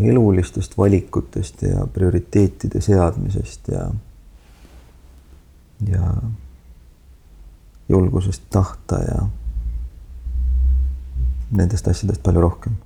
elulistest 0.00 0.78
valikutest 0.78 1.62
ja 1.62 1.84
prioriteetide 1.92 2.80
seadmisest 2.82 3.68
ja, 3.70 3.84
ja 5.86 6.14
julgusest 7.88 8.42
tahta 8.50 9.00
ja 9.04 9.20
nendest 11.54 11.88
asjadest 11.88 12.22
palju 12.24 12.40
rohkem 12.40 12.80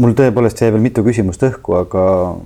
mul 0.00 0.14
tõepoolest 0.16 0.60
jäi 0.62 0.70
veel 0.72 0.82
mitu 0.84 1.02
küsimust 1.04 1.42
õhku, 1.46 1.74
aga 1.80 2.02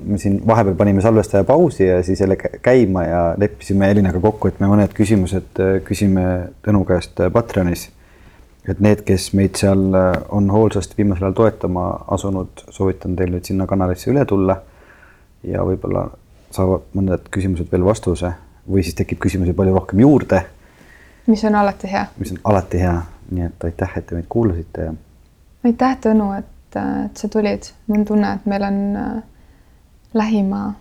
me 0.06 0.18
siin 0.20 0.38
vahepeal 0.46 0.76
panime 0.78 1.02
salvestaja 1.04 1.46
pausi 1.48 1.86
ja 1.86 2.00
siis 2.06 2.20
jälle 2.22 2.38
käima 2.38 3.04
ja 3.04 3.22
leppisime 3.40 3.90
Elinaga 3.92 4.20
kokku, 4.22 4.48
et 4.48 4.60
me 4.62 4.70
mõned 4.70 4.94
küsimused 4.96 5.60
äh, 5.62 5.76
küsime 5.84 6.24
Tõnu 6.64 6.84
käest 6.88 7.20
äh, 7.20 7.32
Patreonis. 7.32 7.88
Et 8.68 8.80
need, 8.80 9.02
kes 9.06 9.32
meid 9.36 9.58
seal 9.60 9.94
äh, 9.94 10.12
on 10.28 10.50
hoolsasti 10.50 10.98
viimasel 10.98 11.28
ajal 11.28 11.36
toetama 11.40 11.88
asunud, 12.16 12.64
soovitan 12.70 13.16
teil 13.16 13.34
nüüd 13.34 13.44
sinna 13.44 13.66
kanalisse 13.66 14.10
üle 14.12 14.24
tulla. 14.24 14.60
ja 15.44 15.60
võib-olla 15.60 16.06
saavad 16.54 16.86
mõned 16.96 17.26
küsimused 17.30 17.68
veel 17.72 17.84
vastuse 17.84 18.30
või 18.70 18.80
siis 18.82 18.96
tekib 18.96 19.18
küsimusi 19.20 19.52
palju 19.52 19.74
rohkem 19.74 20.00
juurde. 20.00 20.44
mis 21.26 21.44
on 21.44 21.54
alati 21.54 21.92
hea. 21.92 22.06
mis 22.18 22.32
on 22.32 22.40
alati 22.44 22.80
hea, 22.80 22.96
nii 23.30 23.46
et 23.50 23.64
aitäh, 23.64 23.96
et 23.96 24.06
te 24.06 24.14
meid 24.14 24.28
kuulasite 24.28 24.88
ja. 24.88 24.94
aitäh, 25.64 25.96
Tõnu, 26.00 26.32
et 26.38 26.50
et, 26.76 27.16
sa 27.16 27.28
tulid. 27.28 27.62
mul 27.86 27.98
on 27.98 28.04
tunne, 28.04 28.32
et 28.34 28.46
meil 28.46 28.62
on 28.62 28.96
äh, 28.96 29.22
lähima 30.14 30.74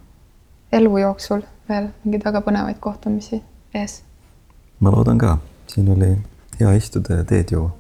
elu 0.72 0.98
jooksul 0.98 1.42
veel 1.70 1.90
mingeid 2.04 2.26
väga 2.26 2.42
põnevaid 2.42 2.80
kohtumisi 2.80 3.44
ees. 3.74 4.02
ma 4.80 4.92
loodan 4.92 5.18
ka, 5.18 5.38
siin 5.68 5.90
oli 5.92 6.18
hea 6.64 6.76
istuda 6.80 7.22
ja 7.22 7.24
teed 7.24 7.52
juua 7.52 7.72